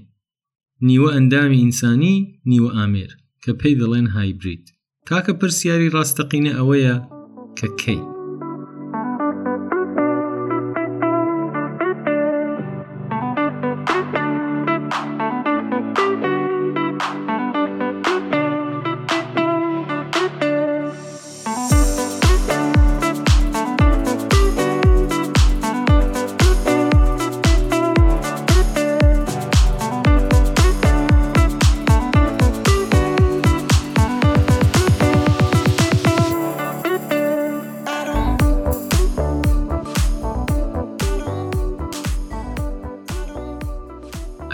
نیوە 0.89 1.09
ئەندامی 1.15 1.61
ئینسانی 1.63 2.15
نیوە 2.51 2.71
ئامێر 2.79 3.11
کە 3.43 3.51
پێی 3.61 3.79
دەڵێن 3.81 4.09
هایبریت 4.17 4.65
تاکە 5.09 5.33
پرسیاری 5.41 5.93
ڕاستەقینە 5.95 6.53
ئەوەیە 6.59 6.95
کە 7.59 7.69
کەی 7.83 8.01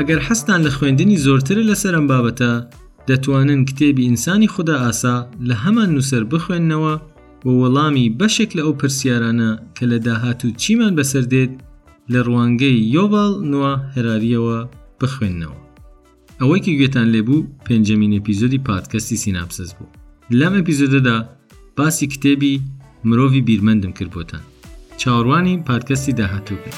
ئەگەر 0.01 0.21
حەستان 0.29 0.61
لە 0.67 0.71
خوێندنی 0.77 1.23
زۆرترە 1.25 1.63
لەسەر 1.71 1.93
ئەم 1.97 2.07
بابەتە 2.13 2.53
دەتوانن 3.09 3.61
کتێبی 3.69 4.07
ئینسانی 4.09 4.49
خوددا 4.55 4.77
ئاسا 4.85 5.17
لە 5.49 5.55
هەمان 5.65 5.89
نووسەر 5.97 6.23
بخوێندنەوە 6.33 6.95
و 7.47 7.49
وەڵامی 7.61 8.07
بەشێک 8.21 8.51
لە 8.57 8.63
ئەو 8.67 8.73
پرسیارانە 8.81 9.51
کە 9.77 9.85
لە 9.91 9.99
داهاتوو 10.07 10.51
چیمان 10.63 10.93
بەسەردێت 10.99 11.53
لە 12.13 12.21
ڕوانگەی 12.27 12.79
یۆباڵ 12.95 13.33
نوە 13.53 13.71
هەراریەوە 13.95 14.59
بخوێندنەوە 15.01 15.59
ئەوەیکی 16.41 16.77
گوێتان 16.79 17.09
لێبوو 17.15 17.47
پێنجەمین 17.67 18.13
ئەپیزۆدی 18.17 18.65
پادکەستی 18.69 19.19
سیناپسس 19.25 19.71
بوو 19.77 19.91
لەم 20.39 20.53
ئەپیزۆدەدا 20.59 21.17
باسی 21.79 22.07
کتێبی 22.13 22.53
مرۆڤی 23.09 23.41
بیرمەندم 23.49 23.93
کرد 23.99 24.11
بۆتان 24.17 24.43
چاوەڕوانی 25.01 25.55
پادکەستی 25.69 26.13
داهاتوو 26.19 26.59
بن. 26.65 26.77